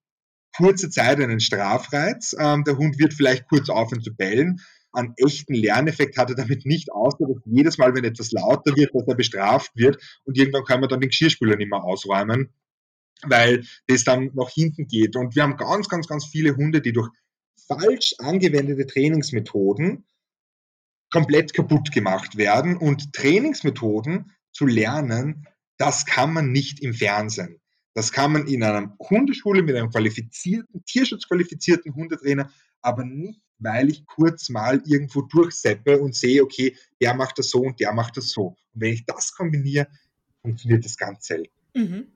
kurze 0.57 0.91
Zeit 0.91 1.20
einen 1.20 1.41
Strafreiz. 1.41 2.34
Ähm, 2.39 2.64
der 2.64 2.76
Hund 2.76 2.99
wird 2.99 3.14
vielleicht 3.14 3.49
kurz 3.49 3.68
aufhören 3.68 4.03
zu 4.03 4.14
bellen. 4.14 4.61
Einen 4.93 5.14
echten 5.16 5.55
Lerneffekt 5.55 6.16
hat 6.16 6.30
er 6.30 6.36
damit 6.36 6.64
nicht, 6.64 6.91
außer 6.91 7.18
dass 7.20 7.43
jedes 7.45 7.78
Mal, 7.78 7.95
wenn 7.95 8.05
etwas 8.05 8.32
lauter 8.32 8.74
wird, 8.74 8.95
dass 8.95 9.07
er 9.07 9.14
bestraft 9.14 9.70
wird 9.74 10.03
und 10.24 10.36
irgendwann 10.36 10.64
kann 10.64 10.80
man 10.80 10.89
dann 10.89 11.01
den 11.01 11.11
Geschirrspüler 11.11 11.57
nicht 11.57 11.70
mehr 11.70 11.84
ausräumen 11.84 12.53
weil 13.23 13.64
das 13.87 14.05
dann 14.05 14.31
nach 14.35 14.51
hinten 14.51 14.87
geht. 14.87 15.16
Und 15.16 15.35
wir 15.35 15.43
haben 15.43 15.57
ganz, 15.57 15.89
ganz, 15.89 16.07
ganz 16.07 16.27
viele 16.27 16.57
Hunde, 16.57 16.81
die 16.81 16.93
durch 16.93 17.11
falsch 17.66 18.14
angewendete 18.19 18.87
Trainingsmethoden 18.87 20.05
komplett 21.11 21.55
kaputt 21.55 21.93
gemacht 21.93 22.37
werden. 22.37 22.77
Und 22.77 23.12
Trainingsmethoden 23.12 24.33
zu 24.53 24.66
lernen, 24.66 25.47
das 25.77 26.07
kann 26.07 26.33
man 26.33 26.53
nicht 26.53 26.81
im 26.81 26.95
Fernsehen. 26.95 27.61
Das 27.95 28.12
kann 28.12 28.33
man 28.33 28.47
in 28.47 28.62
einer 28.62 28.97
Hundeschule 28.99 29.62
mit 29.62 29.75
einem 29.75 29.91
qualifizierten, 29.91 30.85
tierschutzqualifizierten 30.85 31.95
Hundetrainer, 31.95 32.51
aber 32.81 33.05
nicht, 33.05 33.41
weil 33.59 33.89
ich 33.89 34.07
kurz 34.07 34.51
mal 34.51 34.81
irgendwo 34.87 35.23
durchseppe 35.23 35.99
und 35.99 36.14
sehe, 36.14 36.43
okay, 36.43 36.77
der 37.01 37.14
macht 37.14 37.39
das 37.39 37.51
so 37.51 37.61
und 37.62 37.81
der 37.81 37.93
macht 37.93 38.16
das 38.16 38.31
so. 38.31 38.57
Und 38.73 38.81
wenn 38.83 38.93
ich 38.93 39.05
das 39.05 39.35
kombiniere, 39.35 39.89
funktioniert 40.43 40.85
das 40.85 40.97
ganz 40.97 41.27
selten. 41.27 41.57
Mhm 41.75 42.07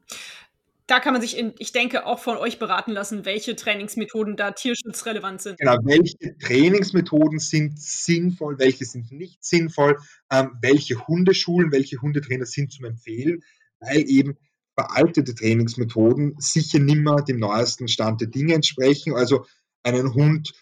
da 0.93 1.01
kann 1.01 1.15
man 1.15 1.23
sich, 1.23 1.39
in, 1.39 1.55
ich 1.59 1.73
denke, 1.73 2.05
auch 2.05 2.19
von 2.19 2.37
euch 2.37 2.59
beraten 2.59 2.93
lassen, 2.93 3.25
welche 3.25 3.57
Trainingsmethoden 3.57 4.37
da 4.37 4.51
tierschutzrelevant 4.51 5.41
sind. 5.41 5.59
Genau, 5.59 5.79
welche 5.85 6.37
Trainingsmethoden 6.37 7.39
sind 7.39 7.81
sinnvoll, 7.81 8.59
welche 8.59 8.85
sind 8.85 9.11
nicht 9.11 9.43
sinnvoll, 9.43 9.97
ähm, 10.31 10.51
welche 10.61 11.07
Hundeschulen, 11.09 11.73
welche 11.73 12.03
Hundetrainer 12.03 12.45
sind 12.45 12.73
zum 12.75 12.85
Empfehlen, 12.85 13.43
weil 13.81 14.05
eben 14.07 14.37
veraltete 14.75 15.35
Trainingsmethoden 15.35 16.35
sicher 16.39 16.79
nimmer 16.79 17.23
dem 17.23 17.39
neuesten 17.39 17.89
Stand 17.89 18.21
der 18.21 18.29
Dinge 18.29 18.53
entsprechen. 18.53 19.15
Also 19.15 19.47
einen 19.83 20.13
Hund 20.13 20.53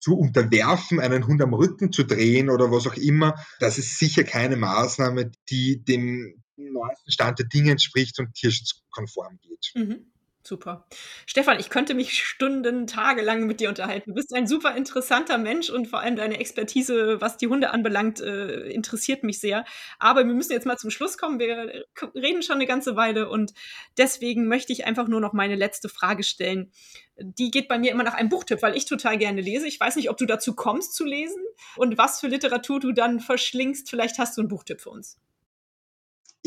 zu 0.00 0.18
unterwerfen, 0.18 0.98
einen 0.98 1.28
Hund 1.28 1.40
am 1.42 1.54
Rücken 1.54 1.92
zu 1.92 2.02
drehen 2.02 2.50
oder 2.50 2.72
was 2.72 2.88
auch 2.88 2.96
immer, 2.96 3.36
das 3.60 3.78
ist 3.78 4.00
sicher 4.00 4.24
keine 4.24 4.56
Maßnahme, 4.56 5.30
die 5.48 5.84
dem 5.84 6.42
neuesten 6.56 7.10
Stand 7.10 7.38
der 7.38 7.46
Dinge 7.46 7.72
entspricht 7.72 8.18
und 8.18 8.34
tierschutzkonform 8.34 9.38
geht. 9.42 9.72
Mhm. 9.74 10.12
Super. 10.46 10.86
Stefan, 11.26 11.58
ich 11.58 11.70
könnte 11.70 11.94
mich 11.94 12.22
Stunden, 12.22 12.86
tagelang 12.86 13.46
mit 13.46 13.58
dir 13.58 13.68
unterhalten. 13.68 14.10
Du 14.10 14.14
bist 14.14 14.32
ein 14.32 14.46
super 14.46 14.76
interessanter 14.76 15.38
Mensch 15.38 15.70
und 15.70 15.88
vor 15.88 15.98
allem 15.98 16.14
deine 16.14 16.38
Expertise, 16.38 17.20
was 17.20 17.36
die 17.36 17.48
Hunde 17.48 17.70
anbelangt, 17.70 18.20
äh, 18.20 18.68
interessiert 18.68 19.24
mich 19.24 19.40
sehr. 19.40 19.64
Aber 19.98 20.24
wir 20.24 20.34
müssen 20.34 20.52
jetzt 20.52 20.64
mal 20.64 20.76
zum 20.76 20.90
Schluss 20.90 21.18
kommen. 21.18 21.40
Wir 21.40 21.84
reden 22.14 22.42
schon 22.42 22.56
eine 22.56 22.66
ganze 22.66 22.94
Weile 22.94 23.28
und 23.28 23.54
deswegen 23.98 24.46
möchte 24.46 24.72
ich 24.72 24.86
einfach 24.86 25.08
nur 25.08 25.20
noch 25.20 25.32
meine 25.32 25.56
letzte 25.56 25.88
Frage 25.88 26.22
stellen. 26.22 26.70
Die 27.18 27.50
geht 27.50 27.66
bei 27.66 27.78
mir 27.78 27.90
immer 27.90 28.04
nach 28.04 28.14
einem 28.14 28.28
Buchtipp, 28.28 28.62
weil 28.62 28.76
ich 28.76 28.84
total 28.84 29.18
gerne 29.18 29.40
lese. 29.40 29.66
Ich 29.66 29.80
weiß 29.80 29.96
nicht, 29.96 30.10
ob 30.10 30.16
du 30.16 30.26
dazu 30.26 30.54
kommst 30.54 30.94
zu 30.94 31.04
lesen 31.04 31.42
und 31.76 31.98
was 31.98 32.20
für 32.20 32.28
Literatur 32.28 32.78
du 32.78 32.92
dann 32.92 33.18
verschlingst. 33.18 33.90
Vielleicht 33.90 34.18
hast 34.18 34.36
du 34.36 34.42
einen 34.42 34.48
Buchtipp 34.48 34.80
für 34.80 34.90
uns. 34.90 35.18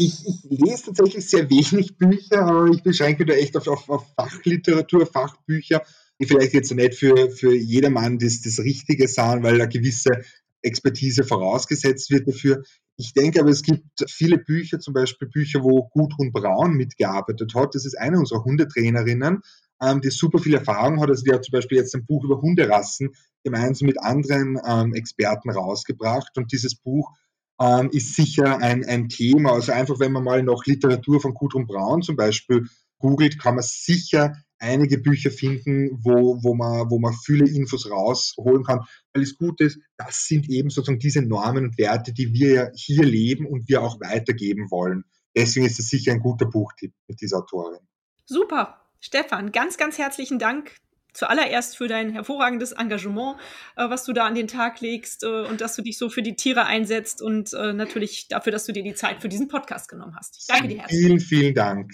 Ich, 0.02 0.26
ich, 0.26 0.44
lese 0.44 0.86
tatsächlich 0.86 1.30
sehr 1.30 1.50
wenig 1.50 1.98
Bücher, 1.98 2.44
aber 2.44 2.68
ich 2.68 2.82
beschränke 2.82 3.26
da 3.26 3.34
echt 3.34 3.58
auf, 3.58 3.68
auf, 3.68 3.90
auf 3.90 4.06
Fachliteratur, 4.16 5.06
Fachbücher, 5.06 5.84
die 6.18 6.26
vielleicht 6.26 6.54
jetzt 6.54 6.72
nicht 6.72 6.96
für, 6.96 7.30
für 7.32 7.54
jedermann 7.54 8.18
das, 8.18 8.42
das 8.42 8.60
Richtige 8.60 9.10
sind, 9.10 9.44
weil 9.44 9.56
eine 9.56 9.68
gewisse 9.68 10.24
Expertise 10.62 11.26
vorausgesetzt 11.26 12.12
wird 12.12 12.30
dafür. 12.30 12.64
Ich 12.96 13.12
denke 13.12 13.42
aber, 13.42 13.50
es 13.50 13.62
gibt 13.62 13.84
viele 14.08 14.38
Bücher, 14.38 14.80
zum 14.80 14.94
Beispiel 14.94 15.28
Bücher, 15.28 15.64
wo 15.64 15.90
Gudrun 15.90 16.32
Braun 16.32 16.76
mitgearbeitet 16.76 17.54
hat. 17.54 17.76
Das 17.76 17.86
ist 17.86 17.98
eine 17.98 18.20
unserer 18.20 18.46
Hundetrainerinnen, 18.46 19.42
ähm, 19.82 20.00
die 20.00 20.12
super 20.12 20.40
viel 20.40 20.54
Erfahrung 20.54 21.02
hat. 21.02 21.10
Also 21.10 21.26
die 21.26 21.34
hat 21.34 21.44
zum 21.44 21.52
Beispiel 21.52 21.78
jetzt 21.78 21.94
ein 21.94 22.06
Buch 22.06 22.24
über 22.24 22.42
Hunderassen 22.42 23.10
gemeinsam 23.44 23.88
mit 23.88 24.00
anderen 24.02 24.58
ähm, 24.66 24.94
Experten 24.94 25.50
rausgebracht. 25.50 26.38
Und 26.38 26.54
dieses 26.54 26.76
Buch 26.76 27.12
ähm, 27.60 27.90
ist 27.92 28.16
sicher 28.16 28.60
ein, 28.60 28.86
ein 28.86 29.10
Thema. 29.10 29.54
Also 29.54 29.72
einfach, 29.72 30.00
wenn 30.00 30.12
man 30.12 30.24
mal 30.24 30.44
noch 30.44 30.66
Literatur 30.66 31.20
von 31.20 31.34
Gudrun 31.34 31.68
Braun 31.68 32.02
zum 32.02 32.16
Beispiel 32.16 32.68
googelt, 33.00 33.40
kann 33.40 33.56
man 33.56 33.64
sicher 33.64 34.34
einige 34.60 34.98
Bücher 34.98 35.32
finden, 35.32 36.00
wo, 36.04 36.44
wo, 36.44 36.54
man, 36.54 36.90
wo 36.90 37.00
man 37.00 37.14
viele 37.14 37.48
Infos 37.48 37.90
rausholen 37.90 38.64
kann. 38.64 38.86
Weil 39.14 39.24
das 39.24 39.36
Gute 39.36 39.66
ist, 39.66 39.80
das 39.98 40.26
sind 40.26 40.50
eben 40.50 40.70
sozusagen 40.70 41.00
diese 41.00 41.22
Normen 41.22 41.66
und 41.66 41.78
Werte, 41.78 42.14
die 42.14 42.34
wir 42.34 42.54
ja 42.54 42.70
hier 42.76 43.04
leben 43.04 43.46
und 43.46 43.70
wir 43.70 43.82
auch 43.82 44.00
weitergeben 44.02 44.70
wollen. 44.70 45.04
Deswegen 45.36 45.66
ist 45.66 45.80
es 45.80 45.90
sicher 45.90 46.12
ein 46.12 46.20
guter 46.20 46.46
Buchtipp 46.46 46.94
mit 47.08 47.22
dieser 47.22 47.38
Autorin. 47.38 47.80
Super. 48.26 48.82
Stefan, 49.00 49.54
ganz, 49.54 49.78
ganz 49.78 49.98
herzlichen 49.98 50.40
Dank 50.40 50.76
zuallererst 51.14 51.78
für 51.78 51.88
dein 51.88 52.12
hervorragendes 52.12 52.72
Engagement, 52.74 53.38
äh, 53.76 53.90
was 53.90 54.06
du 54.06 54.14
da 54.14 54.26
an 54.26 54.36
den 54.36 54.48
Tag 54.48 54.82
legst 54.82 55.24
äh, 55.24 55.28
und 55.46 55.62
dass 55.62 55.76
du 55.76 55.82
dich 55.82 55.98
so 55.98 56.10
für 56.10 56.22
die 56.22 56.36
Tiere 56.36 56.66
einsetzt 56.66 57.22
und 57.22 57.54
äh, 57.54 57.74
natürlich 57.74 58.28
dafür, 58.28 58.52
dass 58.52 58.66
du 58.66 58.72
dir 58.72 58.84
die 58.84 58.94
Zeit 58.94 59.22
für 59.22 59.30
diesen 59.30 59.48
Podcast 59.48 59.90
genommen 59.90 60.16
hast. 60.18 60.38
Ich 60.40 60.48
danke 60.48 60.68
dir 60.68 60.80
herzlich. 60.80 61.00
Vielen, 61.00 61.20
vielen 61.20 61.54
Dank. 61.56 61.94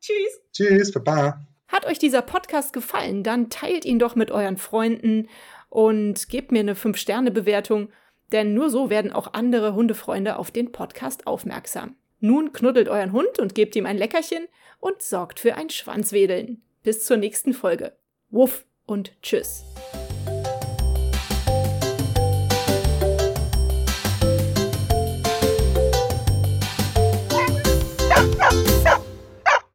Tschüss. 0.00 0.40
Tschüss, 0.52 0.92
Baba. 0.92 1.46
Hat 1.68 1.86
euch 1.86 1.98
dieser 1.98 2.22
Podcast 2.22 2.72
gefallen, 2.72 3.22
dann 3.22 3.48
teilt 3.48 3.84
ihn 3.84 3.98
doch 3.98 4.14
mit 4.14 4.30
euren 4.30 4.58
Freunden 4.58 5.28
und 5.70 6.28
gebt 6.28 6.52
mir 6.52 6.60
eine 6.60 6.74
5-Sterne-Bewertung, 6.74 7.88
denn 8.30 8.52
nur 8.52 8.68
so 8.68 8.90
werden 8.90 9.10
auch 9.10 9.32
andere 9.32 9.74
Hundefreunde 9.74 10.36
auf 10.36 10.50
den 10.50 10.70
Podcast 10.70 11.26
aufmerksam. 11.26 11.96
Nun 12.20 12.52
knuddelt 12.52 12.88
euren 12.88 13.12
Hund 13.12 13.38
und 13.38 13.54
gebt 13.54 13.74
ihm 13.74 13.86
ein 13.86 13.96
Leckerchen 13.96 14.46
und 14.80 15.00
sorgt 15.02 15.40
für 15.40 15.54
ein 15.54 15.70
Schwanzwedeln. 15.70 16.62
Bis 16.82 17.04
zur 17.04 17.16
nächsten 17.16 17.54
Folge. 17.54 17.96
Wuff 18.32 18.64
und 18.86 19.12
tschüss. 19.20 19.62